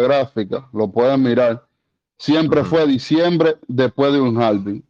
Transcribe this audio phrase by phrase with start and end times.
[0.00, 1.64] gráfica, lo pueden mirar,
[2.16, 4.84] siempre fue diciembre después de un halving.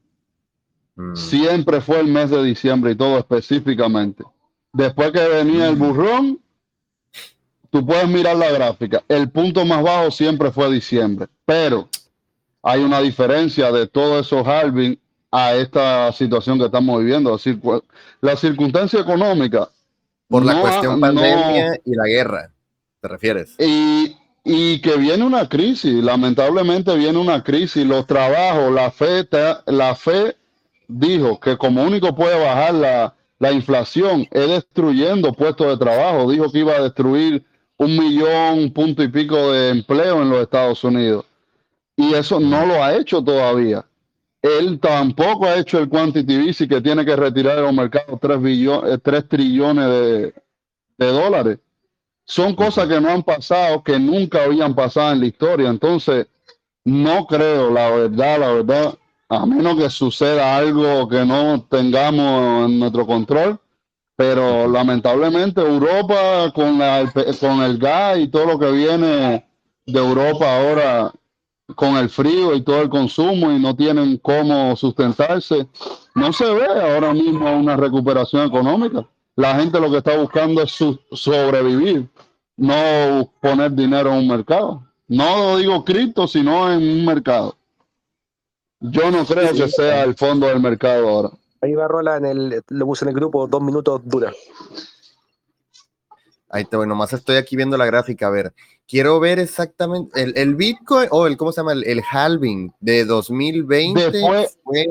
[0.96, 1.16] Mm.
[1.16, 4.24] Siempre fue el mes de diciembre y todo específicamente.
[4.72, 5.78] Después que venía el mm.
[5.78, 6.40] burrón,
[7.70, 9.02] tú puedes mirar la gráfica.
[9.08, 11.88] El punto más bajo siempre fue diciembre, pero
[12.62, 14.98] hay una diferencia de todos esos halving
[15.30, 17.38] a esta situación que estamos viviendo.
[18.20, 19.68] La circunstancia económica.
[20.28, 22.50] Por la cuestión pandemia y la guerra,
[23.00, 23.54] ¿te refieres?
[23.60, 27.86] Y, y, que viene una crisis, lamentablemente viene una crisis.
[27.86, 29.26] Los trabajos, la fe,
[29.66, 30.36] la fe
[30.86, 36.30] dijo que como único puede bajar la, la inflación es destruyendo puestos de trabajo.
[36.30, 37.44] Dijo que iba a destruir
[37.76, 41.24] un millón, punto y pico de empleo en los Estados Unidos.
[41.96, 43.84] Y eso no lo ha hecho todavía.
[44.42, 48.42] Él tampoco ha hecho el quantitative easy que tiene que retirar de los mercados 3,
[48.42, 50.34] billones, 3 trillones de,
[50.98, 51.58] de dólares.
[52.26, 55.68] Son cosas que no han pasado, que nunca habían pasado en la historia.
[55.68, 56.26] Entonces,
[56.84, 62.78] no creo, la verdad, la verdad, a menos que suceda algo que no tengamos en
[62.78, 63.58] nuestro control,
[64.16, 66.78] pero lamentablemente Europa con,
[67.40, 69.44] con el gas y todo lo que viene
[69.86, 71.12] de Europa ahora
[71.74, 75.66] con el frío y todo el consumo y no tienen cómo sustentarse,
[76.14, 79.06] no se ve ahora mismo una recuperación económica.
[79.36, 80.78] La gente lo que está buscando es
[81.12, 82.08] sobrevivir,
[82.56, 84.86] no poner dinero en un mercado.
[85.08, 87.56] No digo cripto, sino en un mercado.
[88.80, 91.30] Yo no creo que sea el fondo del mercado ahora.
[91.60, 94.32] Ahí va Rola en el, lo puse en el grupo, dos minutos dura.
[96.50, 98.54] Ahí te voy, nomás estoy aquí viendo la gráfica, a ver.
[98.86, 101.72] Quiero ver exactamente el, Bitcoin, o el, ¿cómo se llama?
[101.72, 104.86] El, halving de 2020 después, fue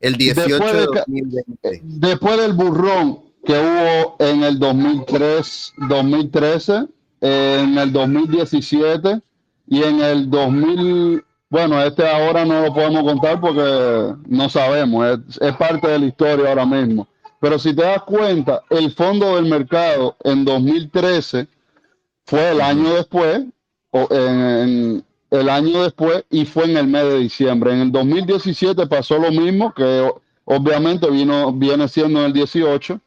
[0.00, 1.80] el 18 de, 2020.
[1.84, 6.86] Después del burrón que hubo en el 2003, 2013,
[7.20, 9.20] en el 2017
[9.66, 15.56] y en el 2000, bueno, este ahora no lo podemos contar porque no sabemos, es,
[15.56, 17.06] parte de la historia ahora mismo.
[17.40, 21.48] Pero si te das cuenta, el fondo del mercado en 2013
[22.26, 23.44] fue el año después,
[23.90, 27.72] o en, el año después, y fue en el mes de diciembre.
[27.72, 30.10] En el 2017 pasó lo mismo, que
[30.44, 33.00] obviamente vino, viene siendo en el 18.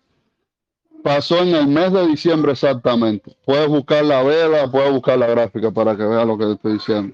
[1.04, 3.36] Pasó en el mes de diciembre exactamente.
[3.46, 7.14] Puedes buscar la vela, puedes buscar la gráfica para que veas lo que estoy diciendo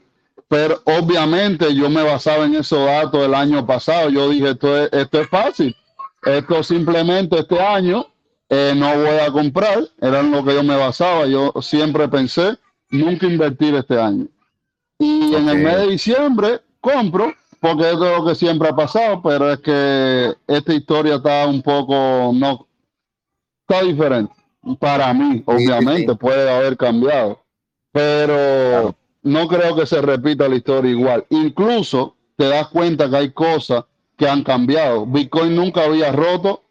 [0.50, 4.10] pero obviamente yo me basaba en esos datos del año pasado.
[4.10, 5.76] Yo dije, esto es, esto es fácil.
[6.24, 8.08] Esto simplemente este año
[8.50, 9.84] eh, no voy a comprar.
[10.02, 11.28] Era en lo que yo me basaba.
[11.28, 12.58] Yo siempre pensé
[12.90, 14.26] nunca invertir este año.
[14.98, 19.54] Y en el mes de diciembre compro, porque es lo que siempre ha pasado, pero
[19.54, 22.68] es que esta historia está un poco, no,
[23.70, 24.34] está diferente.
[24.80, 27.40] Para mí, obviamente, puede haber cambiado.
[27.92, 31.26] Pero no creo que se repita la historia igual.
[31.30, 33.86] Incluso te das cuenta que hay cosas
[34.18, 35.06] que han cambiado.
[35.06, 36.64] Bitcoin nunca había roto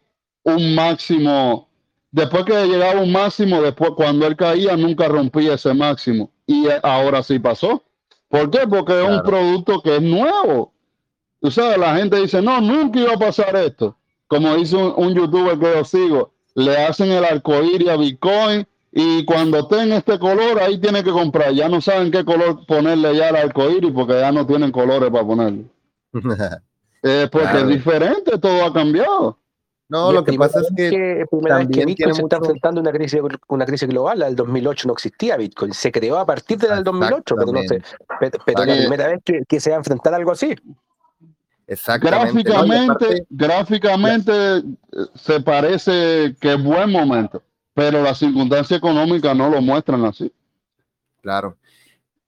[0.43, 1.67] un máximo.
[2.11, 6.31] Después que llegaba un máximo, después cuando él caía, nunca rompía ese máximo.
[6.45, 7.83] Y ahora sí pasó.
[8.27, 8.67] ¿Por qué?
[8.67, 10.73] Porque es un producto que es nuevo.
[11.41, 13.95] Tú sabes, la gente dice, no, nunca iba a pasar esto.
[14.27, 19.23] Como dice un, un youtuber que yo sigo, le hacen el arcoíris a Bitcoin y
[19.25, 21.53] cuando tenga este color, ahí tiene que comprar.
[21.53, 25.25] Ya no saben qué color ponerle ya al arcoíris porque ya no tienen colores para
[25.25, 25.65] ponerle.
[27.03, 29.37] eh, porque es diferente, todo ha cambiado.
[29.89, 33.89] No, lo que pasa es que, también Bitcoin se está enfrentando una crisis, una crisis
[33.89, 34.21] global.
[34.21, 37.81] Al 2008 no existía Bitcoin, se creó a partir del 2008, pero, no sé,
[38.45, 40.55] pero, la primera vez que, se va a enfrentar algo así.
[41.69, 42.43] Exactamente.
[42.43, 44.63] Gráficamente, gráficamente eh,
[45.15, 47.41] se parece que es buen momento
[47.79, 50.33] pero las circunstancias económicas no lo muestran así.
[51.21, 51.57] Claro.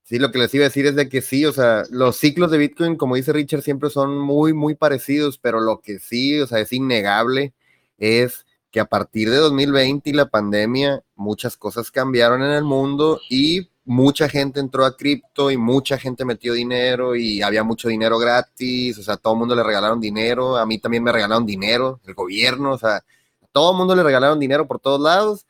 [0.03, 2.51] Sí, lo que les iba a decir es de que sí, o sea, los ciclos
[2.51, 6.47] de Bitcoin, como dice Richard, siempre son muy, muy parecidos, pero lo que sí, o
[6.47, 7.53] sea, es innegable
[7.97, 13.19] es que a partir de 2020 y la pandemia, muchas cosas cambiaron en el mundo
[13.29, 18.17] y mucha gente entró a cripto y mucha gente metió dinero y había mucho dinero
[18.17, 21.99] gratis, o sea, todo el mundo le regalaron dinero, a mí también me regalaron dinero,
[22.05, 23.03] el gobierno, o sea,
[23.51, 25.45] todo el mundo le regalaron dinero por todos lados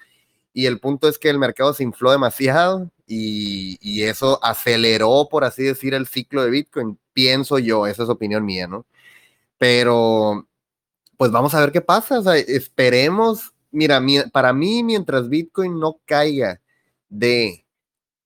[0.53, 5.63] y el punto es que el mercado se infló demasiado y, eso aceleró, por así
[5.63, 8.87] decir, el ciclo de Bitcoin, pienso yo, esa es opinión mía, ¿no?
[9.59, 10.47] Pero,
[11.17, 14.01] pues vamos a ver qué pasa, o sea, esperemos, mira,
[14.31, 16.59] para mí, mientras Bitcoin no caiga
[17.09, 17.65] de,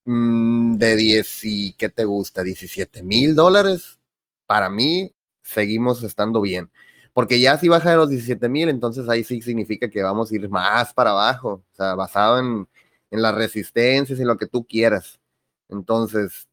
[0.06, 2.44] mm, de 10 y, ¿qué te gusta?
[2.44, 4.00] 17 mil dólares,
[4.46, 5.14] para mí
[5.44, 6.70] seguimos estando bien
[7.16, 10.36] porque ya si baja de los 17 mil, entonces ahí sí significa que vamos a
[10.36, 12.68] ir más para abajo, o sea, basado en,
[13.10, 15.18] en las resistencias y lo que tú quieras.
[15.70, 16.50] Entonces,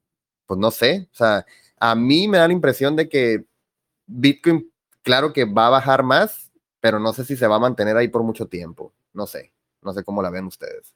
[0.46, 1.44] pues no sé, o sea,
[1.81, 3.44] a mí me da la impresión de que
[4.06, 4.72] Bitcoin,
[5.02, 8.06] claro que va a bajar más, pero no sé si se va a mantener ahí
[8.06, 8.94] por mucho tiempo.
[9.12, 9.52] No sé,
[9.82, 10.94] no sé cómo la ven ustedes.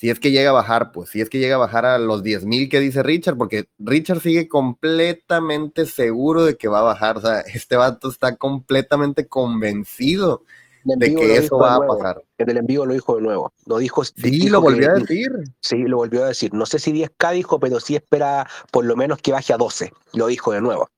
[0.00, 2.22] Si es que llega a bajar, pues si es que llega a bajar a los
[2.22, 7.18] 10 mil que dice Richard, porque Richard sigue completamente seguro de que va a bajar.
[7.18, 10.42] O sea, este vato está completamente convencido
[10.84, 12.24] de que eso va a pasar.
[12.38, 13.52] En el envío lo dijo de nuevo.
[13.66, 14.02] Lo dijo.
[14.02, 15.32] Sí, lo volvió a decir.
[15.60, 16.54] Sí, lo volvió a decir.
[16.54, 19.92] No sé si 10K dijo, pero sí espera por lo menos que baje a 12.
[20.14, 20.88] Lo dijo de nuevo.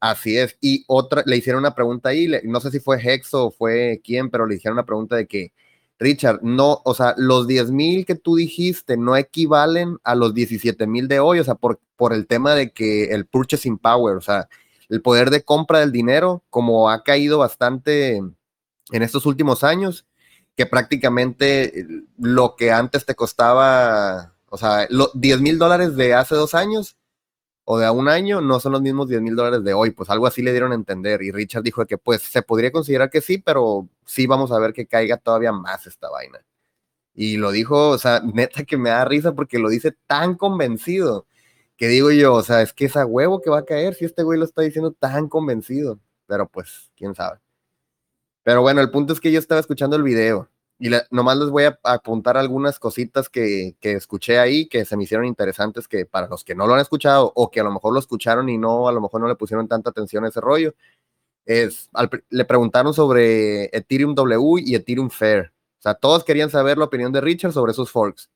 [0.00, 0.58] Así es.
[0.60, 4.28] Y otra, le hicieron una pregunta ahí, no sé si fue Hexo o fue quién,
[4.28, 5.54] pero le hicieron una pregunta de que,
[5.98, 10.86] Richard, no, o sea, los 10 mil que tú dijiste no equivalen a los 17
[10.86, 14.20] mil de hoy, o sea, por, por el tema de que el purchasing power, o
[14.20, 14.48] sea,
[14.88, 20.06] el poder de compra del dinero, como ha caído bastante en estos últimos años,
[20.56, 21.86] que prácticamente eh,
[22.18, 26.96] lo que antes te costaba, o sea, los 10 mil dólares de hace dos años
[27.64, 30.26] o de un año no son los mismos 10 mil dólares de hoy, pues algo
[30.26, 33.38] así le dieron a entender y Richard dijo que pues se podría considerar que sí,
[33.38, 36.44] pero sí vamos a ver que caiga todavía más esta vaina.
[37.14, 41.26] Y lo dijo, o sea, neta que me da risa porque lo dice tan convencido
[41.76, 44.04] que digo yo, o sea, es que es a huevo que va a caer si
[44.04, 47.40] este güey lo está diciendo tan convencido, pero pues, quién sabe.
[48.42, 51.64] Pero bueno, el punto es que yo estaba escuchando el video y nomás les voy
[51.64, 56.26] a apuntar algunas cositas que, que, escuché ahí que se me hicieron interesantes que para
[56.26, 58.88] los que no lo han escuchado o que a lo mejor lo escucharon y no,
[58.88, 60.74] a lo mejor no le pusieron tanta atención a ese rollo,
[61.46, 61.90] es,
[62.30, 65.52] le preguntaron sobre Ethereum W y Ethereum Fair.
[65.78, 68.30] O sea, todos querían saber la opinión de Richard sobre esos forks.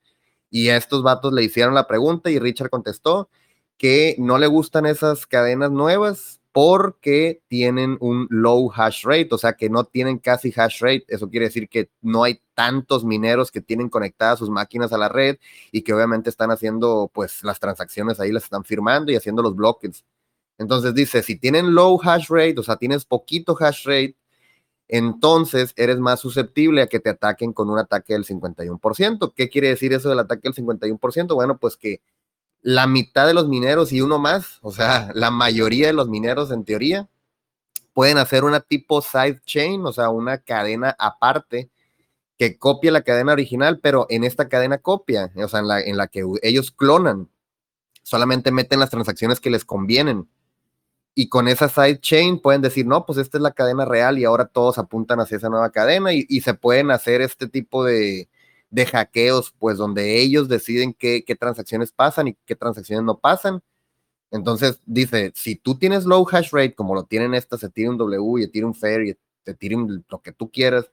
[0.50, 3.30] Y estos vatos le hicieron la pregunta y Richard contestó
[3.78, 9.52] que no le gustan esas cadenas nuevas porque tienen un low hash rate, o sea
[9.54, 11.04] que no tienen casi hash rate.
[11.08, 15.08] Eso quiere decir que no hay tantos mineros que tienen conectadas sus máquinas a la
[15.08, 15.38] red
[15.72, 19.54] y que obviamente están haciendo pues las transacciones ahí, las están firmando y haciendo los
[19.54, 20.04] bloques.
[20.58, 24.16] Entonces dice, si tienen low hash rate, o sea, tienes poquito hash rate,
[24.88, 29.34] entonces eres más susceptible a que te ataquen con un ataque del 51%.
[29.36, 31.34] ¿Qué quiere decir eso del ataque del 51%?
[31.34, 32.00] Bueno, pues que
[32.62, 36.50] la mitad de los mineros y uno más, o sea, la mayoría de los mineros
[36.50, 37.08] en teoría,
[37.92, 41.70] pueden hacer una tipo side chain, o sea, una cadena aparte
[42.38, 45.96] que copia la cadena original, pero en esta cadena copia, o sea, en la, en
[45.96, 47.28] la que ellos clonan,
[48.04, 50.28] solamente meten las transacciones que les convienen.
[51.14, 54.24] Y con esa side chain pueden decir, no, pues esta es la cadena real y
[54.24, 58.28] ahora todos apuntan hacia esa nueva cadena y se pueden hacer este tipo de,
[58.70, 63.62] de hackeos, pues donde ellos deciden qué, transacciones pasan y qué transacciones no pasan.
[64.30, 68.44] Entonces dice, si tú tienes low hash rate, como lo tienen estas Ethereum W y
[68.44, 69.16] Ethereum Fair y
[69.46, 70.90] Ethereum lo que tú quieras,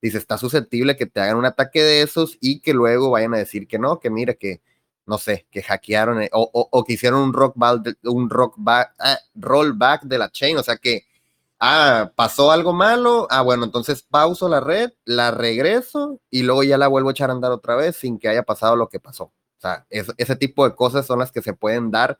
[0.00, 3.38] dice, está susceptible que te hagan un ataque de esos y que luego vayan a
[3.38, 4.60] decir que no, que mira, que
[5.06, 7.56] no sé, que hackearon eh, o, que hicieron un rock,
[8.04, 11.07] un rock back, ah, rollback de la chain, o sea que
[11.60, 16.78] ah, pasó algo malo, ah, bueno, entonces pauso la red, la regreso y luego ya
[16.78, 19.24] la vuelvo a echar a andar otra vez sin que haya pasado lo que pasó.
[19.24, 22.18] O sea, ese tipo de cosas son las que se pueden dar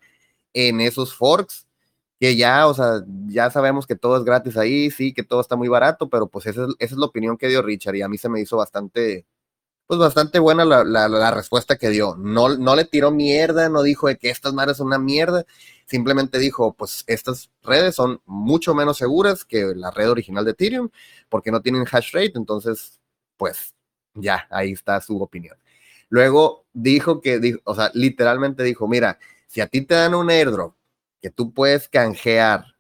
[0.52, 1.68] en esos forks,
[2.20, 5.56] que ya, o sea, ya sabemos que todo es gratis ahí, sí, que todo está
[5.56, 8.28] muy barato, pero pues esa es, la opinión que dio Richard y a mí se
[8.28, 9.26] me hizo bastante,
[9.86, 12.16] pues bastante buena la, la, respuesta que dio.
[12.16, 15.44] No, no le tiró mierda, no dijo de que estas madres son una mierda,
[15.88, 20.90] simplemente dijo, pues estas redes son mucho menos seguras que la red original de Ethereum
[21.28, 23.00] porque no tienen hash rate, entonces,
[23.36, 23.74] pues
[24.14, 25.56] ya, ahí está su opinión.
[26.10, 30.74] Luego dijo que, o sea, literalmente dijo, mira, si a ti te dan un airdrop
[31.20, 32.76] que tú puedes canjear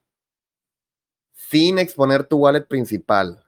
[1.32, 3.44] sin exponer tu wallet principal,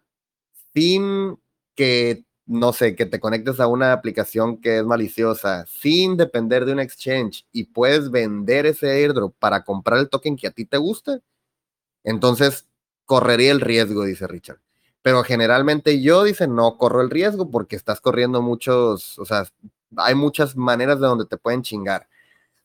[0.74, 1.38] sin
[1.74, 6.72] que no sé, que te conectes a una aplicación que es maliciosa sin depender de
[6.72, 10.76] un exchange y puedes vender ese airdrop para comprar el token que a ti te
[10.76, 11.20] guste,
[12.04, 12.66] entonces
[13.06, 14.60] correría el riesgo, dice Richard.
[15.02, 19.44] Pero generalmente yo, dice, no corro el riesgo porque estás corriendo muchos, o sea,
[19.96, 22.08] hay muchas maneras de donde te pueden chingar.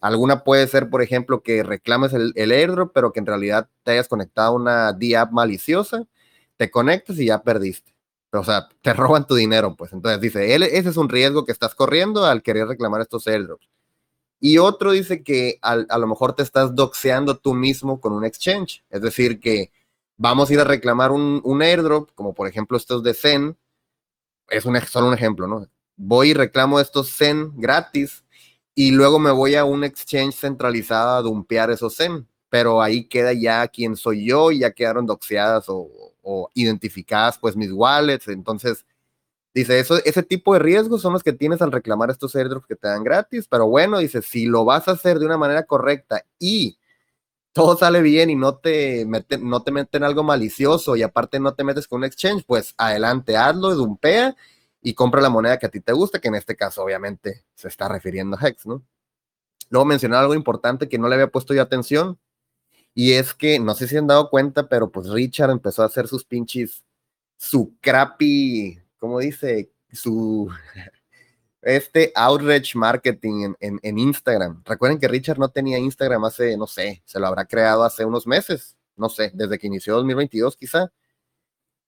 [0.01, 3.91] Alguna puede ser, por ejemplo, que reclames el, el airdrop, pero que en realidad te
[3.93, 6.07] hayas conectado a una D-App maliciosa,
[6.57, 7.94] te conectes y ya perdiste
[8.41, 9.93] o sea, te roban tu dinero, pues.
[9.93, 13.67] Entonces dice, él, ese es un riesgo que estás corriendo al querer reclamar estos airdrops.
[14.39, 18.83] Y otro dice que a lo mejor te estás doxeando tú mismo con un exchange.
[18.89, 19.71] Es decir, que
[20.17, 23.57] vamos a ir a reclamar un, un airdrop, como por ejemplo estos de Zen.
[24.49, 25.67] Es un, solo un ejemplo, ¿no?
[25.95, 28.23] Voy y reclamo estos Zen gratis
[28.75, 32.27] y luego me voy a un exchange centralizado a dumpear esos Zen.
[32.49, 37.55] Pero ahí queda ya quién soy yo y ya quedaron doxeadas o, o identificadas pues
[37.55, 38.85] mis wallets, entonces
[39.55, 42.75] Dice, eso, ese tipo de riesgos son los que tienes al reclamar estos airdrops que
[42.75, 46.25] te dan gratis, pero bueno, dice, si lo vas a hacer de una manera correcta
[46.37, 46.77] y
[47.53, 51.53] todo sale bien y no te meten, no te meten algo malicioso y aparte no
[51.53, 54.35] te metes con un exchange, pues adelante, hazlo, dumpea
[54.81, 57.69] y compra la moneda que a ti te gusta, que en este caso obviamente se
[57.69, 58.83] está refiriendo a Hex, ¿no?
[59.69, 62.19] Luego mencionar algo importante que no le había puesto yo atención,
[62.95, 66.07] y es que, no sé si han dado cuenta, pero pues Richard empezó a hacer
[66.07, 66.85] sus pinches,
[67.37, 69.69] su crappy, ¿cómo dice?
[69.91, 70.49] Su,
[71.61, 74.63] este outreach marketing en, en, Instagram.
[74.65, 78.25] Recuerden que Richard no tenía Instagram hace, no sé, se lo habrá creado hace unos
[78.25, 80.93] meses, no sé, desde que inició 2022 quizá.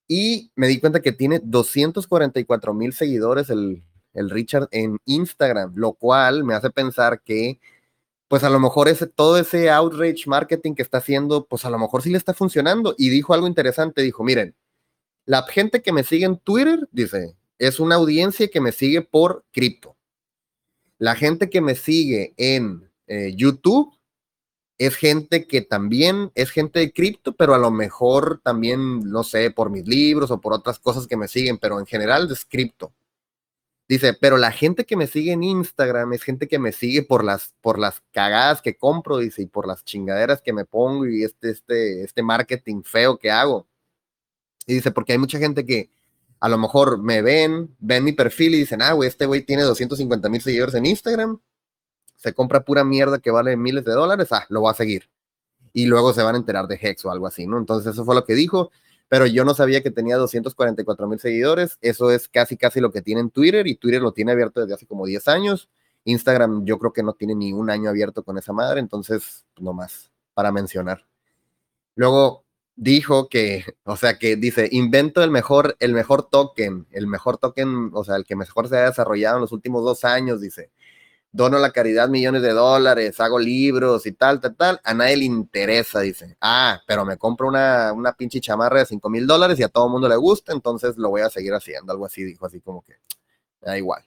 [0.09, 3.81] Y me di cuenta que tiene 244 mil seguidores el,
[4.13, 7.61] el Richard en Instagram, lo cual me hace pensar que
[8.27, 11.79] pues a lo mejor ese, todo ese outreach marketing que está haciendo, pues a lo
[11.79, 12.93] mejor sí le está funcionando.
[12.98, 14.55] Y dijo algo interesante, dijo, miren,
[15.25, 19.46] la gente que me sigue en Twitter, dice, es una audiencia que me sigue por
[19.51, 19.96] cripto.
[20.98, 23.93] La gente que me sigue en eh, YouTube
[24.77, 29.51] es gente que también es gente de cripto, pero a lo mejor también, no sé,
[29.51, 32.93] por mis libros o por otras cosas que me siguen, pero en general es cripto.
[33.88, 37.24] Dice, pero la gente que me sigue en Instagram es gente que me sigue por
[37.24, 41.24] las, por las cagadas que compro, dice, y por las chingaderas que me pongo y
[41.24, 43.65] este, este, este marketing feo que hago.
[44.65, 45.89] Y dice, porque hay mucha gente que
[46.41, 49.63] a lo mejor me ven, ven mi perfil y dicen, ah, güey, este güey tiene
[49.63, 51.39] 250 mil seguidores en Instagram,
[52.17, 55.10] se compra pura mierda que vale miles de dólares, ah, lo va a seguir.
[55.72, 57.58] Y luego se van a enterar de Hex o algo así, ¿no?
[57.58, 58.72] Entonces eso fue lo que dijo
[59.09, 61.77] pero yo no sabía que tenía 244 mil seguidores.
[61.81, 64.73] Eso es casi, casi lo que tiene en Twitter y Twitter lo tiene abierto desde
[64.73, 65.69] hace como 10 años.
[66.03, 69.73] Instagram yo creo que no tiene ni un año abierto con esa madre, entonces no
[69.73, 71.05] más para mencionar.
[71.95, 72.45] Luego
[72.75, 77.91] dijo que, o sea, que dice, invento el mejor, el mejor token, el mejor token,
[77.93, 80.71] o sea, el que mejor se ha desarrollado en los últimos dos años, dice
[81.38, 85.17] dono a la caridad millones de dólares, hago libros y tal, tal, tal, a nadie
[85.17, 86.36] le interesa, dice.
[86.41, 89.86] Ah, pero me compro una, una pinche chamarra de 5 mil dólares y a todo
[89.86, 92.82] el mundo le gusta, entonces lo voy a seguir haciendo, algo así, dijo así como
[92.82, 92.96] que,
[93.62, 94.03] da igual.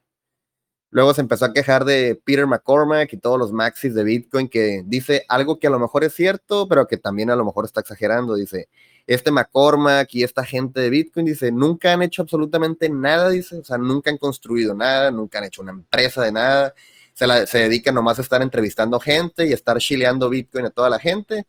[0.91, 4.83] Luego se empezó a quejar de Peter McCormack y todos los maxis de Bitcoin que
[4.85, 7.81] dice algo que a lo mejor es cierto, pero que también a lo mejor está
[7.81, 8.35] exagerando.
[8.35, 8.69] Dice,
[9.07, 13.65] este McCormack y esta gente de Bitcoin, dice, nunca han hecho absolutamente nada, dice, o
[13.65, 16.75] sea, nunca han construido nada, nunca han hecho una empresa de nada
[17.15, 20.99] se, se dedica nomás a estar entrevistando gente y estar chileando Bitcoin a toda la
[20.99, 21.47] gente.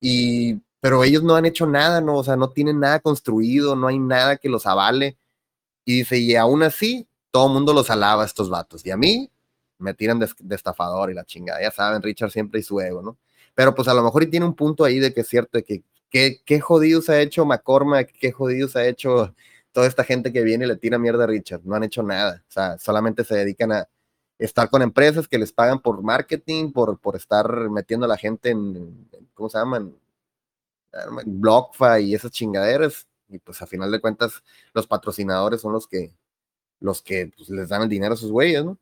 [0.00, 3.86] Y, pero ellos no han hecho nada, no, o sea, no tienen nada construido, no
[3.86, 5.16] hay nada que los avale.
[5.84, 8.84] Y dice, y aún así, todo el mundo los alaba estos vatos.
[8.86, 9.30] Y a mí
[9.78, 11.60] me tiran de, estafador y la chingada.
[11.62, 13.18] Ya saben, Richard siempre y su ego, ¿no?
[13.54, 15.64] Pero pues a lo mejor y tiene un punto ahí de que es cierto, de
[15.64, 15.82] que
[16.44, 19.34] qué jodidos ha hecho McCormack, qué jodidos ha hecho
[19.72, 21.62] toda esta gente que viene y le tira mierda a Richard.
[21.64, 22.44] No han hecho nada.
[22.48, 23.88] O sea, solamente se dedican a,
[24.44, 28.50] estar con empresas que les pagan por marketing, por, por estar metiendo a la gente
[28.50, 29.94] en, ¿cómo se llaman?
[31.26, 33.06] BlockFi y esas chingaderas.
[33.28, 36.14] Y pues a final de cuentas, los patrocinadores son los que,
[36.80, 38.78] los que pues, les dan el dinero a sus güeyes, ¿no?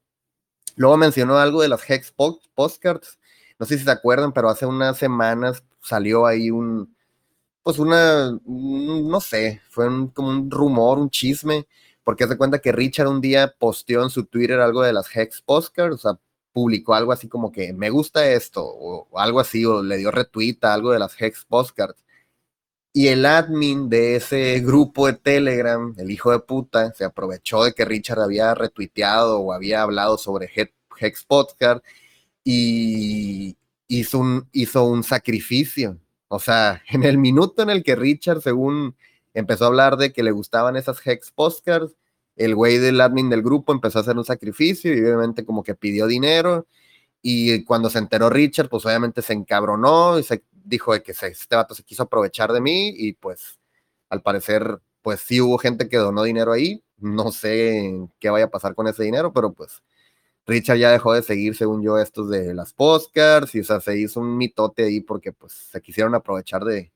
[0.77, 3.19] Luego mencionó algo de las Hex Postcards.
[3.59, 6.95] No sé si se acuerdan, pero hace unas semanas salió ahí un,
[7.63, 11.67] pues una, no sé, fue como un rumor, un chisme
[12.05, 15.43] porque hace cuenta que Richard un día posteó en su Twitter algo de las Hex
[15.43, 16.19] Postcards, o sea,
[16.53, 20.59] publicó algo así como que me gusta esto, o, algo así, o le dio retweet
[20.63, 22.03] a algo de las Hex Postcards.
[22.95, 27.73] Y el admin de ese grupo de Telegram, el hijo de puta, se aprovechó de
[27.73, 30.51] que Richard había retuiteado o había hablado sobre
[30.99, 31.81] Hex Postcard
[32.45, 33.57] y
[33.89, 35.99] hizo un, hizo un sacrificio.
[36.29, 38.97] O sea, en el minuto en el que Richard, según
[39.35, 41.95] empezó a hablar de que le gustaban esas Hex Postcards.
[42.37, 45.75] El güey del admin del grupo empezó a hacer un sacrificio y obviamente como que
[45.75, 46.67] pidió dinero.
[47.23, 51.57] Y cuando se enteró Richard, pues obviamente se encabronó y se dijo de que este
[51.57, 53.61] vato se quiso aprovechar de mí y pues
[54.09, 56.83] al parecer pues sí hubo gente que donó dinero ahí.
[56.99, 59.83] No sé qué vaya a pasar con ese dinero, pero pues
[60.47, 63.99] Richard ya dejó de seguir, según yo, estos de las postcards y o sea, se
[63.99, 66.93] hizo un mitote ahí porque pues se quisieron aprovechar de,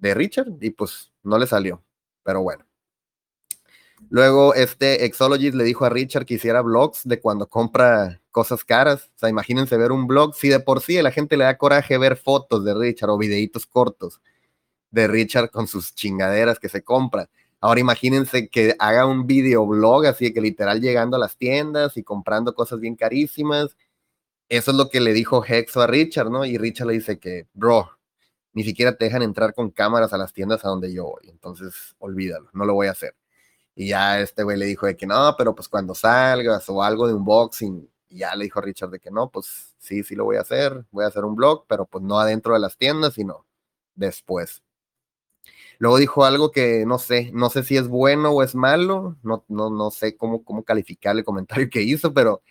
[0.00, 1.82] de Richard y pues no le salió,
[2.22, 2.64] pero bueno.
[4.10, 9.10] Luego este Exologist le dijo a Richard que hiciera blogs de cuando compra cosas caras.
[9.16, 11.58] O sea, imagínense ver un blog, si de por sí a la gente le da
[11.58, 14.20] coraje ver fotos de Richard o videitos cortos
[14.90, 17.28] de Richard con sus chingaderas que se compra.
[17.60, 22.54] Ahora imagínense que haga un videoblog así que literal llegando a las tiendas y comprando
[22.54, 23.76] cosas bien carísimas.
[24.48, 26.44] Eso es lo que le dijo Hexo a Richard, ¿no?
[26.46, 27.97] Y Richard le dice que, bro,
[28.52, 31.28] ni siquiera te dejan entrar con cámaras a las tiendas a donde yo voy.
[31.30, 33.14] Entonces, olvídalo, no lo voy a hacer.
[33.74, 37.06] Y ya este güey le dijo de que no, pero pues cuando salgas o algo
[37.06, 40.36] de unboxing, y ya le dijo Richard de que no, pues sí, sí lo voy
[40.36, 43.46] a hacer, voy a hacer un blog, pero pues no adentro de las tiendas, sino
[43.94, 44.62] después.
[45.78, 49.44] Luego dijo algo que no sé, no sé si es bueno o es malo, no,
[49.48, 52.42] no, no sé cómo, cómo calificar el comentario que hizo, pero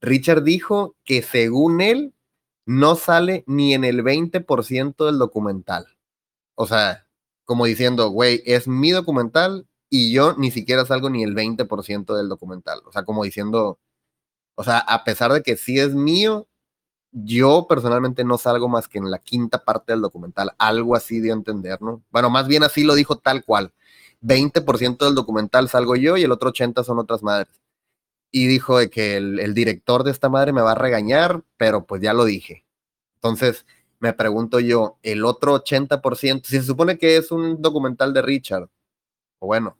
[0.00, 2.14] Richard dijo que según él
[2.68, 5.86] no sale ni en el 20% del documental.
[6.54, 7.06] O sea,
[7.46, 12.28] como diciendo, güey, es mi documental y yo ni siquiera salgo ni el 20% del
[12.28, 12.82] documental.
[12.84, 13.78] O sea, como diciendo,
[14.54, 16.46] o sea, a pesar de que sí es mío,
[17.10, 20.52] yo personalmente no salgo más que en la quinta parte del documental.
[20.58, 22.02] Algo así de entender, ¿no?
[22.10, 23.72] Bueno, más bien así lo dijo tal cual.
[24.20, 27.62] 20% del documental salgo yo y el otro 80% son otras madres.
[28.30, 31.86] Y dijo de que el, el director de esta madre me va a regañar, pero
[31.86, 32.64] pues ya lo dije.
[33.16, 33.66] Entonces,
[34.00, 38.68] me pregunto yo, el otro 80%, si se supone que es un documental de Richard,
[39.40, 39.78] o bueno,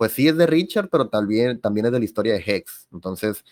[0.00, 2.88] pues sí es de Richard, pero también, también es de la historia de Hex.
[2.92, 3.44] Entonces,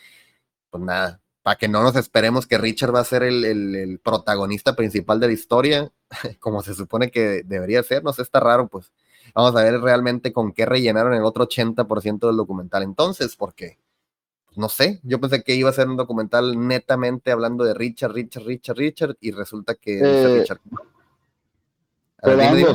[0.71, 5.21] pues nada, para que no nos esperemos que Richard va a ser el, protagonista principal
[5.21, 5.93] de la historia,
[6.41, 8.93] como se supone que debería ser, no sé, está raro, pues
[9.35, 13.88] vamos a ver realmente con qué rellenaron el otro 80% del documental entonces, porque, pues,
[14.59, 18.45] no sé, yo pensé que iba a ser un documental netamente hablando de Richard, Richard,
[18.45, 20.59] Richard, Richard, y resulta que eh, Richard.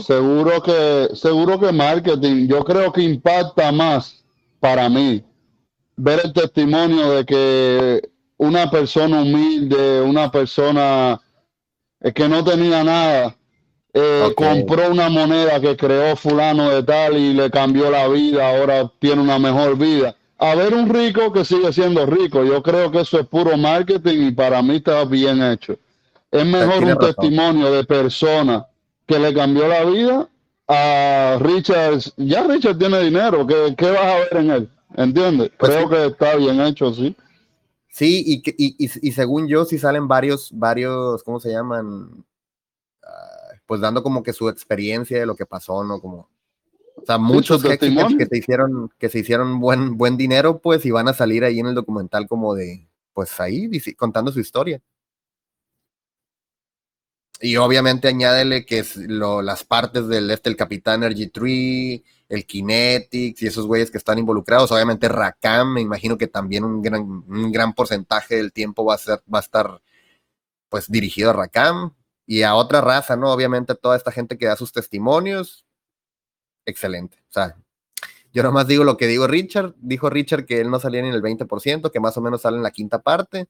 [0.01, 4.23] seguro que, seguro que marketing, yo creo que impacta más
[4.61, 5.25] para mí
[5.97, 11.19] ver el testimonio de que una persona humilde, una persona
[11.99, 13.35] eh, que no tenía nada,
[13.93, 18.89] eh, compró una moneda que creó fulano de tal y le cambió la vida, ahora
[18.99, 20.15] tiene una mejor vida.
[20.43, 24.27] A ver un rico que sigue siendo rico, yo creo que eso es puro marketing
[24.27, 25.77] y para mí está bien hecho.
[26.29, 28.67] Es mejor un testimonio de persona
[29.07, 30.27] que le cambió la vida
[30.67, 31.99] a Richard.
[32.17, 34.69] Ya Richard tiene dinero, ¿qué, qué vas a ver en él?
[34.97, 35.49] ¿Entiendes?
[35.57, 37.15] Pues creo que está bien hecho, sí.
[37.87, 38.75] Sí, y, y,
[39.07, 42.25] y, según yo, sí salen varios, varios, ¿cómo se llaman?
[43.01, 46.01] Ah, pues dando como que su experiencia de lo que pasó, ¿no?
[46.01, 46.27] Como,
[47.03, 51.09] o sea, muchos que se hicieron, que se hicieron buen, buen dinero, pues, y van
[51.09, 54.81] a salir ahí en el documental como de, pues ahí, contando su historia.
[57.41, 62.45] Y obviamente añádele que es lo, las partes del este, el Capitán Energy Tree, el
[62.45, 64.71] Kinetics y esos güeyes que están involucrados.
[64.71, 68.97] Obviamente Rakam, me imagino que también un gran, un gran porcentaje del tiempo va a,
[68.97, 69.81] ser, va a estar
[70.69, 71.93] pues dirigido a Rakam
[72.25, 73.33] y a otra raza, ¿no?
[73.33, 75.65] Obviamente toda esta gente que da sus testimonios,
[76.65, 77.17] excelente.
[77.29, 77.55] O sea,
[78.31, 81.13] yo nomás digo lo que digo Richard, dijo Richard que él no salía ni en
[81.13, 83.47] el 20%, que más o menos sale en la quinta parte,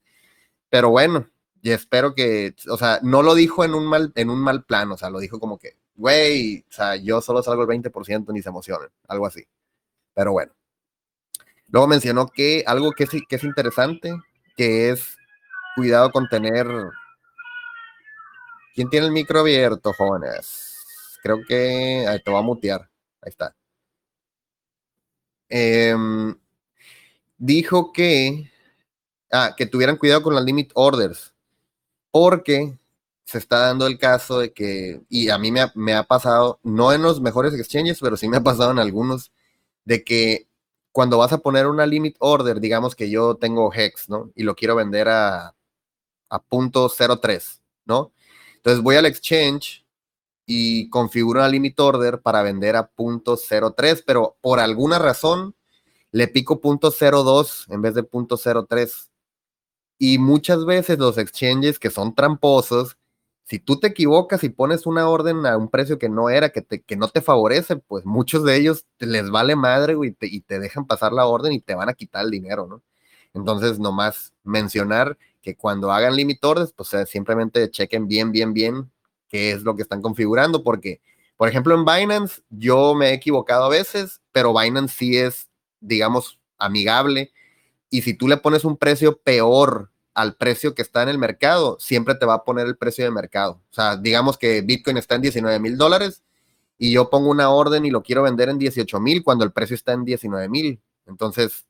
[0.68, 1.26] pero bueno,
[1.62, 4.92] y espero que, o sea, no lo dijo en un mal, en un mal plan,
[4.92, 8.42] o sea, lo dijo como que, güey, o sea, yo solo salgo el 20%, ni
[8.42, 9.46] se emocionen, algo así.
[10.12, 10.52] Pero bueno.
[11.68, 14.14] Luego mencionó que algo que es, que es interesante,
[14.56, 15.16] que es
[15.74, 16.66] cuidado con tener...
[18.74, 20.76] ¿Quién tiene el micro abierto, jóvenes?
[21.22, 22.06] Creo que...
[22.24, 22.90] Te voy a mutear.
[23.24, 23.56] Ahí está.
[25.48, 26.34] Em,
[27.38, 28.50] dijo que...
[29.32, 31.34] Ah, que tuvieran cuidado con las limit orders.
[32.10, 32.78] Porque
[33.24, 36.60] se está dando el caso de que, y a mí me ha, me ha, pasado,
[36.62, 39.32] no en los mejores exchanges, pero sí me ha pasado en algunos,
[39.84, 40.48] de que
[40.92, 44.30] cuando vas a poner una limit order, digamos que yo tengo Hex, ¿no?
[44.36, 45.54] Y lo quiero vender a,
[46.30, 48.12] a punto 03, ¿no?
[48.56, 49.83] Entonces voy al exchange
[50.46, 55.54] y configuro una limit order para vender a punto 03, pero por alguna razón
[56.12, 59.10] le pico punto 02 en vez de punto 03.
[59.98, 62.96] Y muchas veces los exchanges que son tramposos
[63.44, 66.62] si tú te equivocas y pones una orden a un precio que no era, que,
[66.62, 70.58] te, que no te favorece, pues muchos de ellos les vale madre, güey, y te
[70.58, 72.82] dejan pasar la orden y te van a quitar el dinero, ¿no?
[73.34, 78.90] Entonces, nomás mencionar que cuando hagan limit orders, pues simplemente chequen bien, bien, bien
[79.28, 81.00] qué es lo que están configurando, porque,
[81.36, 85.48] por ejemplo, en Binance, yo me he equivocado a veces, pero Binance sí es,
[85.80, 87.32] digamos, amigable,
[87.90, 91.76] y si tú le pones un precio peor al precio que está en el mercado,
[91.80, 93.60] siempre te va a poner el precio de mercado.
[93.70, 96.22] O sea, digamos que Bitcoin está en 19 mil dólares
[96.78, 99.74] y yo pongo una orden y lo quiero vender en 18 mil cuando el precio
[99.74, 100.80] está en 19 mil.
[101.06, 101.66] Entonces,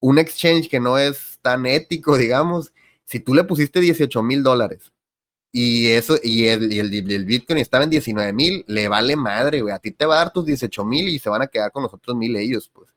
[0.00, 2.72] un exchange que no es tan ético, digamos,
[3.04, 4.92] si tú le pusiste 18 mil dólares
[5.50, 9.74] y eso, y el, el, Bitcoin estaba en 19 mil, le vale madre, güey.
[9.74, 11.82] A ti te va a dar tus 18 mil y se van a quedar con
[11.82, 12.90] los otros mil ellos, pues.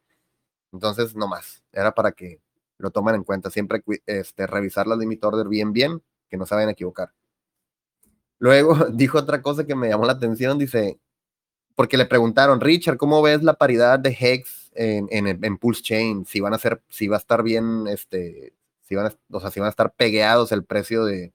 [0.73, 1.63] Entonces, no más.
[1.71, 2.41] Era para que
[2.77, 3.49] lo toman en cuenta.
[3.49, 7.13] Siempre este, revisar la limit order bien, bien, que no se vayan a equivocar.
[8.39, 10.99] Luego dijo otra cosa que me llamó la atención, dice,
[11.75, 16.39] porque le preguntaron, Richard, ¿cómo ves la paridad de Hex en, en, Pulse Chain, si
[16.39, 19.59] van a ser, si va a estar bien, este, si van a, o sea, si
[19.59, 21.33] van a estar pegueados el precio de,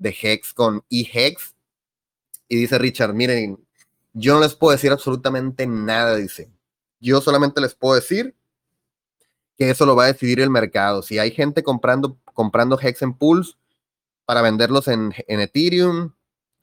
[0.00, 1.54] de Hex con eHex.
[2.48, 3.64] Y dice Richard, miren,
[4.12, 6.50] yo no les puedo decir absolutamente nada, dice.
[6.98, 8.34] Yo solamente les puedo decir
[9.56, 11.02] que eso lo va a decidir el mercado.
[11.02, 13.54] Si hay gente comprando, comprando Hex en Pulse
[14.24, 16.12] para venderlos en, en Ethereum,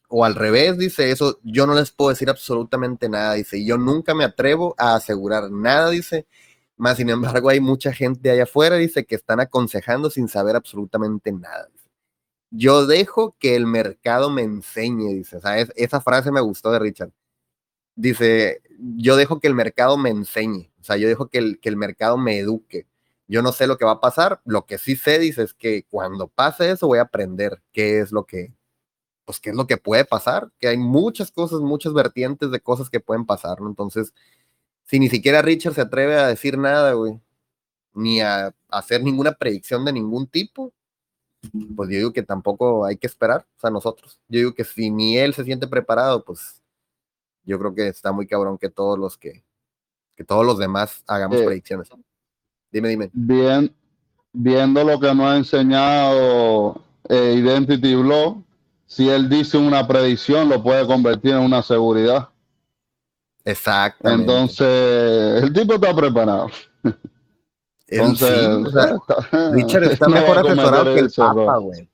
[0.09, 4.15] o al revés, dice eso, yo no les puedo decir absolutamente nada, dice, yo nunca
[4.15, 6.27] me atrevo a asegurar nada, dice,
[6.77, 11.31] más sin embargo hay mucha gente allá afuera, dice, que están aconsejando sin saber absolutamente
[11.31, 11.67] nada.
[12.51, 16.79] Yo dejo que el mercado me enseñe, dice, o sea, esa frase me gustó de
[16.79, 17.11] Richard.
[17.95, 21.69] Dice, yo dejo que el mercado me enseñe, o sea, yo dejo que el, que
[21.69, 22.87] el mercado me eduque.
[23.27, 25.83] Yo no sé lo que va a pasar, lo que sí sé, dice, es que
[25.89, 28.53] cuando pase eso voy a aprender qué es lo que,
[29.25, 32.89] pues qué es lo que puede pasar, que hay muchas cosas, muchas vertientes de cosas
[32.89, 33.69] que pueden pasar, ¿no?
[33.69, 34.13] Entonces,
[34.85, 37.19] si ni siquiera Richard se atreve a decir nada, güey,
[37.93, 40.73] ni a, hacer ninguna predicción de ningún tipo,
[41.75, 44.19] pues yo digo que tampoco hay que esperar, o sea, nosotros.
[44.27, 46.61] Yo digo que si ni él se siente preparado, pues
[47.43, 49.43] yo creo que está muy cabrón que todos los que,
[50.15, 51.89] que todos los demás hagamos predicciones.
[52.71, 53.09] Dime, dime.
[53.13, 53.73] Bien,
[54.33, 58.43] viendo lo que nos ha enseñado eh, Identity Blog,
[58.85, 62.29] si él dice una predicción, lo puede convertir en una seguridad.
[63.45, 64.09] Exacto.
[64.09, 66.49] Entonces, el tipo está preparado.
[67.87, 68.73] Entonces,
[69.53, 71.89] Richard está mejor asesorado que el Papa, güey.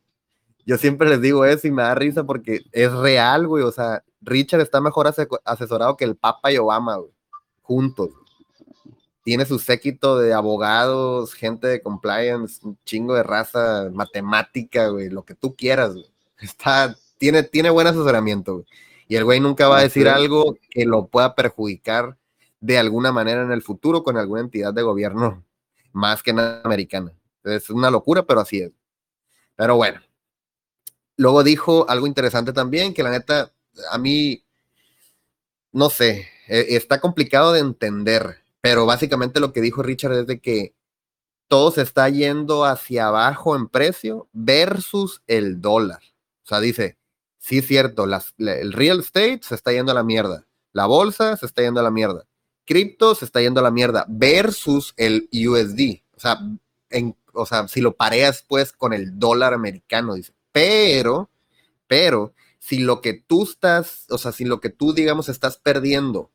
[0.66, 3.64] Yo siempre les digo eso y me da risa porque es real, güey.
[3.64, 7.12] O sea, Richard está mejor asesorado que el Papa y Obama, güey.
[7.62, 8.10] Juntos.
[9.24, 15.24] Tiene su séquito de abogados, gente de compliance, un chingo de raza, matemática, güey, lo
[15.24, 18.66] que tú quieras, güey está, tiene, tiene buen asesoramiento,
[19.08, 22.18] Y el güey nunca va a decir algo que lo pueda perjudicar
[22.60, 25.44] de alguna manera en el futuro con alguna entidad de gobierno
[25.94, 27.14] más que nada americana.
[27.44, 28.72] Es una locura, pero así es.
[29.56, 30.02] Pero bueno.
[31.16, 33.54] Luego dijo algo interesante también, que la neta,
[33.92, 34.44] a mí,
[35.72, 40.42] no sé, e, está complicado de entender, pero básicamente lo que dijo Richard es de
[40.42, 40.76] que
[41.48, 46.02] todo se está yendo hacia abajo en precio versus el dólar.
[46.44, 46.98] O sea, dice,
[47.38, 51.46] sí es cierto, el real estate se está yendo a la mierda, la bolsa se
[51.46, 52.26] está yendo a la mierda,
[52.66, 56.02] cripto se está yendo a la mierda versus el USD.
[56.16, 56.40] O sea,
[56.90, 61.30] en, o sea, si lo pareas pues con el dólar americano, dice, pero,
[61.88, 66.32] pero, si lo que tú estás, o sea, si lo que tú, digamos, estás perdiendo,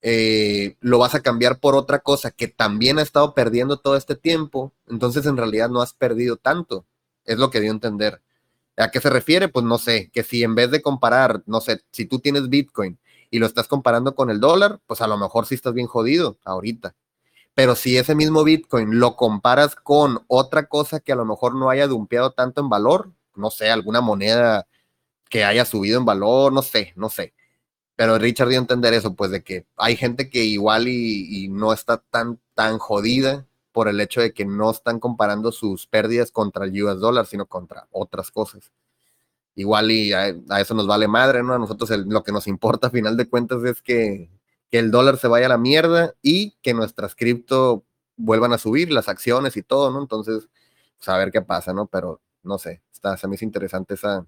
[0.00, 4.16] eh, lo vas a cambiar por otra cosa que también ha estado perdiendo todo este
[4.16, 6.86] tiempo, entonces en realidad no has perdido tanto.
[7.24, 8.22] Es lo que dio a entender.
[8.76, 9.48] ¿A qué se refiere?
[9.48, 12.98] Pues no sé, que si en vez de comparar, no sé, si tú tienes Bitcoin
[13.34, 16.38] y lo estás comparando con el dólar, pues a lo mejor sí estás bien jodido
[16.44, 16.94] ahorita.
[17.52, 21.68] Pero si ese mismo Bitcoin lo comparas con otra cosa que a lo mejor no
[21.68, 24.68] haya dumpeado tanto en valor, no sé, alguna moneda
[25.28, 27.34] que haya subido en valor, no sé, no sé.
[27.96, 31.72] Pero Richard dio a entender eso, pues de que hay gente que igual y, no
[31.72, 36.66] está tan, tan jodida por el hecho de que no están comparando sus pérdidas contra
[36.66, 38.70] el US dólar, sino contra otras cosas.
[39.54, 41.54] Igual y a, eso nos vale madre, ¿no?
[41.54, 44.30] A nosotros lo que nos importa a final de cuentas es que,
[44.70, 47.84] el dólar se vaya a la mierda y que nuestras cripto
[48.16, 50.02] vuelvan a subir, las acciones y todo, ¿no?
[50.02, 50.48] Entonces,
[50.98, 51.86] pues a ver qué pasa, ¿no?
[51.86, 54.26] Pero no sé, está, a mí es interesante esa,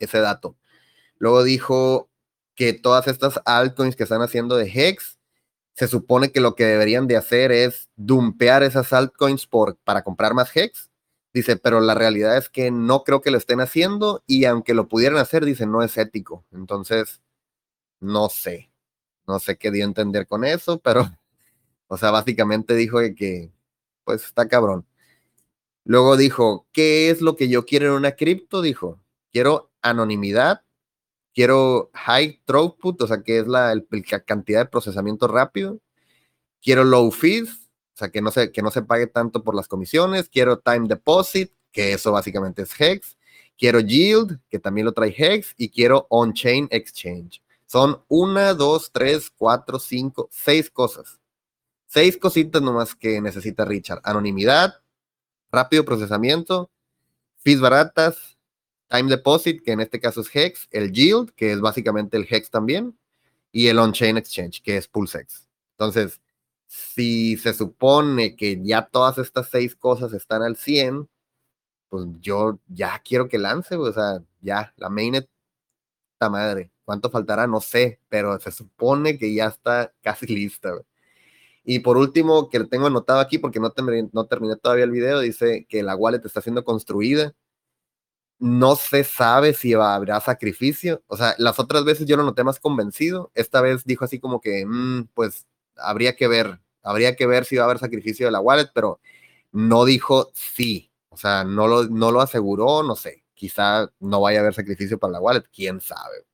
[0.00, 0.56] ese dato.
[1.18, 2.10] Luego dijo
[2.56, 5.18] que todas estas altcoins que están haciendo de Hex
[5.74, 10.34] se supone que lo que deberían de hacer es dumpear esas altcoins por, para comprar
[10.34, 10.90] más HEX.
[11.34, 14.88] Dice, pero la realidad es que no creo que lo estén haciendo y aunque lo
[14.88, 16.46] pudieran hacer, dice, no es ético.
[16.52, 17.20] Entonces,
[18.00, 18.70] no sé.
[19.26, 21.10] No sé qué dio a entender con eso, pero,
[21.88, 23.52] o sea, básicamente dijo que,
[24.04, 24.86] pues está cabrón.
[25.84, 28.62] Luego dijo, ¿qué es lo que yo quiero en una cripto?
[28.62, 29.00] Dijo,
[29.32, 30.64] quiero anonimidad
[31.34, 33.74] quiero high throughput, o sea, que es la,
[34.24, 35.80] cantidad de procesamiento rápido.
[36.62, 37.63] Quiero low fees,
[37.94, 40.28] o sea, que no, se, que no se pague tanto por las comisiones.
[40.28, 43.16] Quiero time deposit, que eso básicamente es Hex.
[43.56, 45.54] Quiero yield, que también lo trae Hex.
[45.56, 47.40] Y quiero on-chain exchange.
[47.66, 51.20] Son una, dos, tres, cuatro, cinco, seis cosas.
[51.86, 54.00] Seis cositas nomás que necesita Richard.
[54.02, 54.82] Anonimidad,
[55.52, 56.70] rápido procesamiento,
[57.36, 58.36] fees baratas,
[58.88, 62.50] Time Deposit, que en este caso es Hex, el Yield, que es básicamente el Hex
[62.50, 62.98] también,
[63.52, 65.48] y el On-Chain Exchange, que es PulseX.
[65.72, 66.20] Entonces,
[66.74, 71.08] si se supone que ya todas estas seis cosas están al 100,
[71.88, 75.28] pues yo ya quiero que lance, o sea, ya, la mainnet,
[76.14, 76.72] esta madre.
[76.84, 77.46] ¿Cuánto faltará?
[77.46, 80.72] No sé, pero se supone que ya está casi lista.
[81.64, 83.72] Y por último, que tengo anotado aquí porque no,
[84.12, 87.34] no terminé todavía el video, dice que la wallet está siendo construida.
[88.38, 91.02] No se sabe si habrá sacrificio.
[91.06, 93.30] O sea, las otras veces yo lo noté más convencido.
[93.34, 97.56] Esta vez dijo así como que, mm, pues habría que ver, habría que ver si
[97.56, 99.00] va a haber sacrificio de la wallet, pero
[99.52, 100.90] no dijo sí.
[101.08, 103.24] O sea, no lo, no lo aseguró, no sé.
[103.34, 106.26] Quizá no vaya a haber sacrificio para la wallet, quién sabe.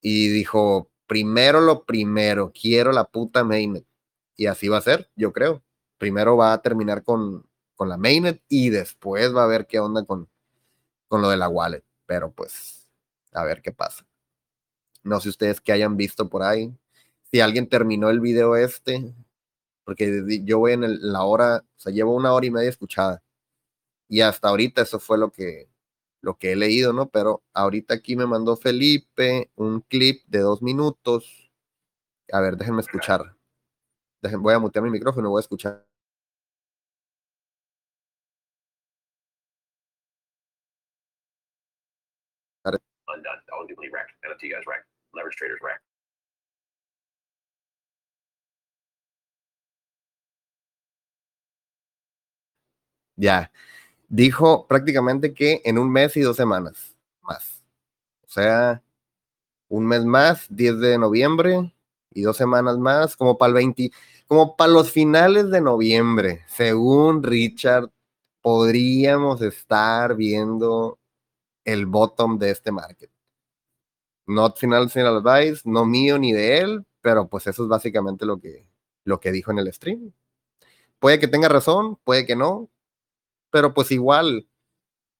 [0.00, 3.86] Y dijo, primero lo primero, quiero la puta mainnet.
[4.36, 5.62] Y así va a ser, yo creo.
[5.98, 10.04] Primero va a terminar con, con la mainnet y después va a ver qué onda
[10.04, 10.28] con,
[11.08, 11.84] con lo de la wallet.
[12.06, 12.88] Pero pues,
[13.32, 14.06] a ver qué pasa.
[15.02, 16.72] No sé ustedes qué hayan visto por ahí.
[17.30, 19.14] Si alguien terminó el video este,
[19.88, 23.22] porque yo voy en la hora, o sea, llevo una hora y media escuchada.
[24.08, 25.70] Y hasta ahorita eso fue lo que,
[26.20, 27.08] lo que he leído, ¿no?
[27.08, 31.50] Pero ahorita aquí me mandó Felipe un clip de dos minutos.
[32.32, 33.34] A ver, déjenme escuchar.
[34.40, 35.86] voy a mutear mi micrófono voy a escuchar.
[53.18, 53.50] Ya,
[54.08, 57.64] dijo prácticamente que en un mes y dos semanas más.
[58.24, 58.82] O sea,
[59.68, 61.74] un mes más, 10 de noviembre
[62.12, 63.90] y dos semanas más, como para el 20,
[64.28, 67.90] como para los finales de noviembre, según Richard,
[68.40, 70.98] podríamos estar viendo
[71.64, 73.10] el bottom de este market.
[74.26, 78.38] No final sin advice, no mío ni de él, pero pues eso es básicamente lo
[78.40, 78.68] que,
[79.04, 80.12] lo que dijo en el stream.
[81.00, 82.70] Puede que tenga razón, puede que no,
[83.50, 84.48] pero pues igual,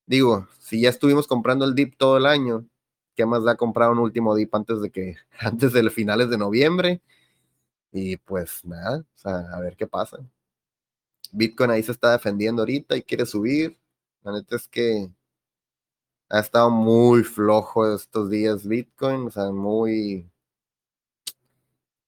[0.07, 2.67] digo, si ya estuvimos comprando el dip todo el año,
[3.15, 6.39] ¿qué más da comprar un último dip antes de que, antes de los finales de
[6.39, 7.03] noviembre?
[7.93, 10.19] Y pues nada, o sea, a ver qué pasa.
[11.33, 13.79] Bitcoin ahí se está defendiendo ahorita y quiere subir.
[14.23, 15.11] La neta es que
[16.29, 20.31] ha estado muy flojo estos días Bitcoin, o sea, muy,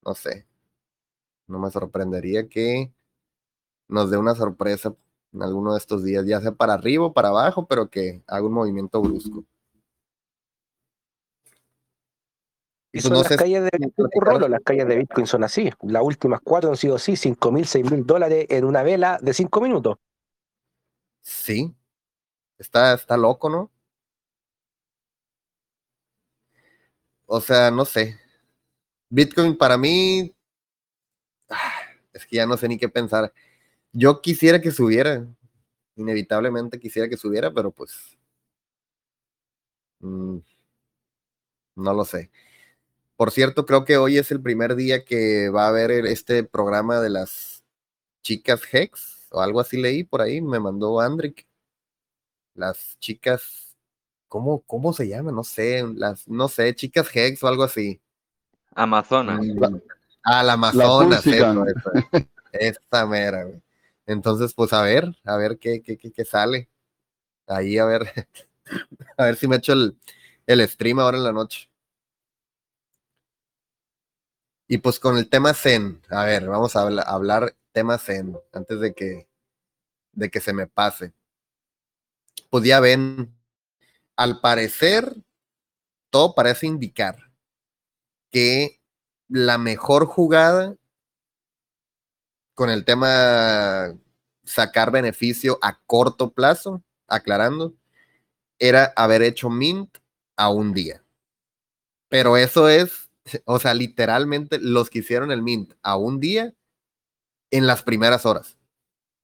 [0.05, 0.47] no sé,
[1.47, 2.93] no me sorprendería que
[3.89, 4.95] nos dé una sorpresa
[5.33, 8.47] en alguno de estos días, ya sea para arriba o para abajo, pero que haga
[8.47, 9.45] un movimiento brusco.
[12.93, 15.71] Y pues las calles de las calles de Bitcoin son así.
[15.83, 19.33] Las últimas cuatro han sido así, 5 mil, 6 mil dólares en una vela de
[19.33, 19.97] 5 minutos.
[21.21, 21.73] Sí.
[22.59, 23.71] Está, está loco, ¿no?
[27.27, 28.19] O sea, no sé.
[29.09, 30.35] Bitcoin para mí,
[31.49, 31.73] ah,
[32.13, 33.33] es que ya no sé ni qué pensar.
[33.93, 35.27] Yo quisiera que subiera,
[35.97, 38.17] inevitablemente quisiera que subiera, pero pues
[40.01, 40.39] mm,
[41.77, 42.31] no lo sé.
[43.17, 47.01] Por cierto, creo que hoy es el primer día que va a haber este programa
[47.01, 47.65] de las
[48.23, 51.47] chicas Hex o algo así leí por ahí, me mandó Andrick.
[52.55, 53.77] Las chicas,
[54.29, 55.33] ¿cómo, cómo se llama?
[55.33, 58.01] No sé, las, no sé, chicas Hex o algo así.
[58.75, 59.41] Amazonas.
[60.23, 61.25] Ah, la Amazonas,
[62.53, 63.61] esta mera, güey.
[64.11, 66.69] Entonces, pues a ver, a ver qué, qué, qué, sale.
[67.47, 68.03] Ahí a ver,
[69.17, 69.97] a ver si me echo el,
[70.47, 71.71] el stream ahora en la noche.
[74.67, 78.95] Y pues con el tema Zen, a ver, vamos a hablar, tema Zen antes de
[78.95, 79.29] que,
[80.13, 81.13] de que se me pase.
[82.51, 83.33] Pues ya ven,
[84.17, 85.15] al parecer,
[86.11, 87.31] todo parece indicar
[88.33, 88.81] que
[89.29, 90.77] la mejor jugada
[92.61, 93.97] con el tema
[94.45, 97.73] sacar beneficio a corto plazo, aclarando,
[98.59, 99.97] era haber hecho mint
[100.37, 101.03] a un día.
[102.11, 103.09] Pero eso es,
[103.47, 106.53] o sea, literalmente los que hicieron el mint a un día
[107.51, 108.59] en las primeras horas,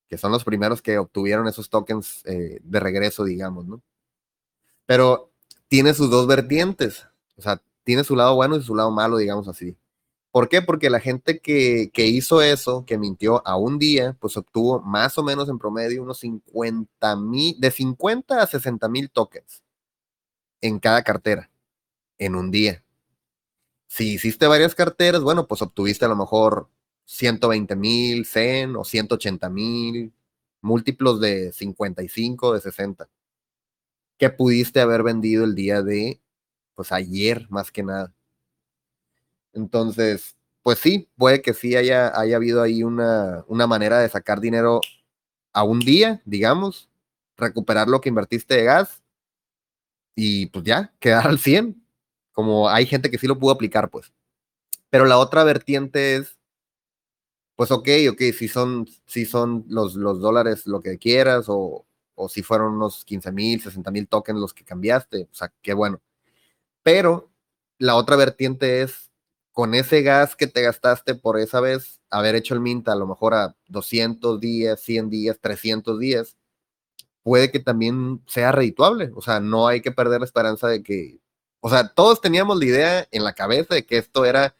[0.08, 3.82] que son los primeros que obtuvieron esos tokens eh, de regreso, digamos, ¿no?
[4.86, 5.30] Pero
[5.68, 9.46] tiene sus dos vertientes, o sea, tiene su lado bueno y su lado malo, digamos
[9.46, 9.76] así.
[10.36, 10.60] ¿Por qué?
[10.60, 15.22] Porque la gente que, hizo eso, que mintió a un día, pues obtuvo más o
[15.22, 19.62] menos en promedio unos 50 mil, de 50 a 60 mil tokens
[20.60, 21.50] en cada cartera,
[22.18, 22.84] en un día.
[23.86, 26.68] Si hiciste varias carteras, bueno, pues obtuviste a lo mejor
[27.06, 30.12] 120 mil, 100 o 180 mil,
[30.60, 33.08] múltiplos de 55, de 60,
[34.18, 36.20] que pudiste haber vendido el día de,
[36.74, 38.12] pues ayer más que nada.
[39.56, 44.40] Entonces, pues sí, puede que sí haya, haya habido ahí una, una manera de sacar
[44.40, 44.80] dinero
[45.52, 46.90] a un día, digamos,
[47.36, 49.02] recuperar lo que invertiste de gas
[50.14, 51.84] y pues ya, quedar al 100,
[52.32, 54.12] como hay gente que sí lo pudo aplicar, pues.
[54.90, 56.36] Pero la otra vertiente es
[57.56, 62.28] pues ok, ok, si son, si son los, los dólares lo que quieras o, o
[62.28, 66.00] si fueron unos 15 mil, 60 mil tokens los que cambiaste, o sea, qué bueno.
[66.82, 67.30] Pero
[67.78, 69.05] la otra vertiente es,
[69.56, 73.06] con ese gas que te gastaste por esa vez, haber hecho el mint a lo
[73.06, 76.36] mejor a 200 días, 100 días, 300 días,
[77.22, 79.12] puede que también sea redituable.
[79.14, 81.20] O sea, no hay que perder la esperanza de que,
[81.60, 84.54] o sea, todos teníamos la idea en la cabeza de que esto era,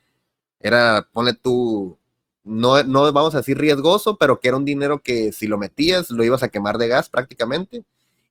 [0.60, 1.98] era, pone tú,
[2.44, 6.10] no, no vamos a decir riesgoso, pero que era un dinero que si lo metías
[6.10, 7.84] lo ibas a quemar de gas prácticamente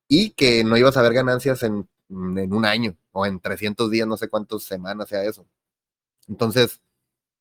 [0.08, 4.08] y que no ibas a ver ganancias en, en un año o en 300 días,
[4.08, 5.46] no sé cuántas semanas sea eso.
[6.28, 6.80] Entonces,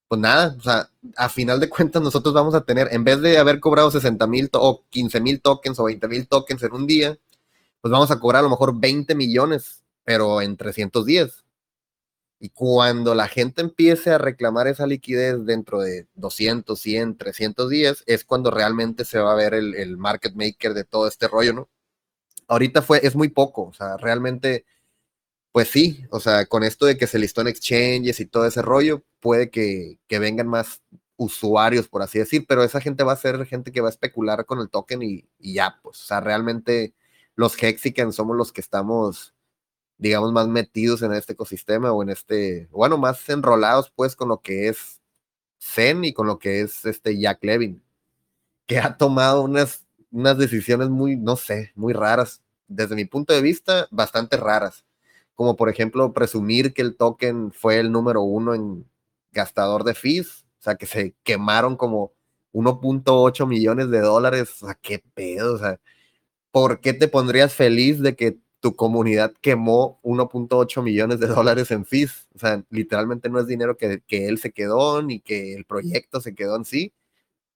[0.09, 3.39] pues nada, o sea, a final de cuentas nosotros vamos a tener, en vez de
[3.39, 7.19] haber cobrado 60 mil o 15 mil tokens o 20 mil tokens en un día,
[7.81, 11.45] pues vamos a cobrar a lo mejor 20 millones, pero en 300 días.
[12.45, 18.03] Y cuando la gente empiece a reclamar esa liquidez dentro de 200, 100, 300 días,
[18.07, 21.69] es cuando realmente se va a ver el, market maker de todo este rollo, ¿no?
[22.49, 24.67] Ahorita fue, es muy poco, o sea, realmente,
[25.55, 28.61] pues sí, o sea, con esto de que se listó en exchanges y todo ese
[28.61, 30.83] rollo, puede que, vengan más
[31.17, 34.47] usuarios, por así decir, pero esa gente va a ser gente que va a especular
[34.47, 36.95] con el token y, y ya, pues, o sea, realmente
[37.37, 39.35] los Hexicans somos los que estamos
[39.99, 44.41] digamos, más metidos en este ecosistema o en este, bueno, más enrolados pues con lo
[44.41, 45.01] que es
[45.61, 47.83] Zen y con lo que es este Jack Levin,
[48.67, 53.43] que ha tomado unas, unas decisiones muy, no sé, muy raras, desde mi punto de
[53.43, 54.84] vista, bastante raras,
[55.35, 58.89] como por ejemplo presumir que el token fue el número uno en
[59.33, 62.13] gastador de fees, o sea, que se quemaron como
[62.53, 65.81] 1.8 millones de dólares, o sea, qué pedo, o sea,
[66.53, 71.85] ¿por qué te pondrías feliz de que tu comunidad quemó 1.8 millones de dólares en
[71.85, 72.29] fees.
[72.35, 76.23] O sea, literalmente no es dinero que, que, él se quedó ni que el proyecto
[76.23, 76.95] se quedó en sí.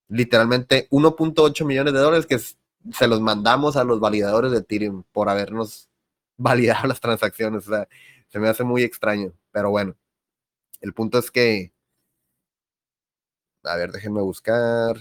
[0.09, 5.31] Literalmente 1.8 millones de dólares que se los mandamos a los validadores de Ethereum por
[5.31, 5.89] habernos
[6.39, 7.67] validado las transacciones.
[7.69, 7.89] O sea,
[8.29, 9.33] se me hace muy extraño.
[9.53, 9.97] Pero bueno,
[10.81, 11.73] el punto es que...
[13.65, 14.97] A ver, déjenme buscar.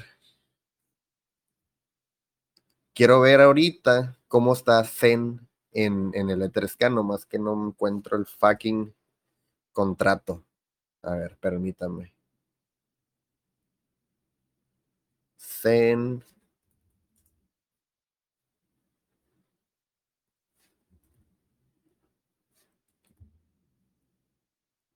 [2.93, 8.25] Quiero ver ahorita cómo está Zen en, en el Etherscan, nomás que no encuentro el
[8.25, 8.93] fucking
[9.71, 10.43] contrato.
[11.03, 12.13] A ver, permítame.
[15.37, 16.23] Zen.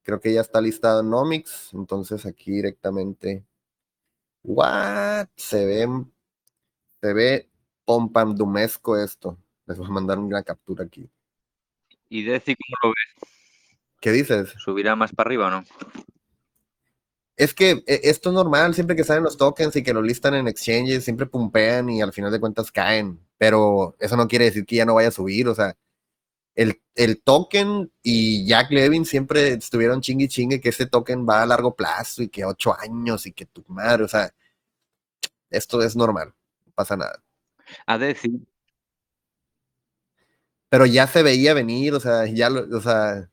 [0.04, 3.46] Creo que ya está listado en Nomics, entonces aquí directamente.
[4.44, 5.28] What?
[5.36, 5.88] Se ve,
[7.02, 7.50] se ve
[7.86, 9.38] pompandumesco esto.
[9.68, 11.10] Les voy a mandar una captura aquí.
[12.10, 13.30] ¿Y Deci cómo lo ves?
[14.02, 14.54] ¿Qué dices?
[14.58, 15.66] ¿Subirá más para arriba o no?
[17.38, 20.34] Es que e, esto es normal, siempre que salen los tokens y que lo listan
[20.34, 24.66] en exchanges, siempre pumpean y al final de cuentas caen, pero eso no quiere decir
[24.66, 25.76] que ya no vaya a subir, o sea,
[26.56, 31.46] el, el token y Jack Levin siempre estuvieron chingue chingue que ese token va a
[31.46, 34.34] largo plazo y que ocho años y que tu madre, o sea,
[35.50, 36.34] esto es normal,
[36.66, 37.24] no pasa nada.
[37.86, 38.32] A decir,
[40.72, 43.30] pero ya se veía venir, o sea, ya lo, o sea,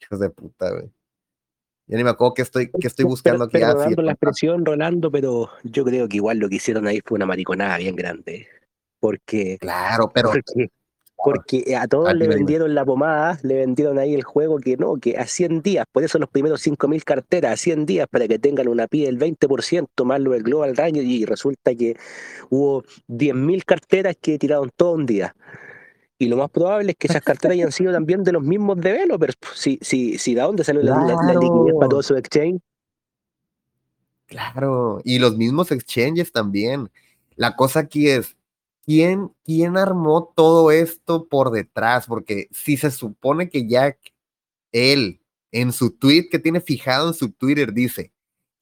[0.00, 0.88] hijos de puta, güey.
[1.86, 3.58] Ya ni me acuerdo que estoy, que estoy buscando aquí.
[3.58, 7.26] Pero la expresión, Rolando, pero yo creo que igual lo que hicieron ahí fue una
[7.26, 8.46] mariconada bien grande.
[9.00, 9.58] Porque.
[9.58, 10.30] Claro, pero.
[10.30, 10.70] Porque,
[11.76, 15.26] a todos le vendieron la pomada, le vendieron ahí el juego que no, que a
[15.26, 18.86] 100 días, por eso los primeros 5.000 carteras, a 100 días para que tengan una
[18.86, 21.96] PI del 20% más lo del Global Daño y resulta que
[22.50, 25.34] hubo 10.000 carteras que tiraron todo un día.
[26.18, 29.36] Y lo más probable es que esas carteras hayan sido también de los mismos developers.
[29.54, 32.60] Si, si, si de dónde salió la, liquidez para todo su exchange.
[34.26, 36.88] Claro, y los mismos exchanges también.
[37.36, 38.36] La cosa aquí es,
[38.84, 42.06] ¿quién, ¿quién armó todo esto por detrás?
[42.06, 43.98] Porque si se supone que Jack,
[44.72, 45.20] él,
[45.52, 48.12] en su tweet que tiene fijado en su Twitter, dice,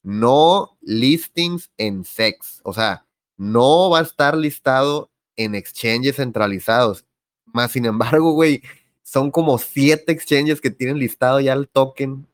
[0.03, 2.61] no listings en sex.
[2.63, 3.05] O sea,
[3.37, 7.05] no va a estar listado en exchanges centralizados.
[7.45, 8.61] Más sin embargo, güey,
[9.03, 12.27] son como siete exchanges que tienen listado ya el token.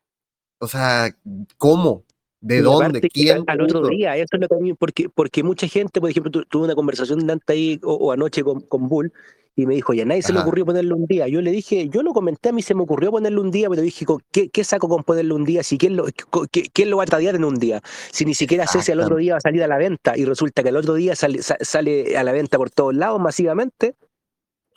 [0.60, 1.16] O sea,
[1.58, 2.04] ¿cómo?
[2.42, 3.02] ¿De dónde?
[3.02, 3.44] ¿Quién?
[3.48, 6.76] Al otro día, eso es lo que porque, porque mucha gente, por ejemplo, tuve una
[6.76, 9.12] conversación de ahí o, anoche con, con, Bull
[9.56, 11.28] y me dijo, ya nadie se le ocurrió ponerle un día.
[11.28, 13.82] Yo le dije, yo lo comenté, a mí se me ocurrió ponerle un día, pero
[13.82, 15.64] dije, ¿qué, qué saco con ponerle un día?
[15.64, 16.06] Si quién lo,
[16.50, 17.82] quién lo va a tradear en un día?
[18.12, 20.24] Si ni siquiera sé si al otro día va a salir a la venta y
[20.24, 23.96] resulta que el otro día sale, sale a la venta por todos lados masivamente.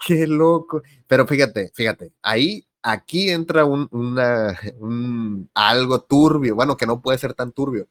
[0.05, 0.83] Qué loco.
[1.07, 7.53] Pero fíjate, fíjate, ahí, aquí entra un, algo turbio, bueno, que no puede ser tan
[7.53, 7.89] turbio.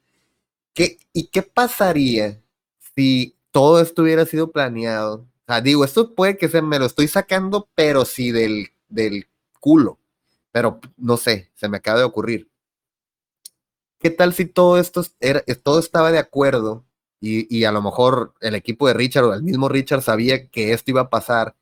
[0.74, 2.42] ¿qué, ¿y qué pasaría
[2.96, 5.28] si todo esto hubiera sido planeado?
[5.48, 9.28] O sea, digo, esto puede que se me lo estoy sacando, pero sí del, del
[9.60, 10.00] culo.
[10.52, 12.50] Pero no sé, se me acaba de ocurrir.
[14.00, 16.84] ¿Qué tal si todo esto era, todo estaba de acuerdo
[17.20, 20.74] y, y, a lo mejor el equipo de Richard o el mismo Richard sabía que
[20.74, 21.56] esto iba a pasar?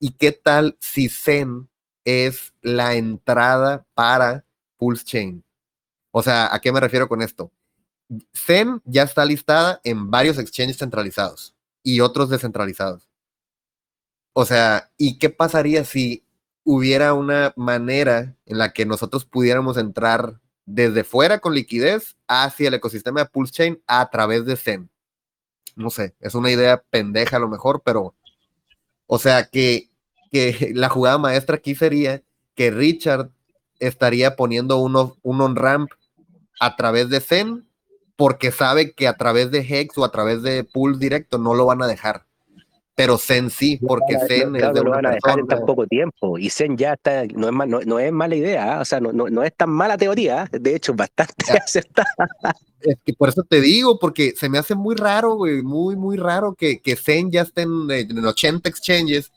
[0.00, 1.68] ¿Y qué tal si Zen
[2.06, 4.46] es la entrada para
[4.78, 5.44] Pulse Chain?
[6.12, 7.52] O sea, ¿a qué me refiero con esto?
[8.34, 13.08] Zen ya está listada en varios exchanges centralizados y otros descentralizados.
[14.32, 16.24] O sea, ¿y qué pasaría si
[16.64, 22.74] hubiera una manera en la que nosotros pudiéramos entrar desde fuera con liquidez hacia el
[22.74, 24.90] ecosistema de Pulse Chain a través de Zen?
[25.74, 28.14] No sé, es una idea pendeja a lo mejor, pero,
[29.06, 29.90] o sea, que,
[30.30, 32.22] que la jugada maestra aquí sería
[32.54, 33.30] que Richard
[33.78, 35.90] estaría poniendo uno, un on-ramp
[36.60, 37.66] a través de Zen
[38.16, 41.66] porque sabe que a través de Hex o a través de Pulse directo no lo
[41.66, 42.24] van a dejar.
[42.94, 46.38] Pero Zen sí, porque Zen es de lo van a dejar en tan poco tiempo.
[46.38, 48.80] Y Zen ya está, no es, no, es mala idea, ¿ah?
[48.80, 52.06] o sea, no, no, es tan mala teoría, de hecho, bastante acertada.
[52.80, 56.16] Es que por eso te digo, porque se me hace muy raro, güey, muy, muy
[56.16, 59.30] raro que, que Zen ya esté en, en 80 exchanges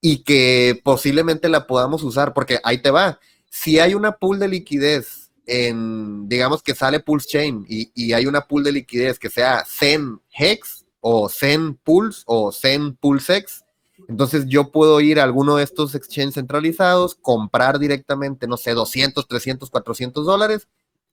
[0.00, 3.18] y que posiblemente la podamos usar, porque ahí te va.
[3.50, 8.42] Si hay una pool de liquidez en, digamos que sale Pulse Chain y, hay una
[8.42, 13.64] pool de liquidez que sea Zen Hex o Zen Pulse o Zen Pulsex,
[14.08, 19.26] entonces yo puedo ir a alguno de estos exchanges centralizados, comprar directamente, no sé, 200,
[19.26, 20.68] 300, 400 dólares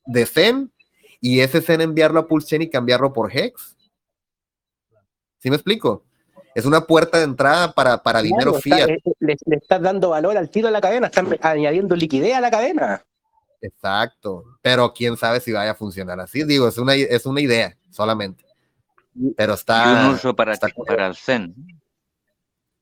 [0.05, 0.71] de Zen
[1.19, 3.75] y ese Zen enviarlo a Pulse Chain y cambiarlo por Hex.
[5.39, 6.03] ¿Sí me explico?
[6.55, 8.89] Es una puerta de entrada para, para dinero fiat.
[8.89, 12.39] Eh, le, le, estás dando valor al tiro de la cadena, están añadiendo liquidez a
[12.39, 13.05] la cadena.
[13.61, 16.45] Exacto, pero quién sabe si vaya a funcionar así.
[16.45, 18.45] Digo, es una, es una idea solamente.
[19.35, 19.85] Pero está.
[19.85, 20.55] Y un uso para,
[20.87, 21.53] para el Zen.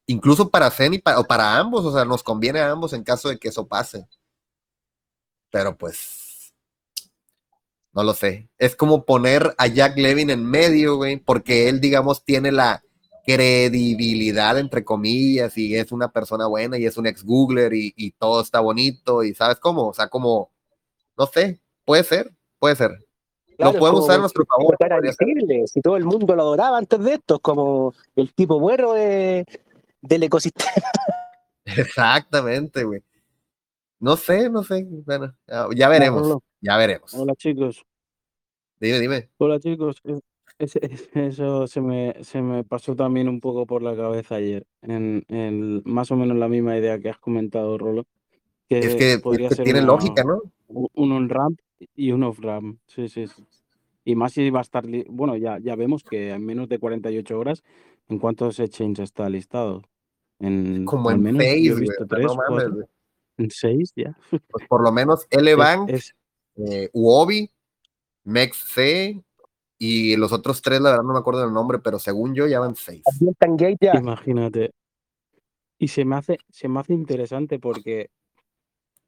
[0.05, 3.03] Incluso para Zen y para, o para ambos, o sea, nos conviene a ambos en
[3.03, 4.07] caso de que eso pase.
[5.49, 6.53] Pero pues.
[7.91, 8.49] No lo sé.
[8.59, 12.83] Es como poner a Jack Levin en medio, güey, porque él, digamos, tiene la
[13.25, 18.11] credibilidad, entre comillas, y es una persona buena y es un ex Googler y, y
[18.11, 20.53] todo está bonito, y sabes cómo, o sea, como
[21.17, 22.91] no sé, puede ser, puede ser.
[23.57, 24.75] lo podemos usar a nuestro favor.
[25.67, 29.45] si todo el mundo lo adoraba antes de esto, como el tipo bueno de,
[30.01, 30.71] del ecosistema.
[31.65, 33.01] Exactamente, güey.
[33.99, 34.85] No sé, no sé.
[35.05, 35.33] Bueno,
[35.75, 36.39] ya veremos.
[36.59, 37.13] Ya veremos.
[37.13, 37.85] Hola, chicos.
[38.79, 39.29] Dime, dime.
[39.37, 40.01] Hola, chicos.
[40.59, 44.65] Eso se me, se me pasó también un poco por la cabeza ayer.
[44.81, 48.05] En, en más o menos la misma idea que has comentado, Rolo.
[48.69, 50.41] Que es que, podría ser tiene lógica, ¿no?
[50.67, 51.59] un on-ramp
[51.95, 52.79] y un off-ramp.
[52.87, 53.45] Sí, sí, sí.
[54.05, 57.39] Y más si va a estar, bueno, ya, ya vemos que en menos de 48
[57.39, 57.63] horas,
[58.09, 59.83] ¿en cuántos exchanges está listado?
[60.39, 61.43] En, Como en menos,
[63.37, 64.17] en seis, ya.
[64.29, 66.15] Pues por lo menos Elebank, es,
[66.57, 67.49] eh, Uobi,
[68.25, 69.23] MEXC
[69.85, 72.61] y los otros tres, la verdad no me acuerdo del nombre, pero según yo ya
[72.61, 73.03] van seis.
[73.99, 74.71] Imagínate.
[75.77, 78.09] Y se me hace, se me hace interesante porque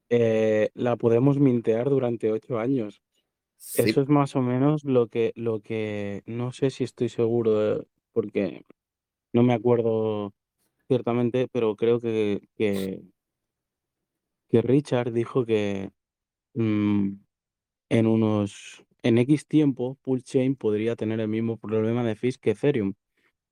[0.10, 3.02] eh, la podemos mintear durante ocho años.
[3.58, 8.66] Eso es más o menos lo que, lo que no sé si estoy seguro, porque
[9.32, 10.34] no me acuerdo
[10.90, 13.02] ciertamente, pero creo que, que,
[14.52, 15.92] Richard dijo que
[16.54, 17.12] mm,
[17.90, 22.96] en unos en X tiempo Chain podría tener el mismo problema de fees que Ethereum,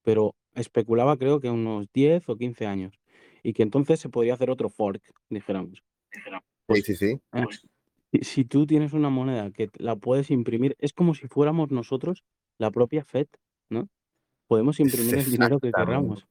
[0.01, 2.99] pero especulaba creo que unos 10 o 15 años
[3.43, 5.83] y que entonces se podría hacer otro fork, dijéramos.
[6.65, 7.19] Pues, sí, sí,
[8.11, 8.19] sí.
[8.23, 12.23] si, tú tienes una moneda que la puedes imprimir, es como si fuéramos nosotros
[12.57, 13.27] la propia FED,
[13.69, 13.89] ¿no?
[14.47, 16.25] Podemos imprimir el dinero que queramos.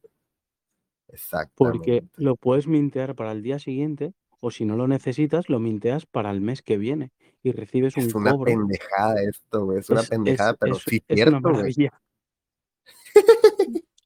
[1.08, 1.52] Exacto.
[1.54, 6.06] Porque lo puedes mintear para el día siguiente o si no lo necesitas, lo minteas
[6.06, 7.12] para el mes que viene
[7.42, 8.04] y recibes un.
[8.04, 9.78] Es una pendejada esto, güey.
[9.78, 11.52] Es una pendejada, pero sí es cierto,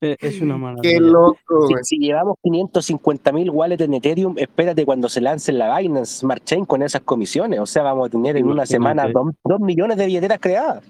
[0.02, 0.78] Eh, es una mala.
[0.82, 1.68] Qué loco.
[1.82, 6.66] Si, llevamos 550 mil wallets en Ethereum, espérate cuando se lance la Binance Smart Chain
[6.66, 7.60] con esas comisiones.
[7.60, 10.84] O sea, vamos a tener en una semana dos, millones de billeteras creadas.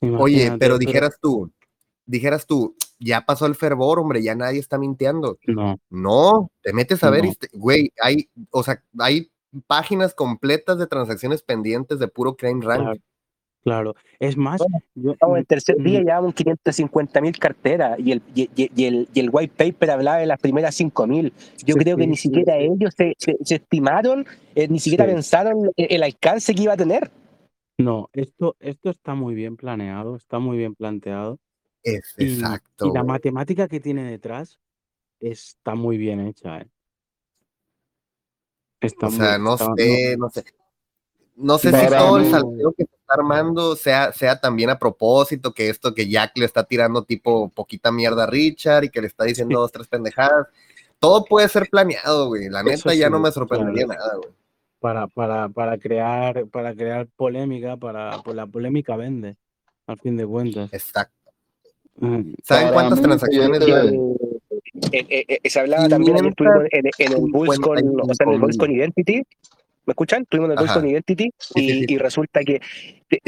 [0.00, 1.52] Oye, pero dijeras tú,
[2.06, 5.38] dijeras tú, ya pasó el fervor, hombre, ya nadie está mintiendo.
[5.46, 5.78] No.
[5.90, 9.30] No, te metes a ver, güey, hay, o sea, hay
[9.66, 13.00] páginas completas de transacciones pendientes de puro crane rank.
[13.62, 14.62] Claro, es más,
[14.94, 18.48] yo, el tercer día llevamos 550 mil carteras y el, y,
[18.86, 21.34] el, y el white paper hablaba de las primeras 5 mil.
[21.66, 24.24] Yo creo que ni siquiera ellos se, se, estimaron,
[24.54, 27.10] eh, ni siquiera pensaron el, alcance que iba a tener.
[27.76, 31.38] No, esto, esto está muy bien planeado, está muy bien planteado.
[31.82, 34.58] Es Y, exacto, y la matemática que tiene detrás
[35.18, 36.66] está muy bien hecha, ¿eh?
[38.80, 40.44] Está O muy, sea, no está- no- sé, no sé.
[41.36, 45.54] No sé si todo el salteo que se está armando sea, sea también a propósito,
[45.54, 49.06] que esto que Jack le está tirando tipo poquita mierda a Richard y que le
[49.06, 50.48] está diciendo dos, tres pendejadas.
[50.98, 52.50] Todo puede ser planeado, güey.
[52.50, 54.00] La neta ya no me sorprendería claro.
[54.00, 54.28] nada, güey.
[54.80, 59.36] para, para, para crear, para crear polémica, para, pues la polémica vende,
[59.86, 60.68] al fin de cuentas.
[60.72, 61.14] Exacto.
[61.96, 63.60] Mm, ¿Saben Para cuántas mí, transacciones?
[64.92, 68.26] Eh, eh, eh, se hablaba también, ayer estuvimos en, en el Bulls con, o sea,
[68.26, 69.22] en el Bulls con Identity.
[69.86, 70.22] ¿Me escuchan?
[70.22, 72.60] Estuvimos en el Bulls con Identity y, resulta que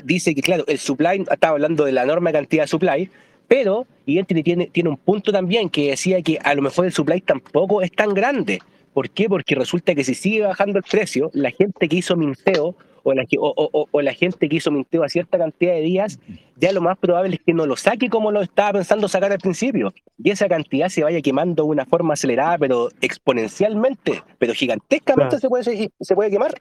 [0.04, 3.10] dice que, claro, el supply, estaba hablando de la enorme cantidad de supply,
[3.48, 7.20] pero Identity tiene, tiene un punto también que decía que a lo mejor el supply
[7.20, 8.60] tampoco es tan grande.
[8.92, 9.28] ¿Por qué?
[9.28, 13.24] Porque resulta que si sigue bajando el precio, la gente que hizo minteo o la,
[13.38, 16.18] o, o- o- o la gente que hizo minteo a cierta cantidad de días,
[16.56, 19.38] ya lo más probable es que no lo saque como lo estaba pensando sacar al
[19.38, 19.92] principio.
[20.22, 25.40] Y esa cantidad se vaya quemando de una forma acelerada, pero exponencialmente, pero gigantescamente Claro.
[25.40, 26.54] se, puede, se puede quemar.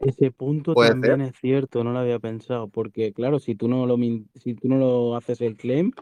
[0.00, 3.96] Ese punto también es cierto, no lo había pensado, porque claro, si tú no lo,
[4.34, 5.92] si tú no lo haces el claim,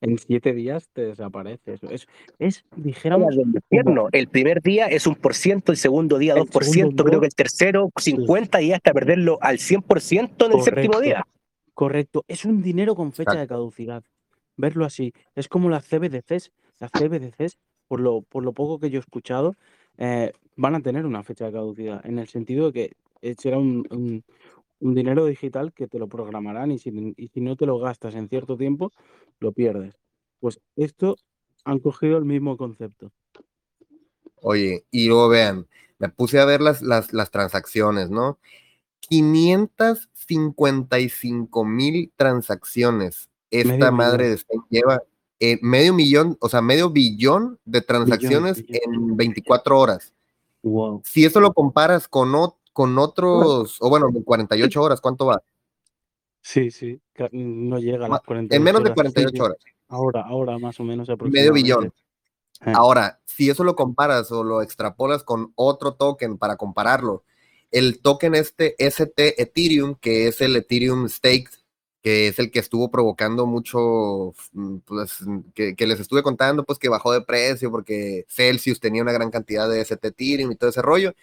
[0.00, 1.74] en siete días te desaparece.
[1.74, 2.06] Eso es,
[2.38, 4.08] es dijéramos, del infierno.
[4.12, 7.26] El primer día es un por ciento, el segundo día El 2%, segundo creo que
[7.26, 11.26] el tercero 50 y hasta perderlo al 100% en el séptimo día.
[11.74, 14.02] Correcto, es un dinero con fecha de caducidad.
[14.56, 15.12] Verlo así.
[15.36, 16.50] Es como las CBDCs.
[16.80, 19.54] Las CBDCs, por lo, por lo poco que yo he escuchado,
[19.96, 22.04] eh, van a tener una fecha de caducidad.
[22.04, 22.92] En el sentido de que
[23.22, 24.24] eh, será un, un-
[24.80, 28.14] un dinero digital que te lo programarán y si, y si no te lo gastas
[28.14, 28.92] en cierto tiempo,
[29.40, 29.96] lo pierdes.
[30.40, 31.16] Pues esto
[31.64, 33.10] han cogido el mismo concepto.
[34.42, 35.66] Oye, y luego vean,
[35.98, 38.38] me puse a ver las, las, las transacciones, ¿no?
[39.00, 43.30] 555 mil transacciones.
[43.50, 44.30] Esta Medio madre millón.
[44.30, 45.02] de Stein lleva
[45.40, 48.94] eh, medio millón, o sea, medio billón de transacciones billón.
[48.94, 50.12] en 24 horas.
[50.62, 51.00] Wow.
[51.04, 52.32] Si eso lo comparas con,
[52.78, 55.42] con otros, o bueno, en 48 horas, ¿cuánto va?
[56.40, 57.00] Sí, sí.
[57.32, 59.06] No llega a las 48 En menos de horas.
[59.08, 59.40] Sí, 48 sí.
[59.40, 59.56] horas.
[59.88, 61.92] Ahora, ahora más o menos Medio billón.
[62.64, 62.72] Eh.
[62.72, 67.24] Ahora, si eso lo comparas o lo extrapolas con otro token para compararlo,
[67.72, 71.50] el token este ST Ethereum, que es el Ethereum Stake,
[72.02, 75.18] que es el que estuvo provocando mucho, mm, pues,
[75.54, 79.30] que, que les estuve contando, pues que bajó de precio porque Celsius tenía una gran
[79.30, 81.14] cantidad de ST Ethereum y todo ese rollo.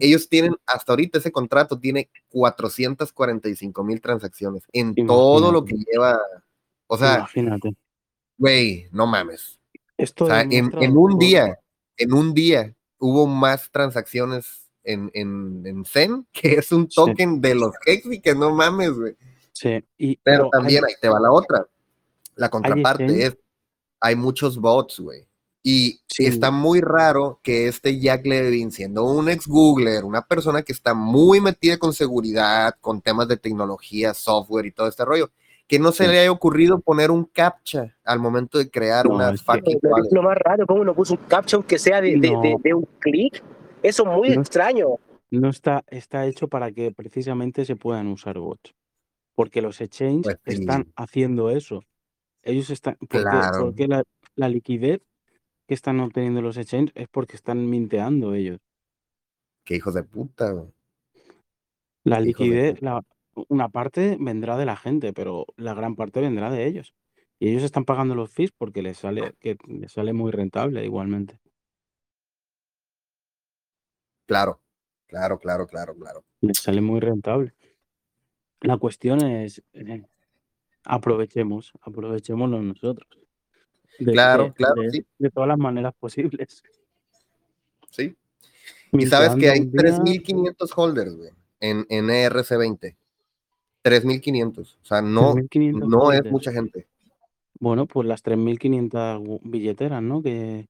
[0.00, 5.06] Ellos tienen, hasta ahorita ese contrato tiene 445 mil transacciones en Imagínate.
[5.06, 6.18] todo lo que lleva.
[6.86, 7.74] O sea, Imagínate.
[8.38, 9.58] güey, no mames.
[9.96, 11.58] Esto O sea, en, un día,
[11.96, 16.96] en un día hubo más transacciones en, en, en Zen, que es un Sí.
[16.96, 19.16] token de los Hexi, que no mames, güey.
[19.54, 21.64] Sí, y, Pero hay- también ahí te va la otra.
[22.36, 23.24] La contraparte exchange?
[23.34, 23.38] es,
[24.00, 25.24] hay muchos bots, güey.
[25.62, 26.26] Y Sí.
[26.26, 30.92] está muy raro que este Jack Levin, siendo un ex Googler, una persona que está
[30.92, 35.30] muy metida con seguridad, con temas de tecnología, software y todo este rollo,
[35.66, 36.10] que no se Sí.
[36.10, 39.78] le haya ocurrido poner un captcha al momento de crear No, una es que- fucking
[39.80, 42.42] Pero es lo más raro, como uno puso un caption que sea de, de- No.
[42.42, 43.42] de- de un clic.
[43.82, 44.40] Eso es muy No.
[44.42, 44.86] extraño.
[45.30, 48.72] no está, está hecho para que precisamente se puedan usar bots.
[49.34, 50.60] Porque los exchanges Pues sí.
[50.62, 51.82] están haciendo eso.
[52.42, 52.96] Ellos están.
[52.98, 53.64] Porque, Claro.
[53.64, 54.02] porque la,
[54.36, 55.00] la liquidez
[55.66, 58.58] que están obteniendo los exchanges es porque están minteando ellos.
[59.64, 60.52] Qué hijos de puta.
[62.04, 63.02] La liquidez, la,
[63.48, 66.94] una parte vendrá de la gente, pero la gran parte vendrá de ellos.
[67.40, 71.40] Y ellos están pagando los fees porque les sale, que les sale muy rentable igualmente.
[74.26, 74.60] Claro,
[75.06, 76.24] claro, claro, claro, claro.
[76.40, 77.54] Les sale muy rentable.
[78.64, 80.02] La cuestión es, eh,
[80.84, 83.08] aprovechemos, aprovechémoslo nosotros.
[83.98, 85.06] De- Claro, de- claro, de- sí.
[85.18, 86.62] De todas las maneras posibles.
[87.90, 88.16] Sí.
[88.92, 92.96] Y sabes que hay Minteando un día, 3.500 holders, güey, en, en E ERC20.
[93.82, 94.78] 3.500.
[94.82, 96.86] O sea, no, 3.500 no es mucha gente.
[97.60, 100.22] Bueno, pues las 3.500 gu- billeteras, ¿no?
[100.22, 100.66] Que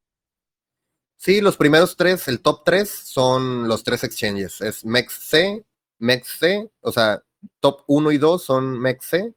[1.17, 4.61] Sí, los primeros tres, el top tres son los tres exchanges.
[4.61, 5.65] Es MEXC,
[5.99, 7.23] MEXC, o sea,
[7.61, 9.35] top 1 y 2 son MEXC.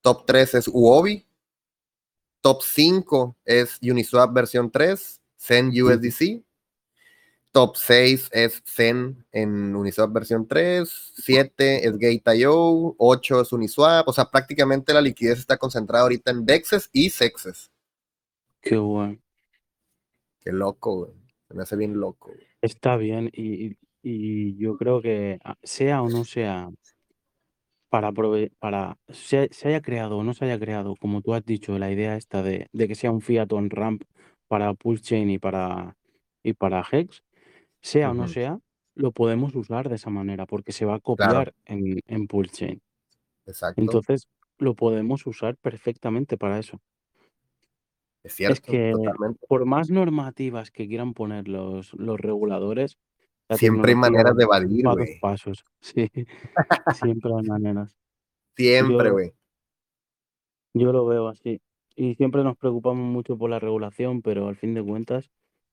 [0.00, 1.26] Top 3 es Uobi.
[2.40, 6.42] Top 5 es Uniswap versión 3, Zen USDC.
[7.52, 14.12] Top 6 es Zen en Uniswap versión 3, 7 es Gate.io, 8 es Uniswap, o
[14.12, 17.70] sea, prácticamente la liquidez está concentrada ahorita en DEXs y SEXs.
[18.60, 19.18] Qué bueno.
[20.40, 21.12] Qué loco, güey.
[21.48, 22.28] Me hace bien loco.
[22.28, 22.46] güey.
[22.60, 23.76] Está bien y, y-
[24.08, 26.70] y yo creo que ah, sea o no sea
[28.00, 28.12] para,
[28.58, 32.16] para se, haya creado o no se haya creado, como tú has dicho, la idea
[32.16, 34.02] esta de, que sea un fiat on ramp
[34.48, 35.96] para Pulse Chain y para,
[36.42, 37.22] y para Hex,
[37.80, 38.58] sea o no sea,
[38.94, 42.82] lo podemos usar de esa manera porque se va a copiar en, en Pulse Chain.
[43.46, 43.80] Exacto.
[43.80, 44.28] Entonces,
[44.58, 46.80] lo podemos usar perfectamente para eso.
[48.22, 48.92] Es cierto, que
[49.48, 52.98] por más normativas que quieran poner los, los reguladores,
[53.50, 55.18] siempre hay maneras de evadir, güey.
[55.20, 55.64] pasos.
[55.80, 56.10] Sí,
[56.94, 57.96] siempre hay maneras.
[58.56, 59.32] Siempre, güey.
[60.74, 61.60] Yo, lo veo así.
[61.94, 65.30] Y siempre nos preocupamos mucho por la regulación, pero al fin de cuentas,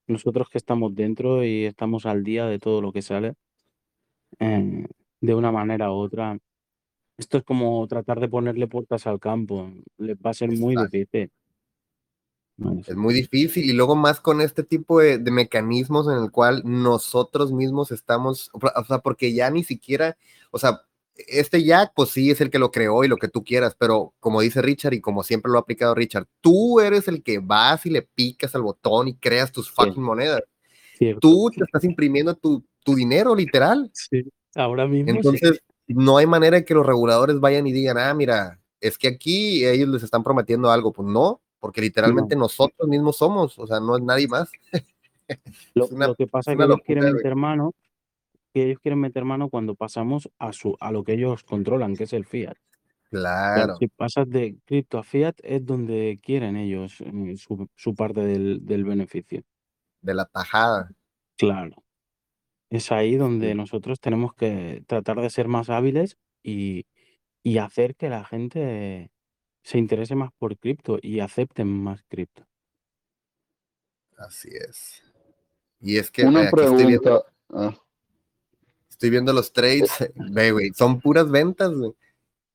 [0.07, 3.33] nosotros que estamos dentro y estamos al día de todo lo que sale,
[4.39, 4.85] eh,
[5.19, 6.37] de una manera u otra,
[7.17, 9.71] esto es como tratar de ponerle puertas al campo.
[9.97, 11.31] Le va a ser muy difícil.
[12.87, 17.51] Es muy difícil y luego más con este tipo de, mecanismos en el cual nosotros
[17.51, 20.17] mismos estamos, o sea, porque ya ni siquiera,
[20.51, 20.81] o sea,
[21.15, 24.13] este Jack, pues sí es el que lo creó y lo que tú quieras, pero
[24.19, 27.85] como dice Richard y como siempre lo ha aplicado Richard, tú eres el que vas
[27.85, 30.41] y le picas al botón y creas tus fucking monedas.
[31.19, 33.91] Tú te estás imprimiendo tu, tu dinero, literal.
[33.93, 34.23] Sí,
[34.55, 35.11] ahora mismo.
[35.11, 39.07] Entonces, no hay manera de que los reguladores vayan y digan, ah, mira, es que
[39.07, 40.93] aquí ellos les están prometiendo algo.
[40.93, 44.51] Pues no, porque literalmente nosotros mismos somos, o sea, no es nadie más.
[45.73, 47.73] lo, que pasa es que ellos quieren meter mano,
[48.53, 52.03] que ellos quieren meter mano cuando pasamos a su a lo que ellos controlan, que
[52.03, 52.57] es el fiat.
[53.09, 53.77] Claro.
[53.77, 59.43] si pasas de cripto a fiat es donde quieren ellos eh, su, parte del, beneficio.
[60.01, 60.91] De la tajada.
[61.37, 61.81] Claro.
[62.69, 66.87] Es ahí donde nosotros tenemos que tratar de ser más hábiles y,
[67.41, 69.12] y hacer que la gente
[69.63, 72.45] se interese más por cripto y acepten más cripto.
[74.17, 75.01] Así es.
[75.79, 76.75] Y es que Una pregunta.
[76.75, 77.77] Estoy viendo, ah.
[78.89, 81.93] estoy viendo, los trades, ve, güey, son puras ventas, güey.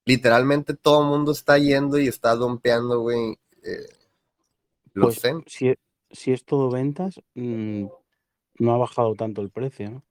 [0.05, 3.39] Literalmente todo el mundo está yendo y está dompeando, güey.
[3.63, 3.89] Eh,
[4.95, 5.79] los pues, si, e,
[6.11, 7.87] si, es todo ventas, mm,
[8.59, 10.05] no ha bajado tanto el precio, ¿no?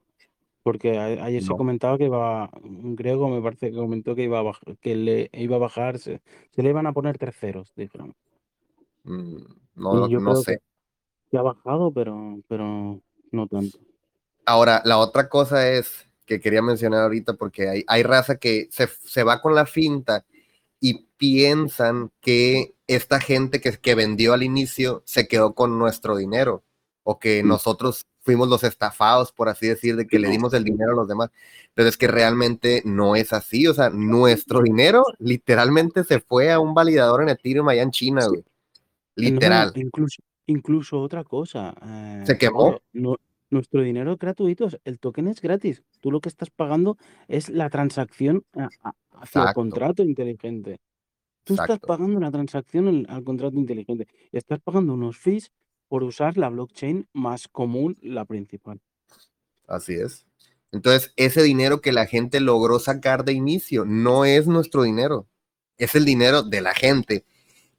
[0.68, 4.41] Porque ayer se comentaba que iba, un griego me parece que comentó que iba a
[4.41, 6.20] bajar, que le iba a bajar, se,
[6.57, 8.13] le iban a poner tres ceros, dijeron.
[9.05, 9.38] Mm,
[9.76, 10.59] no, no sé.
[11.32, 12.99] Que, ha bajado, pero, pero
[13.32, 13.78] no tanto.
[14.45, 18.88] Ahora, la otra cosa es que quería mencionar ahorita, porque hay, hay raza que se,
[18.88, 20.26] se va con la finta
[20.82, 26.65] y piensan que esta gente que, que vendió al inicio se quedó con nuestro dinero
[27.03, 27.47] o que mm.
[27.47, 31.07] nosotros fuimos los estafados, por así decir, de que le dimos el dinero a los
[31.07, 31.32] demás.
[31.73, 33.67] Pero es que realmente no es así.
[33.67, 38.28] O sea, nuestro dinero literalmente se fue a un validador en Ethereum allá en China,
[38.28, 38.43] güey.
[39.15, 39.71] Literal.
[39.75, 41.73] incluso, incluso otra cosa.
[41.82, 42.82] Eh, se quemó.
[43.49, 45.82] nuestro dinero es gratuito, el token es gratis.
[46.01, 46.97] Tú lo que estás pagando
[47.30, 48.43] es la transacción
[49.13, 50.82] hacia el contrato inteligente.
[51.45, 55.49] Tú estás pagando la transacción al contrato inteligente y estás pagando unos fees
[55.88, 58.80] por usar la blockchain más común, la principal.
[59.68, 60.26] Así es.
[60.72, 65.28] Entonces, ese dinero que la gente logró sacar de inicio no es nuestro dinero,
[65.78, 67.26] es el dinero de la gente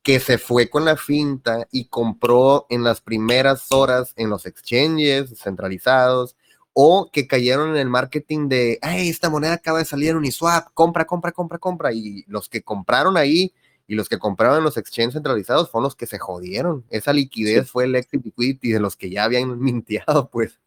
[0.02, 5.38] que se fue con la finta y compró en las primeras horas en los exchanges
[5.38, 6.36] centralizados
[6.72, 10.68] o que cayeron en el marketing de, ay, esta moneda acaba de salir en Uniswap,
[10.74, 11.92] compra, compra, compra, compra.
[11.92, 13.52] Y los que compraron ahí
[13.88, 16.84] y los que compraban los exchanges centralizados fueron los que se jodieron.
[16.90, 20.60] Esa liquidez fue el exit liquidity de los que ya habían minteado, pues.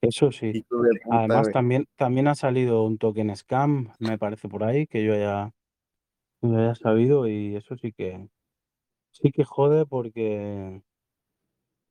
[0.00, 0.66] Eso sí.
[1.08, 5.52] Además, también, también ha salido un token scam, me parece por ahí, que yo ya,
[6.42, 8.28] haya sabido, y eso sí que
[9.12, 10.82] sí que jode porque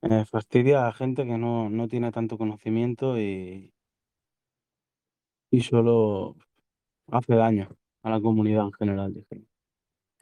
[0.02, 3.72] eh, fastidia a gente que no, no tiene tanto conocimiento y,
[5.50, 6.36] y solo
[7.10, 9.53] hace daño a la comunidad en general, digamos.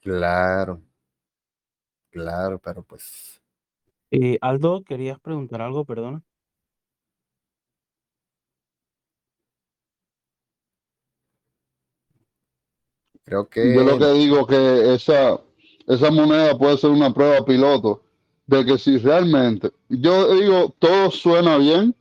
[0.03, 0.83] Claro,
[2.11, 3.41] claro, pero pues.
[4.11, 6.21] Eh, Aldo, querías preguntar algo, perdona.
[13.25, 13.75] Creo que.
[13.75, 15.41] Yo lo que digo que esa,
[15.87, 18.03] esa moneda puede ser una prueba piloto
[18.47, 21.95] de que si realmente, yo digo, todo suena bien,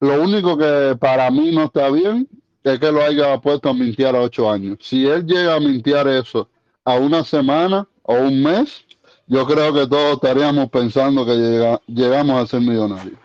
[0.00, 2.28] lo único que para mí no está bien
[2.64, 4.78] es que lo haya puesto a mintear a ocho años.
[4.80, 6.50] Si él llega a mintear eso
[6.84, 8.84] a una semana o un mes,
[9.26, 13.18] yo creo que todos estaríamos pensando que llegamos a ser millonarios.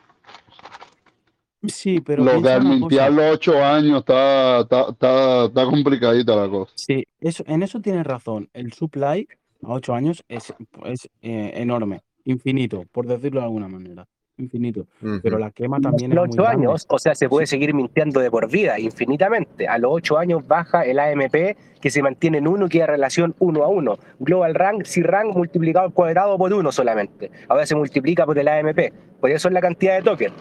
[1.67, 2.23] Sí, pero.
[2.23, 2.41] Lo
[2.87, 6.71] que los ocho años está, está, está, complicadita la cosa.
[6.75, 8.49] Sí, eso, en eso tienes razón.
[8.53, 9.27] El supply
[9.63, 10.53] a ocho años es,
[10.85, 14.07] es eh, enorme, infinito, por decirlo de alguna manera.
[14.39, 14.87] Infinito.
[15.21, 16.67] Pero la quema también es los muy ocho grande.
[16.67, 19.67] años, o sea, se puede seguir mintiendo de por vida, infinitamente.
[19.67, 23.35] A los ocho años baja el AMP, que se mantiene en uno y queda relación
[23.39, 23.97] uno a uno.
[24.19, 27.29] Global Rank, si rank multiplicado al cuadrado por uno solamente.
[27.47, 28.93] Ahora se multiplica por el AMP.
[29.19, 30.33] Por eso es la cantidad de tokens.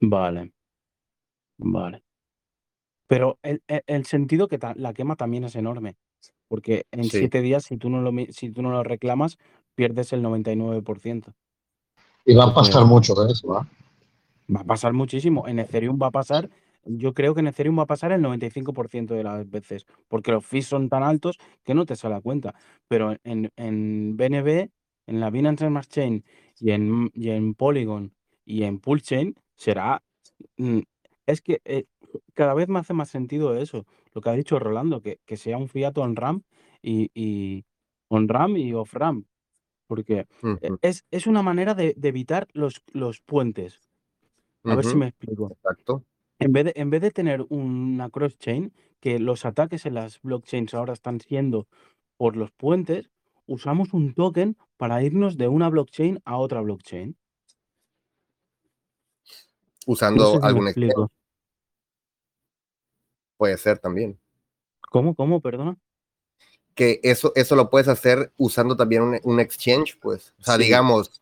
[0.00, 0.52] Vale.
[1.58, 2.02] Vale.
[3.08, 5.96] Pero el, el- el sentido que ta- la quema también es enorme.
[6.48, 7.18] Porque en Sí.
[7.18, 9.36] siete días, si tú no lo, si tú no lo reclamas,
[9.74, 11.34] pierdes el 99%.
[12.28, 13.66] Y va a Entonces- pasar mucho de eso, ¿ah?
[14.54, 15.48] Va a pasar muchísimo.
[15.48, 16.48] En Ethereum va a pasar,
[16.84, 20.44] yo creo que en Ethereum va a pasar el 95% de las veces, porque los
[20.44, 22.54] fees son tan altos que no te sale a cuenta.
[22.86, 24.68] Pero en, en BNB,
[25.06, 26.24] en la Binance Smart Chain
[26.60, 28.12] y en, y en Polygon
[28.44, 30.02] y en Chain será...
[30.58, 30.80] mm,
[31.26, 31.84] Es que eh,
[32.34, 35.56] cada vez me hace más sentido eso, lo que ha dicho Rolando, que, que sea
[35.58, 36.42] un fiat on-ramp
[36.82, 37.64] y, y
[38.08, 39.26] on-ramp y off-ramp.
[39.88, 43.80] Porque eh, es, es una manera de, de evitar los, los puentes.
[44.62, 45.50] A ver si me explico.
[45.50, 46.04] Exacto.
[46.38, 50.74] En vez de, en vez de tener una cross-chain, que los ataques en las blockchains
[50.74, 51.66] ahora están siendo
[52.16, 53.10] por los puentes,
[53.46, 57.16] usamos un token para irnos de una blockchain a otra blockchain.
[59.86, 61.10] No Usando sé si me algún explico.
[63.38, 64.20] puede ser también.
[64.90, 65.14] ¿Cómo?
[65.14, 65.40] ¿Cómo?
[65.40, 65.78] Perdona.
[66.78, 70.32] Que eso, eso lo puedes hacer usando también un, un exchange, pues.
[70.40, 70.62] O sea, Sí.
[70.62, 71.20] digamos,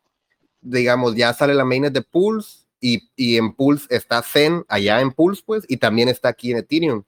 [0.61, 5.13] digamos, ya sale la mainnet de Pulse y, y en Pulse está Zen allá en
[5.13, 7.05] Pulse, pues, y también está aquí en Ethereum.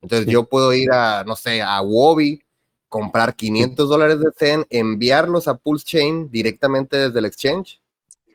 [0.00, 0.32] Entonces Sí.
[0.32, 2.40] yo puedo ir a, no sé, a Wobi,
[2.88, 7.80] comprar 500 dólares de Zen, enviarlos a Pulse Chain directamente desde el exchange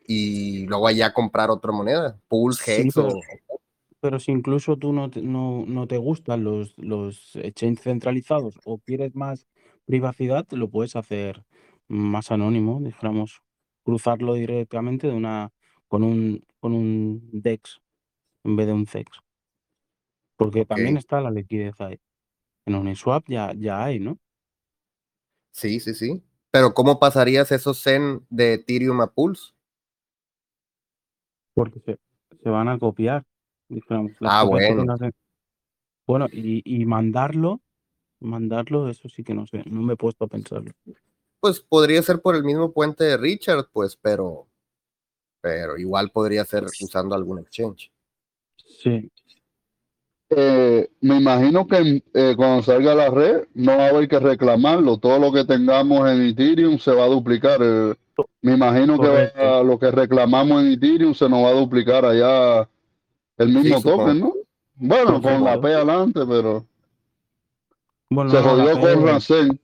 [0.05, 3.22] y luego allá comprar otra moneda, Pulse, Sí, Hex pero, o...
[4.01, 8.78] pero si incluso tú no te, no, no te gustan los, los exchanges centralizados o
[8.80, 9.47] quieres más
[9.86, 11.44] privacidad, lo puedes hacer
[11.88, 13.42] más anónimo, dijéramos,
[13.84, 15.52] cruzarlo directamente de una,
[15.88, 17.82] con, un, con un DEX
[18.44, 19.20] en vez de un CEX.
[20.36, 22.00] Porque también está la liquidez ahí.
[22.66, 24.18] En Uniswap ya, ya hay, ¿no?
[25.52, 26.24] Sí, sí, sí.
[26.52, 29.54] Pero ¿cómo pasarías esos Zen de Ethereum a Pulse?
[31.54, 32.00] Porque se,
[32.42, 33.26] se van a copiar,
[33.70, 34.12] dijéramos.
[34.20, 34.86] Las Ah, bueno.
[36.06, 37.62] Bueno, y, y mandarlo,
[38.24, 40.71] mandarlo, eso sí que no sé, no me he puesto a pensarlo.
[41.39, 44.47] Pues podría ser por el mismo puente de Richard, pues, pero,
[45.41, 47.91] pero igual podría ser usando algún exchange.
[48.55, 49.09] Sí,
[50.36, 54.97] Eh, me imagino que eh, cuando salga la red no va a haber que reclamarlo.
[54.97, 57.59] Todo lo que tengamos en Ethereum se va a duplicar.
[57.61, 57.93] Eh,
[58.41, 62.67] me imagino que va- lo que reclamamos en Ethereum se nos va a duplicar allá
[63.38, 64.34] el mismo token, ¿no?
[64.76, 65.61] Bueno, con la.
[65.61, 66.65] P adelante, pero
[68.14, 69.59] Bueno, se jodió con P, Rancen.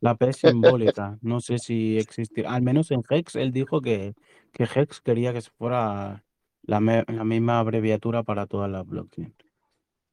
[0.00, 1.18] la P es simbólica.
[1.22, 2.52] No sé si existirá.
[2.52, 4.14] Al menos en Hex, él dijo que,
[4.52, 6.24] que Hex quería que se fuera
[6.62, 9.34] la, me- la misma abreviatura para todas las blockchains.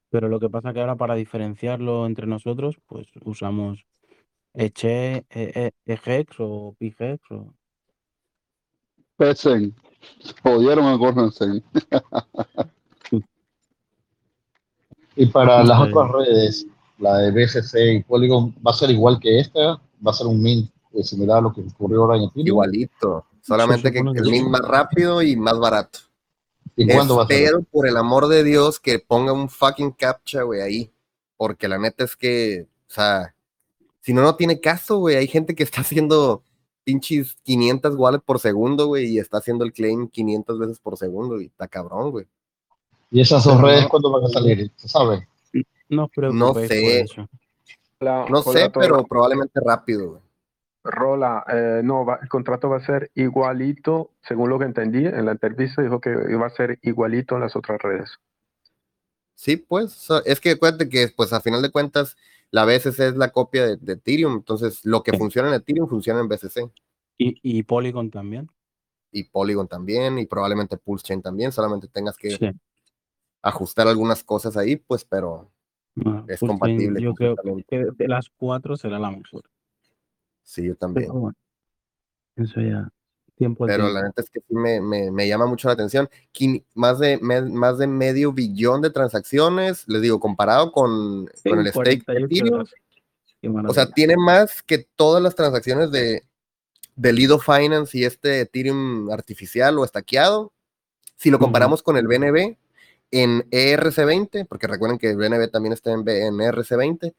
[0.10, 3.86] Pero lo que pasa que ahora para diferenciarlo entre nosotros, pues usamos
[4.54, 7.54] Eche, e, e- Ehex o Pihex o...
[9.18, 9.74] Pesen.
[10.20, 11.64] Se jodieron a Rancen.
[15.16, 16.68] Y para las otras redes,
[16.98, 19.82] la de BCC y Polygon, ¿va a ser igual que esta?
[20.06, 22.48] ¿Va a ser un mint eh, similar a lo que ocurrió ahora en Ethereum?
[22.48, 23.26] Igualito.
[23.42, 26.00] Solamente que el mint más rápido y más barato.
[26.76, 27.44] ¿Y cuándo va a ser?
[27.44, 30.92] Espero, por el amor de Dios, que ponga un fucking captcha, güey, ahí.
[31.38, 33.36] Porque la neta es que, o sea,
[34.02, 35.16] si no, no tiene caso, güey.
[35.16, 36.42] Hay gente que está haciendo
[36.84, 41.40] pinches 500 wallets por segundo, güey, y está haciendo el claim 500 veces por segundo,
[41.40, 42.26] y está cabrón, güey.
[43.12, 44.72] ¿Y esas dos redes cuándo van a salir?
[44.76, 45.28] ¿Se sabe?
[45.90, 46.10] No
[46.56, 47.02] sé.
[47.02, 47.28] eso.
[48.00, 50.22] La- No sé, pero probablemente rápido, güey.
[50.86, 55.26] Rola, eh, no, va- el contrato va a ser igualito, según lo que entendí en
[55.26, 58.18] la entrevista, dijo que iba a ser igualito en las otras redes.
[59.36, 62.18] Sí, pues, es que acuérdate que, pues, a final de cuentas,
[62.52, 65.18] la BSC es la copia de, de Ethereum, entonces lo que Sí.
[65.18, 66.70] funciona en Ethereum funciona en BSC.
[67.18, 68.50] Y, y Polygon también.
[69.12, 72.52] Y Polygon también, y probablemente Pulse Chain también, solamente tengas que Sí.
[73.42, 75.50] ajustar algunas cosas ahí, pues, pero
[75.96, 77.02] Bueno, es Chain, compatible.
[77.02, 77.36] Yo creo
[77.68, 79.44] que de las cuatro será la mejor.
[80.44, 81.08] Sí, yo también.
[81.08, 81.38] Pero bueno,
[82.36, 82.90] eso ya.
[83.36, 84.00] Tiempo Pero tiempo.
[84.00, 86.08] la neta es que sí me, me- me llama mucho la atención.
[86.34, 91.50] Quin- más, de, me- más de medio billón de transacciones, les digo, comparado con, Sí,
[91.50, 92.64] con el stake de 48
[93.42, 96.24] Ethereum, O sea, tiene más que todas las transacciones de,
[96.96, 100.54] de Lido Finance y este Ethereum artificial o estaqueado.
[101.16, 102.56] Si lo comparamos con el BNB
[103.14, 107.14] en ERC20, porque recuerden que BNB también está en, en ERC20.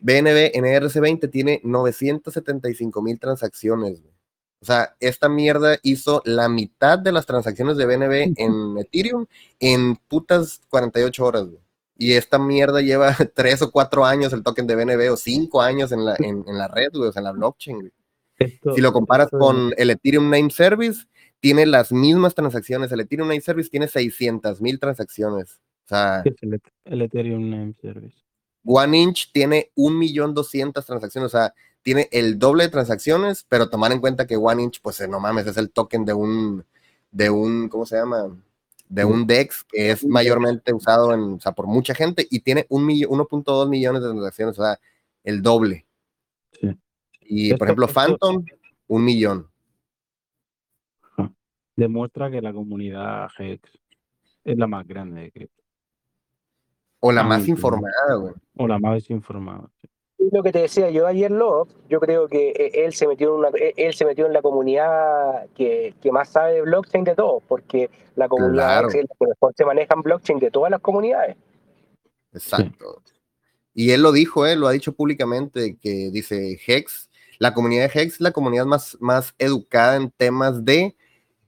[0.00, 4.00] BNB en ERC20 tiene 975 mil transacciones.
[4.02, 4.12] güey.
[4.60, 9.26] O sea, esta mierda hizo la mitad de las transacciones de BNB en Ethereum
[9.60, 11.58] en putas 48 horas, güey.
[11.96, 15.92] Y esta mierda lleva tres o cuatro años el token de BNB o cinco años
[15.92, 17.92] en la, en, en la red, güey, o sea, en la blockchain, güey.
[18.38, 21.04] Esto- Si lo comparas esto- con el Ethereum Name Service,
[21.44, 22.90] tiene las mismas transacciones.
[22.90, 25.60] El Ethereum Name Service tiene 600 mil transacciones.
[25.84, 28.16] O sea, ¿Qué es el, Et- el Ethereum Name Service?
[28.64, 31.26] One Inch tiene 1.200.000 transacciones.
[31.26, 34.98] O sea, tiene el doble de transacciones, pero tomar en cuenta que One Inch, pues
[35.02, 36.64] eh, no mames, es el token de un,
[37.10, 38.34] de un, ¿cómo se llama?
[38.88, 42.64] De un DEX que es mayormente usado en, o sea, por mucha gente y tiene
[42.70, 44.80] un millo- 1.2 millones de transacciones, o sea,
[45.24, 45.84] el doble.
[46.58, 46.70] Sí.
[47.20, 48.42] Y Esto- por ejemplo, Phantom,
[48.86, 49.46] un millón.
[51.76, 53.60] Demuestra que la comunidad Hex
[54.44, 55.62] es la más grande de cripto.
[57.00, 58.34] O la Ah, más informada, güey.
[58.56, 59.68] O la más informada.
[59.80, 59.88] sí.
[60.16, 63.34] Y lo que te decía yo ayer, Love, yo creo que eh, él se metió
[63.34, 67.04] en una, eh, él se metió en la comunidad que, que más sabe de blockchain
[67.04, 68.52] de todos, porque la comunidad
[68.84, 68.88] Claro.
[68.88, 71.36] Es la que mejor se maneja en blockchain de todas las comunidades.
[72.32, 73.02] Exacto.
[73.74, 78.00] Y él lo dijo, él lo ha dicho públicamente, que dice Hex, la comunidad de
[78.00, 80.94] Hex es la comunidad más, más educada en temas de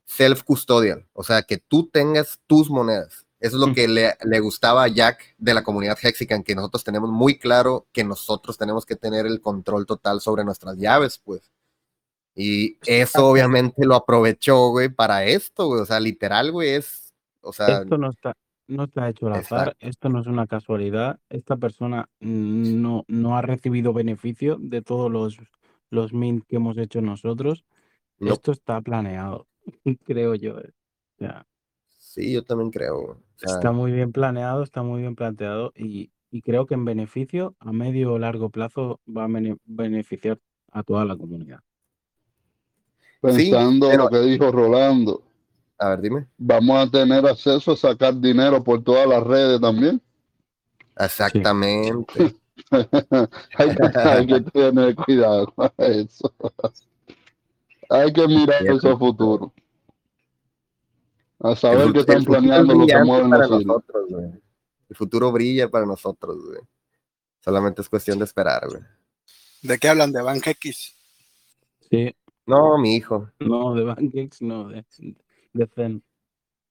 [0.07, 3.27] self-custodial, o sea, que tú tengas tus monedas.
[3.39, 3.75] Eso es lo Mm.
[3.75, 7.87] que le, le gustaba a Jack de la comunidad Hexican, que nosotros tenemos muy claro
[7.93, 11.53] que nosotros tenemos que tener el control total sobre nuestras llaves, pues.
[12.35, 15.81] Y eso obviamente lo aprovechó, güey, para esto, güey.
[15.83, 18.35] O sea, literal, güey, es, o sea, Esto no está,
[18.69, 19.87] no está hecho al azar, Exacto.
[19.87, 21.19] esto no es una casualidad.
[21.29, 25.37] Esta persona no, no ha recibido beneficio de todos los,
[25.91, 27.65] los mint que hemos hecho nosotros.
[28.19, 28.33] no.
[28.33, 29.47] Esto está planeado,
[30.07, 30.59] creo yo.
[30.61, 30.71] eh.
[31.19, 31.47] Sea,
[31.99, 33.11] sí, yo también creo, güey.
[33.19, 36.85] O sea, está muy bien planeado, está muy bien planteado y, y creo que en
[36.85, 40.39] beneficio a medio o largo plazo va a bene- beneficiar
[40.73, 41.61] a toda la comunidad.
[43.21, 45.23] Pensando pero- lo que dijo Rolando,
[45.79, 46.27] a ver, dime.
[46.39, 50.01] vamos a tener acceso a sacar dinero por todas las redes también.
[50.99, 52.35] Exactamente.
[52.71, 56.33] hay, que, hay que tener cuidado con eso.
[57.91, 59.53] hay que mirar eso a futuro.
[61.41, 64.31] A saber que están planeando lo que mueven para los nosotros, güey.
[64.89, 66.61] El futuro brilla para nosotros, güey.
[67.41, 68.83] Solamente es cuestión de esperar, güey.
[69.63, 70.13] ¿De qué hablan?
[70.13, 70.95] ¿De BankX?
[71.91, 72.17] Sí,
[72.47, 73.31] No, mi hijo.
[73.41, 74.85] no de BanKex, no de,
[75.53, 76.03] de Zen.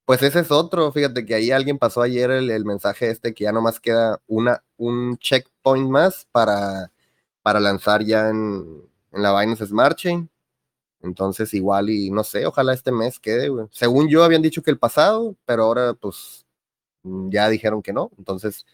[0.06, 3.46] Pues ese es otro, fíjate que ahí alguien pasó ayer el, el mensaje este que
[3.46, 6.92] ya nomás queda una, un checkpoint más para,
[7.42, 10.30] para lanzar ya en, en la Binance Smart Chain.
[11.02, 13.68] Entonces igual y no sé, ojalá este mes quede, güey.
[13.72, 16.46] Según yo habían dicho que el pasado, pero ahora pues
[17.04, 18.12] mm, ya dijeron que no.
[18.18, 18.66] Entonces,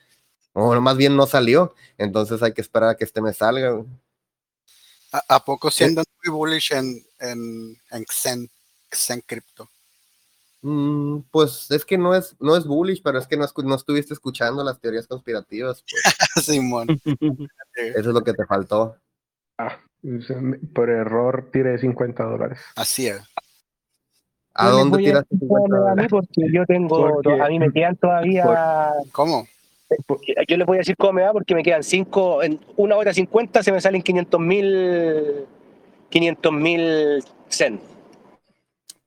[0.53, 1.75] o más bien no salió.
[1.97, 3.85] Entonces hay que esperar a que este mes salga, güey.
[5.13, 8.49] ¿A, a poco sí andan muy bullish en, en, en Xen,
[8.89, 9.69] Xen Crypto?
[10.61, 14.63] Mm, pues es que no es, no es bullish, pero es que no estuviste escuchando
[14.63, 16.03] las teorías conspirativas, pues.
[16.45, 16.87] Simón.
[17.75, 18.95] Eso es lo que te faltó.
[19.57, 19.77] Ah,
[20.73, 22.59] por error tiré 50 dólares.
[22.75, 23.21] Así es.
[24.53, 26.11] ¿A Yo dónde tiraste decir 50 cómo me va a mí dólares?
[26.11, 28.45] porque yo tengo, Porque- a mí me quedan todavía,
[29.11, 29.47] ¿Cómo?
[30.07, 32.95] porque- yo les voy a decir cómo me va porque me quedan 5, en una
[32.97, 35.45] hora 50 se me salen 500 mil,
[36.09, 37.81] 500 mil cent.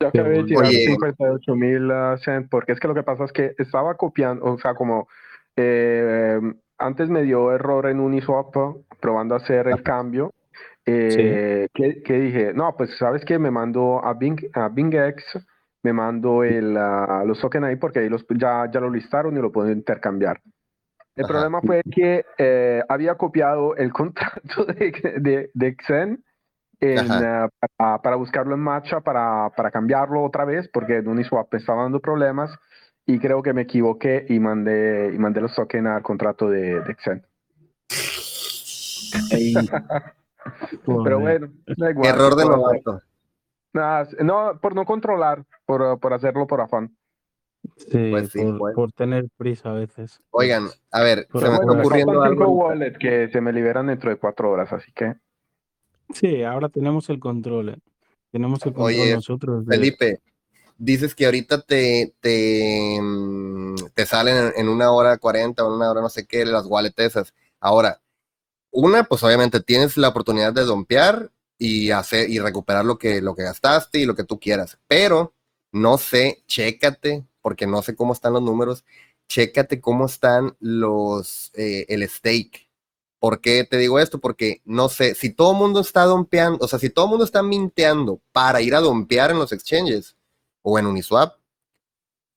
[0.01, 1.90] Yo acabé de tirar 58 mil
[2.24, 5.09] cent, porque es que lo que pasa es que estaba copiando, o sea, como
[5.57, 6.40] eh,
[6.78, 8.55] antes me dio error en Uniswap
[9.05, 10.32] probando a hacer el cambio.
[10.86, 15.22] eh, que, que dije, no, pues sabes que me mando a Bing, a BingX,
[15.82, 19.42] me mando el, ah, los tokens ahí porque ahí los, ya, ya lo listaron y
[19.42, 20.40] lo puedo intercambiar.
[21.16, 21.32] El Ajá.
[21.34, 26.24] problema fue que eh, había copiado el contrato de, de, de Xen
[26.80, 31.52] en, ah, para, para buscarlo en Matcha para, para cambiarlo otra vez porque en Uniswap
[31.52, 32.50] estaba dando problemas
[33.05, 36.94] y creo que me equivoqué y mandé, y mandé los tokens al contrato de, de
[36.94, 37.22] Xen.
[40.85, 42.07] Pero bueno, igual.
[42.07, 43.01] Error de Por- novato.
[43.72, 46.97] Nada, no, por no controlar, por, por hacerlo por afán.
[47.77, 48.75] Sí, Pues sí, por, pues.
[48.75, 50.20] por tener prisa a veces.
[50.31, 52.47] Oigan, a ver, Pero se me bueno, está me ocurriendo algo.
[52.53, 55.14] wallet que se me liberan dentro de cuatro horas, así que
[56.12, 57.70] Sí, ahora tenemos el control.
[57.70, 57.79] eh.
[58.31, 59.66] Tenemos el control Oye, nosotros.
[59.66, 60.20] de- Felipe,
[60.77, 65.91] dices que ahorita te, te, mm, te salen en- una hora 40 o en una
[65.91, 67.35] hora no sé qué las wallet esas.
[67.59, 68.01] Ahora,
[68.75, 73.35] una, pues obviamente tienes la oportunidad de dompear y hacer y recuperar lo que, lo
[73.35, 74.79] que gastaste y lo que tú quieras.
[74.89, 75.33] Pero
[75.72, 78.85] no sé, chécate, porque no sé cómo están los números,
[79.29, 82.68] chécate cómo están los, eh, el stake.
[83.20, 84.20] ¿Por qué te digo esto?
[84.20, 87.25] Porque no sé, si todo el mundo está dompeando, o sea, si todo el mundo
[87.25, 90.16] está minteando para ir a dompear en los exchanges
[90.62, 91.39] o en Uniswap,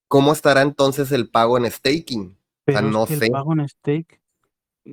[0.08, 2.38] ¿cómo estará entonces el pago en staking?
[2.64, 3.26] Pero o sea, no es que sé.
[3.26, 4.22] el pago en stake,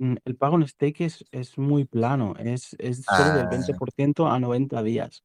[0.01, 3.49] mm, el pago en stake es, es muy plano, es, es solo del Ah.
[3.49, 5.25] 20% a 90 días.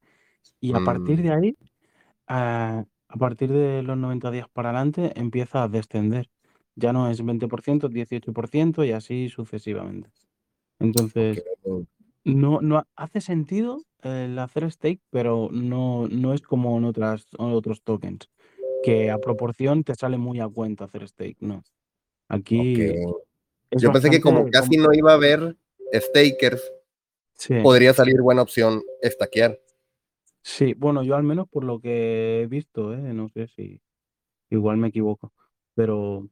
[0.61, 1.57] Y a partir de Mm, ahí,
[2.27, 6.29] a, a partir de los 90 días para adelante, empieza a descender.
[6.75, 10.11] Ya no es 20%, 18% y así sucesivamente.
[10.79, 11.43] Entonces,
[12.23, 17.27] no, no ha- hace sentido el hacer stake, pero no, no es como en otras,
[17.37, 18.29] otros tokens,
[18.81, 21.63] que a proporción te sale muy a cuenta hacer stake, no.
[22.55, 22.79] ok.
[22.79, 22.95] Aquí
[23.71, 25.55] es Yo pensé que como casi no iba a haber
[25.93, 26.71] stakers,
[27.33, 29.57] Sí, podría salir buena opción estaquear.
[30.41, 32.97] sí, bueno, yo al menos por lo que he visto, ¿eh?
[32.97, 33.81] No sé si
[34.49, 35.31] igual me equivoco,
[35.73, 36.27] pero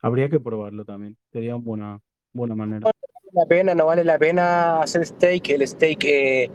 [0.00, 1.16] habría que probarlo también.
[1.32, 2.90] Sería una buena, buena manera.
[3.32, 5.50] la pena, no vale la pena hacer stake.
[5.50, 6.50] El stake eh,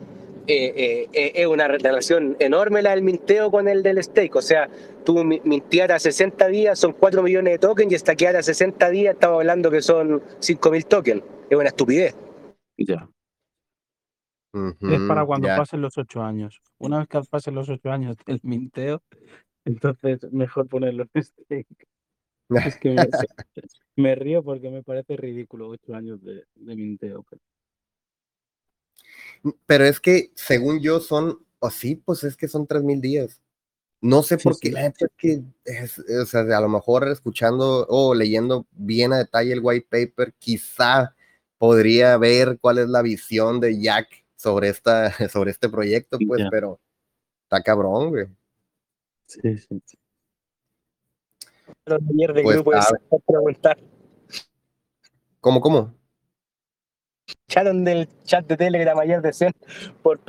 [0.48, 4.36] eh, eh, eh, es una relación enorme la del minteo con el del stake.
[4.36, 4.70] O sea,
[5.06, 8.90] tú mi- mintear a 60 días son 4 millones de tokens y stakear a 60
[8.90, 11.24] días estamos hablando que son 5 mil tokens.
[11.50, 12.16] Es una estupidez.
[12.78, 13.10] Ya.
[14.82, 15.58] Es para cuando ya.
[15.58, 16.62] pasen los ocho años.
[16.78, 19.02] Una vez que pasen los ocho años del minteo,
[19.66, 21.88] entonces mejor ponerlo en stake.
[22.50, 22.96] Es que me,
[23.96, 27.24] me río porque me parece ridículo ocho años de, de minteo.
[27.30, 27.42] pero-
[29.66, 33.42] Pero es que, según yo, son, o sí, pues es que son tres mil días.
[34.02, 34.74] No sé Sí, por qué, sí.
[34.74, 39.18] la neta es que, es- o sea, a lo mejor escuchando o leyendo bien a
[39.18, 41.16] detalle el white paper, quizá
[41.58, 46.80] podría ver cuál es la visión de Jack sobre, esta, sobre este proyecto, pues, pero
[47.44, 48.28] está cabrón, güey.
[49.26, 49.82] Sí, sí.
[51.86, 52.88] Los de ayer del Pues, grupo de a
[53.26, 53.78] preguntar.
[55.40, 55.94] ¿Cómo, cómo?
[57.48, 59.52] Echaron del chat de Telegram ayer de Zen
[60.02, 60.20] por,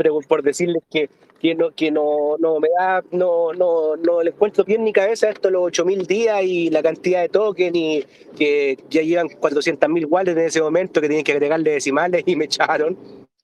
[0.43, 4.85] decirles que, que, no, que no, no me da, no, no, no le encuentro bien
[4.85, 9.29] ni cabeza esto los 8000 días y la cantidad de tokens y que ya llevan
[9.29, 12.99] 400.000 wallets en ese momento que tienen que agregarle decimales y me echaron.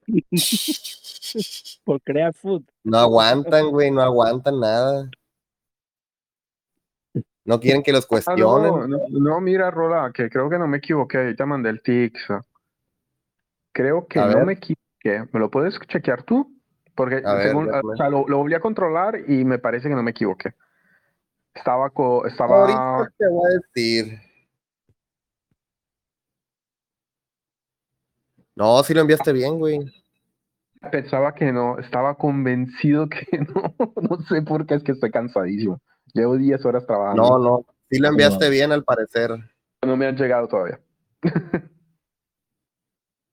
[1.85, 2.63] Por crear food.
[2.85, 5.11] No aguantan, güey, no aguantan nada.
[7.45, 8.47] No quieren que los Ah, cuestionen.
[8.73, 11.19] no, no, no, mira, Rola, que creo que no me equivoqué.
[11.19, 12.29] Ahorita mandé el tics.
[13.81, 14.45] Creo que A no ver.
[14.47, 15.27] me equivoqué.
[15.33, 16.55] ¿Me lo puedes chequear tú?
[16.95, 17.93] Porque A ver, según, déjame.
[17.95, 20.53] o sea, lo, lo volví a controlar y me parece que no me equivoqué.
[21.55, 24.19] Estaba, co- estaba, Ahorita te voy a decir.
[28.55, 29.79] No, si lo enviaste bien, güey.
[30.93, 33.75] pensaba que no, estaba convencido que no.
[33.97, 35.81] No sé por qué es que estoy cansadísimo.
[36.13, 37.23] Llevo 10 horas trabajando.
[37.23, 39.31] No, no, sí lo enviaste bien al parecer.
[39.87, 40.81] No me han llegado todavía.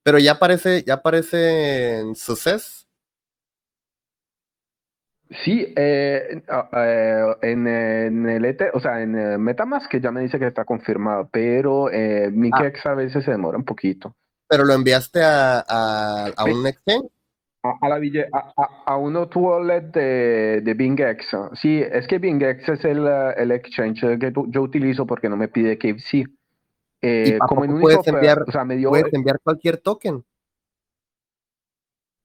[0.07, 2.87] Pero ya aparece, ya aparece en Success.
[5.43, 10.09] Sí, eh, ah, eh, en, en el ET, o sea, en eh, Metamask que ya
[10.09, 14.15] me dice que está confirmado, pero eh, Mikex a veces se demora un poquito.
[14.47, 17.09] Pero lo enviaste a, a, a un exchange.
[17.63, 17.99] A, la
[18.31, 21.35] a, a, un wallet de, de BingX.
[21.55, 23.05] Sí, es que BingX es el,
[23.35, 26.23] el exchange que tu- yo utilizo porque no me pide KFC.
[27.01, 29.39] Eh, ¿Y a como en poco puedes eh, enviar- o sea, me dio, Puedes enviar
[29.41, 30.23] cualquier token.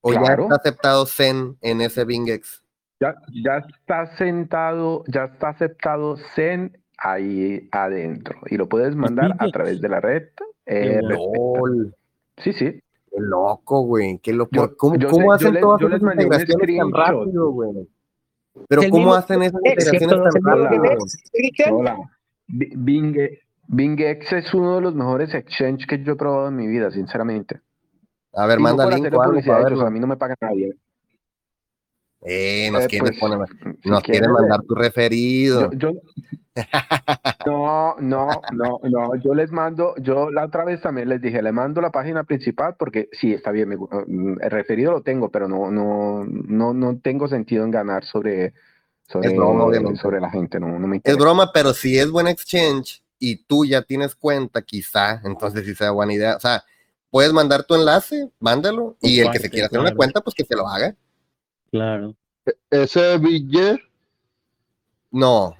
[0.01, 2.63] O ya está aceptado Zen en ese BingX.
[2.99, 9.47] ya, ya está sentado, ya está aceptado Zen ahí adentro y lo puedes mandar a
[9.49, 10.23] través de la red.
[10.65, 10.99] Eh.
[11.03, 11.93] LOL,
[12.37, 12.65] sí, sí.
[13.11, 14.17] qué loco, güey.
[14.19, 14.49] Qué loco.
[14.53, 17.89] Yo- ¿Cómo, yo cómo hacen todas les esas un integraciones tan rápido, güey?
[18.69, 20.17] Pero ¿cómo hacen esas integraciones ¿cierto?
[20.17, 20.97] ¿No es tan rápido?
[22.47, 23.17] Bing,
[23.67, 27.61] BingX es uno de los mejores exchange que yo he probado en mi vida, sinceramente.
[28.33, 29.87] A ver, Y manda link o algo para a ellos, verlo.
[29.87, 30.73] a mí no me paga nadie.
[32.21, 33.47] Eh, nos Eh, quieren pues, poner-
[33.83, 35.71] si nos quieren quieres, mandar tu referido.
[35.73, 36.01] Yo, yo-
[37.45, 41.51] no, no, no, no, yo les mando, yo la otra vez también les dije, le
[41.51, 45.47] mando la página principal porque sí, está bien, me mm, el referido lo tengo, pero
[45.47, 48.53] no, no, no, no tengo sentido en ganar sobre,
[49.07, 49.99] sobre, broma, obviamente.
[49.99, 53.63] sobre la gente, no, no me Es broma, pero si es buen exchange y tú
[53.63, 56.35] ya tienes cuenta, quizá, entonces sí sea buena idea.
[56.35, 56.65] O sea,
[57.09, 60.43] puedes mandar tu enlace, mándalo, y el que se quiera hacer una cuenta, pues que
[60.43, 60.93] se lo haga.
[61.71, 62.17] Claro.
[62.69, 63.79] Ese billet,
[65.09, 65.55] No,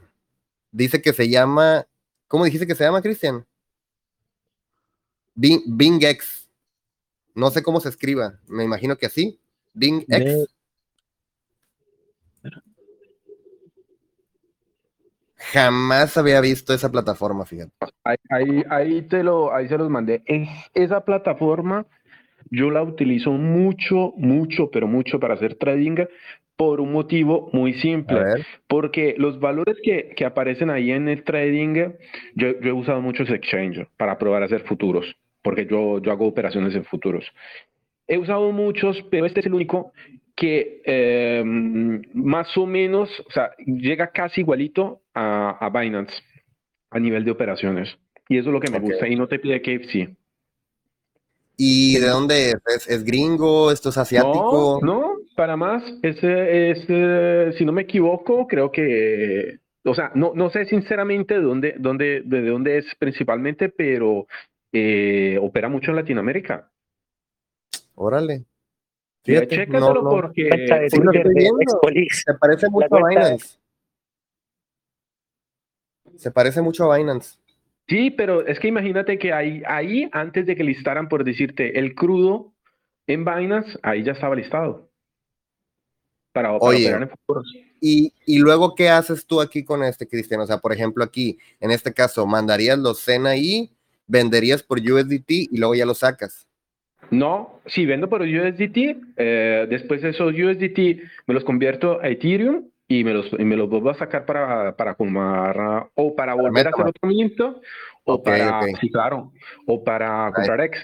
[0.74, 1.88] dice que se llama,
[2.28, 3.46] ¿cómo dijiste que se llama, Cristian?
[5.34, 6.50] Bing, BingX.
[7.34, 9.40] No sé cómo se escriba, me imagino que así.
[9.74, 10.08] BingX.
[10.10, 10.48] De-
[15.52, 17.72] Jamás había visto esa plataforma, fíjate.
[18.04, 20.24] Ahí, ahí, ahí te lo, ahí se los mandé.
[20.26, 21.86] Es, esa plataforma
[22.50, 26.06] yo la utilizo mucho, mucho, pero mucho para hacer trading
[26.56, 28.20] por un motivo muy simple.
[28.68, 31.94] Porque los valores que, que aparecen ahí en el trading,
[32.36, 36.28] yo, yo he usado muchos exchange para probar a hacer futuros, porque yo, yo hago
[36.28, 37.26] operaciones en futuros.
[38.08, 39.94] He usado muchos, pero este es el único
[40.36, 41.44] que eh,
[42.14, 46.14] más o menos, o sea, llega casi igualito a, a Binance
[46.90, 47.90] a nivel de operaciones.
[48.30, 49.08] Y eso es lo que me gusta.
[49.08, 50.16] Y no te pide KFC.
[51.58, 52.56] ¿Y de dónde es?
[52.66, 53.72] ¿Es, es gringo?
[53.72, 54.80] ¿Esto es asiático?
[54.82, 60.34] No, no, para más, es, eh, si no me equivoco, creo que, o sea, no,
[60.36, 64.28] no sé sinceramente de dónde, dónde, de dónde es principalmente, pero
[64.72, 66.72] eh, opera mucho en Latinoamérica.
[67.96, 68.46] Órale.
[69.26, 70.10] Ya, Fíjate, chécatelo no, no.
[70.10, 71.62] porque Cuenta de sí lo Twitter estoy de viendo.
[71.62, 72.24] Expolis.
[72.26, 73.58] Se parece mucho a Binance.
[76.18, 77.38] Se parece mucho a Binance.
[77.88, 81.96] sí, pero es que imagínate que ahí, ahí antes de que listaran, por decirte, el
[81.96, 82.54] crudo
[83.08, 84.90] en Binance, ahí ya estaba listado.
[86.34, 86.86] Para, para Oye.
[86.88, 87.54] operar en futuros.
[87.80, 90.42] Y, y luego, ¿qué haces tú aquí con este, Cristian?
[90.42, 93.72] O sea, por ejemplo, aquí, en este caso, mandarías los CEN ahí,
[94.08, 96.48] venderías por USDT y luego ya los sacas.
[97.12, 103.04] No, si vendo por USDT, eh, después esos USDT me los convierto a Ethereum y
[103.04, 106.68] me los, y me los vuelvo a sacar para, para comprar ah, o para volver
[106.68, 107.40] a hacer otro mint
[108.06, 109.32] o para, sí, claro,
[109.66, 110.84] o para comprar X.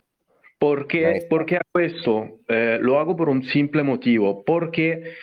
[0.57, 2.39] ¿Por qué, por qué hago esto?
[2.47, 5.13] Eh, lo hago por un simple motivo, porque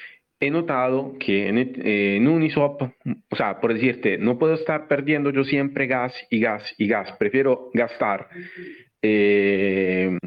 [0.40, 5.44] he notado que en, en Uniswap, o sea, por decirte, no puedo estar perdiendo yo
[5.44, 8.28] siempre gas y gas y gas, prefiero gastar
[9.02, 10.18] eh,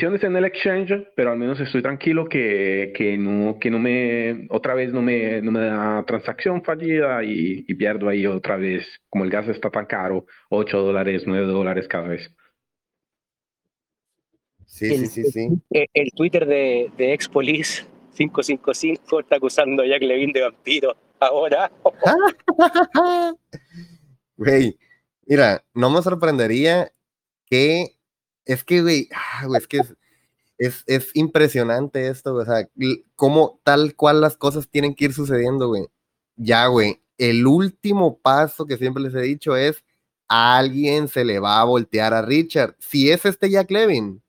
[0.00, 4.74] En el exchange, pero al menos estoy tranquilo que, que no, que no me, otra
[4.74, 9.24] vez no me, no me da transacción fallida y, y pierdo ahí otra vez, como
[9.24, 12.30] el gas está tan caro, 8 dólares, 9 dólares cada vez.
[14.66, 15.48] Sí, sí, El- sí, sí.
[15.70, 17.84] Eh, El Twitter de, de Expolis
[18.16, 20.96] 555 está acusando a Jack Levine de vampiro.
[21.18, 21.72] Ahora,
[24.36, 24.78] Güey,
[25.26, 26.92] mira, no me sorprendería
[27.46, 27.97] que
[28.48, 29.94] es que, güey, ah, es que es,
[30.58, 32.68] es, es impresionante esto, o sea,
[33.16, 35.86] cómo tal cual las cosas tienen que ir sucediendo, güey.
[36.36, 39.84] Ya, güey, el último paso que siempre les he dicho es
[40.28, 42.76] alguien se le va a voltear a Richard.
[42.80, 44.22] Si es este Jack Levin,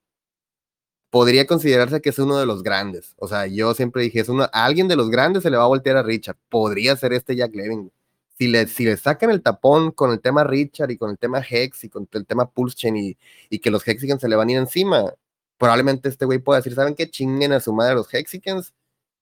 [1.10, 3.14] podría considerarse que es uno de los grandes.
[3.18, 5.68] O sea, yo siempre dije, es uno, alguien de los grandes se le va a
[5.68, 6.38] voltear a Richard.
[6.50, 7.92] Podría ser este Jack Levin
[8.40, 11.44] si le, si le sacan el tapón con el tema Richard y con el tema
[11.48, 13.18] Hex y con el tema Pulse Chain y,
[13.50, 15.14] y que los Hexicans se le van a ir encima,
[15.58, 17.10] probablemente este güey pueda decir, ¿saben qué?
[17.10, 18.74] Chinguen a su madre los Hexicans,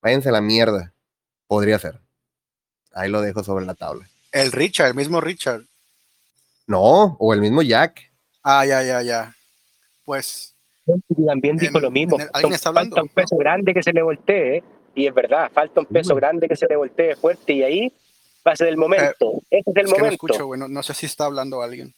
[0.03, 0.93] váyanse a la mierda.
[1.47, 1.99] Podría ser.
[2.93, 4.07] Ahí lo dejo sobre la tabla.
[4.31, 5.63] El Richard, el mismo Richard.
[6.67, 8.11] No, o el mismo Jack.
[8.43, 9.35] Ah, ya, ya, ya.
[10.05, 10.53] Pues
[11.25, 12.19] también dijo En- lo mismo.
[12.19, 12.95] el- ¿alguien está hablando?
[12.97, 14.63] falta un peso grande que se le voltee, ¿eh?
[14.93, 17.93] y es verdad, falta un peso grande que se le voltee fuerte, y ahí
[18.47, 19.41] va a ser el momento.
[19.49, 20.13] Ese es el es que no momento.
[20.13, 20.59] escucho, güey.
[20.59, 21.93] No, no sé si está hablando alguien.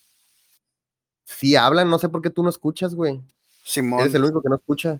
[1.26, 3.22] Si hablan, no sé por qué tú no escuchas, güey.
[3.64, 5.00] Simón Eres el único que no escucha.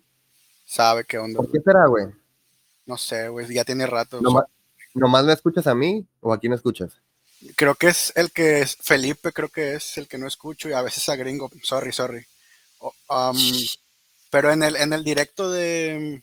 [0.66, 1.38] sabe qué onda.
[1.38, 2.06] ¿Por qué será, güey?
[2.86, 3.52] No sé, güey.
[3.54, 4.22] Ya tiene rato.
[4.22, 4.46] Nomás,
[4.94, 6.94] ¿Nomás me escuchas a mí o a quién escuchas?
[7.56, 10.74] Creo que es el que es Felipe, creo que es el que no escucho y
[10.74, 11.50] a veces a gringo.
[11.64, 12.26] Sorry, sorry.
[13.10, 13.38] Um,
[14.30, 16.22] pero en el, en el directo de,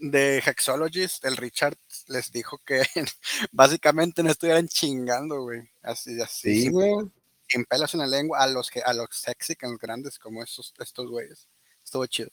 [0.00, 1.76] de Hexologist, el Richard
[2.08, 2.82] les dijo que
[3.52, 5.70] básicamente no estuvieran chingando, güey.
[5.82, 6.62] Así, así.
[6.62, 7.10] Sí, güey.
[7.46, 11.08] sin pelos en la lengua a los que a los Hexicans grandes como esos, estos
[11.08, 11.48] güeyes.
[11.84, 12.30] Estuvo chido.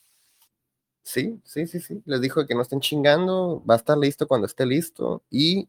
[1.02, 2.02] Sí, sí, sí, sí.
[2.06, 5.68] Les dijo que no estén chingando, va a estar listo cuando esté listo y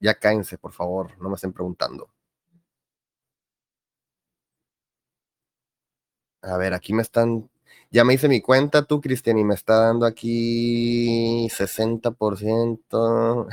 [0.00, 2.10] ya cállense, por favor, no me estén preguntando.
[6.42, 7.50] A ver, aquí me están,
[7.90, 13.46] ya me hice mi cuenta tú, Cristian, y me está dando aquí 60%,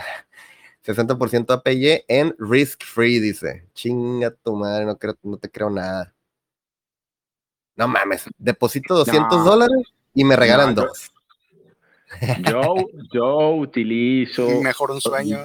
[0.83, 3.67] 60% APY en risk free, dice.
[3.73, 6.13] Chinga tu madre, no, creo, no te creo nada.
[7.75, 9.45] No mames, deposito 200 No.
[9.45, 11.11] dólares y me regalan No, yo- dos.
[12.43, 12.75] Yo,
[13.13, 14.61] yo utilizo.
[14.61, 15.41] Mejor un sueño.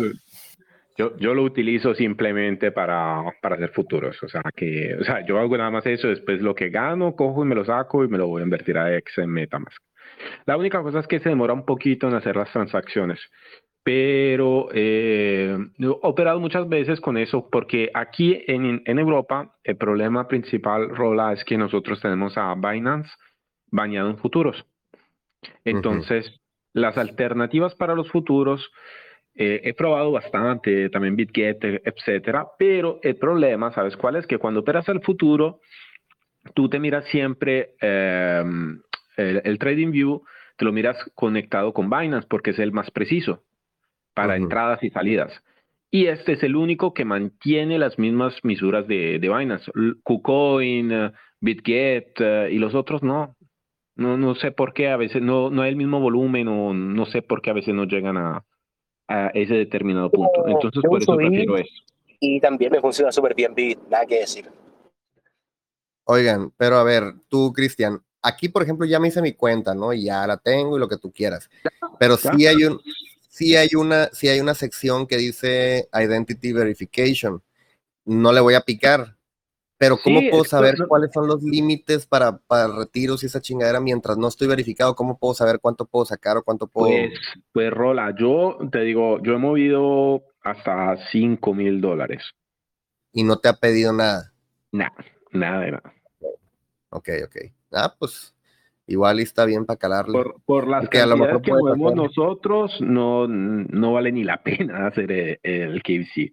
[0.99, 4.23] Yo, yo lo utilizo simplemente para, para hacer futuros.
[4.23, 6.09] O sea, que, o sea, yo hago nada más eso.
[6.09, 8.79] Después lo que gano, cojo y me lo saco y me lo voy a invertir
[8.79, 9.83] a X en Metamask.
[10.47, 13.21] La única cosa es que se demora un poquito en hacer las transacciones.
[13.83, 20.27] Pero eh, he operado muchas veces con eso porque aquí en, en Europa el problema
[20.27, 23.11] principal, Rola, es que nosotros tenemos a Binance
[23.71, 24.67] bañado en futuros.
[25.65, 26.41] Entonces,
[26.73, 28.71] las alternativas para los futuros
[29.39, 34.27] Eh, he probado bastante, también BitGet, etcétera, pero el problema, ¿sabes cuál es?
[34.27, 35.61] Que cuando operas al futuro,
[36.55, 38.81] tú te miras siempre em,
[39.19, 40.23] el, el, Trading View,
[40.57, 43.43] te lo miras conectado con Binance porque es el más preciso
[44.15, 45.31] para entradas y salidas.
[45.91, 49.71] Y este es el único que mantiene las mismas misuras de, de Binance.
[50.03, 53.37] KuCoin, BitGet eh, y los otros no.
[53.97, 57.05] No, no sé por qué a veces no, no hay el mismo volumen o no
[57.07, 58.45] sé por qué a veces no llegan a,
[59.09, 60.47] a ese determinado punto.
[60.47, 61.83] Entonces, por eso prefiero eso.
[62.21, 64.51] Y también me funciona súper bien Bit, nada que decir.
[66.05, 69.93] Oigan, pero a ver, tú, Cristian, aquí, por ejemplo, ya me hice mi cuenta, ¿no?
[69.93, 71.51] Y ya la tengo y lo que tú quieras.
[71.99, 72.81] Pero sí hay un,
[73.29, 77.43] sí hay una, sí hay una sección que dice Identity Verification.
[78.05, 79.16] No le voy a picar,
[79.79, 84.17] pero ¿cómo puedo saber cuáles son los límites para, para retiros y esa chingadera mientras
[84.17, 84.95] no estoy verificado?
[84.95, 86.89] ¿Cómo puedo saber cuánto puedo sacar o cuánto puedo...?
[86.89, 87.21] Pues,
[87.53, 92.23] pues Rola, yo te digo, yo he movido hasta 5 mil dólares.
[93.13, 94.33] ¿Y no te ha pedido nada?
[94.73, 95.95] Nada, nada de nada.
[96.91, 97.37] Ok, ok.
[97.73, 98.35] Ah, pues
[98.87, 100.13] igual está bien para calarle.
[100.13, 104.43] Por, por las que a lo mejor que movemos nosotros, no, no vale ni la
[104.43, 106.33] pena hacer el, el KBC.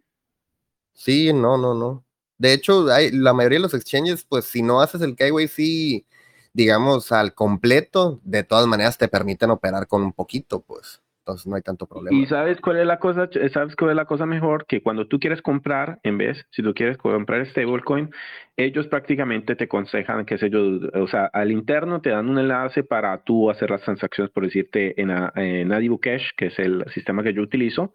[0.94, 2.06] Sí, no, no, no.
[2.44, 6.06] De hecho, hay, la mayoría de los exchanges, pues si no haces el KYC,
[6.52, 11.02] digamos, al completo, de todas maneras te permiten operar con un poquito, pues.
[11.20, 12.18] Entonces no hay tanto problema.
[12.18, 15.22] Y sabes cuál es la cosa, sabes cuál es la cosa mejor, que cuando tú
[15.22, 18.10] quieres comprar, en vez, si tú quieres comprar stablecoin,
[18.58, 22.84] ellos prácticamente te aconsejan, que sé yo, o sea, al interno te dan un enlace
[22.84, 27.24] para tú hacer las transacciones, por decirte, en, en Adibu Cash, que es el sistema
[27.24, 27.94] que yo utilizo,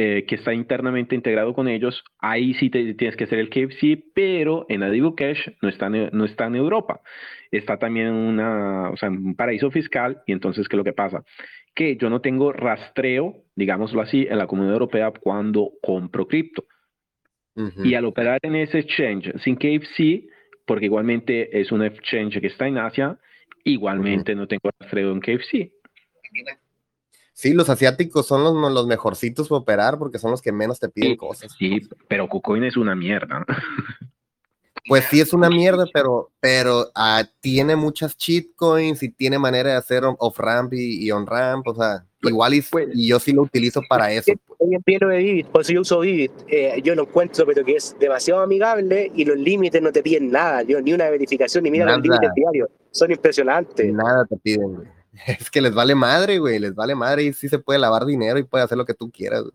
[0.00, 4.00] eh, que está internamente integrado con ellos, ahí sí te, tienes que hacer el KFC,
[4.14, 7.00] pero en Adibu Cash no está, no está en Europa.
[7.50, 11.24] Está también una, o sea, un paraíso fiscal y entonces, ¿qué es lo que pasa?
[11.74, 16.64] Que yo no tengo rastreo, digámoslo así, en la comunidad europea cuando compro cripto.
[17.56, 17.84] Uh -huh.
[17.84, 20.28] Y al operar en ese exchange sin KFC,
[20.64, 23.18] porque igualmente es un exchange que está en Asia,
[23.64, 24.38] igualmente uh -huh.
[24.38, 25.72] no tengo rastreo en KFC.
[27.38, 30.88] Sí, los asiáticos son los, los mejorcitos para operar porque son los que menos te
[30.88, 31.52] piden sí, cosas.
[31.56, 33.46] Sí, pero KuCoin es una mierda.
[34.86, 39.70] Pues sí es una mierda, pero, pero uh, tiene muchas cheat coins y tiene manera
[39.70, 43.42] de hacer off-ramp y, y on-ramp, o sea, igual y, pues, y, yo sí lo
[43.42, 44.32] utilizo para eso.
[44.46, 44.56] Pues.
[44.60, 46.30] Hoy empiezo de Vivid, por eso yo uso Vivid.
[46.46, 50.30] Eh, yo lo encuentro, pero que es demasiado amigable y los límites no te piden
[50.30, 51.98] nada, yo, ni una verificación, ni mira nada.
[51.98, 52.70] los límites diarios.
[52.90, 53.92] Son impresionantes.
[53.92, 54.97] Nada te piden, güey.
[55.40, 58.38] Es que les vale madre, güey, les vale madre y sí se puede lavar dinero
[58.38, 59.54] y puede hacer lo que tú quieras, güey.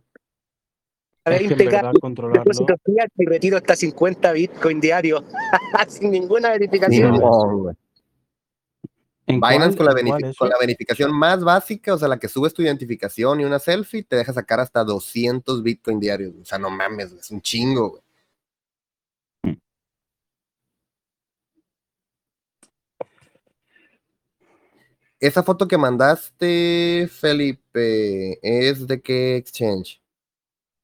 [1.26, 1.42] A ver,
[2.02, 2.52] controlarlo.
[3.18, 5.24] y retiro hasta 50 Bitcoin diarios
[5.88, 7.14] sin ninguna verificación.
[7.14, 7.74] No,
[9.26, 9.94] Binance con la,
[10.38, 14.04] con la, verificación más básica, o sea, la que subes tu identificación y una selfie,
[14.04, 16.34] te deja sacar hasta 200 Bitcoin diarios.
[16.42, 18.04] O sea, no mames, es un chingo, güey.
[25.24, 30.02] Esa foto que mandaste, Felipe, ¿es de qué exchange?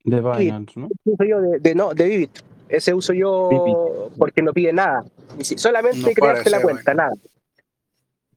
[0.06, 0.88] De Binance, ¿no?
[1.04, 2.30] Uso yo de, de, no, de Vivid.
[2.70, 4.16] Ese uso yo Vivid.
[4.18, 5.04] porque no pide nada.
[5.42, 7.12] Solamente no crearte la cuenta, nada.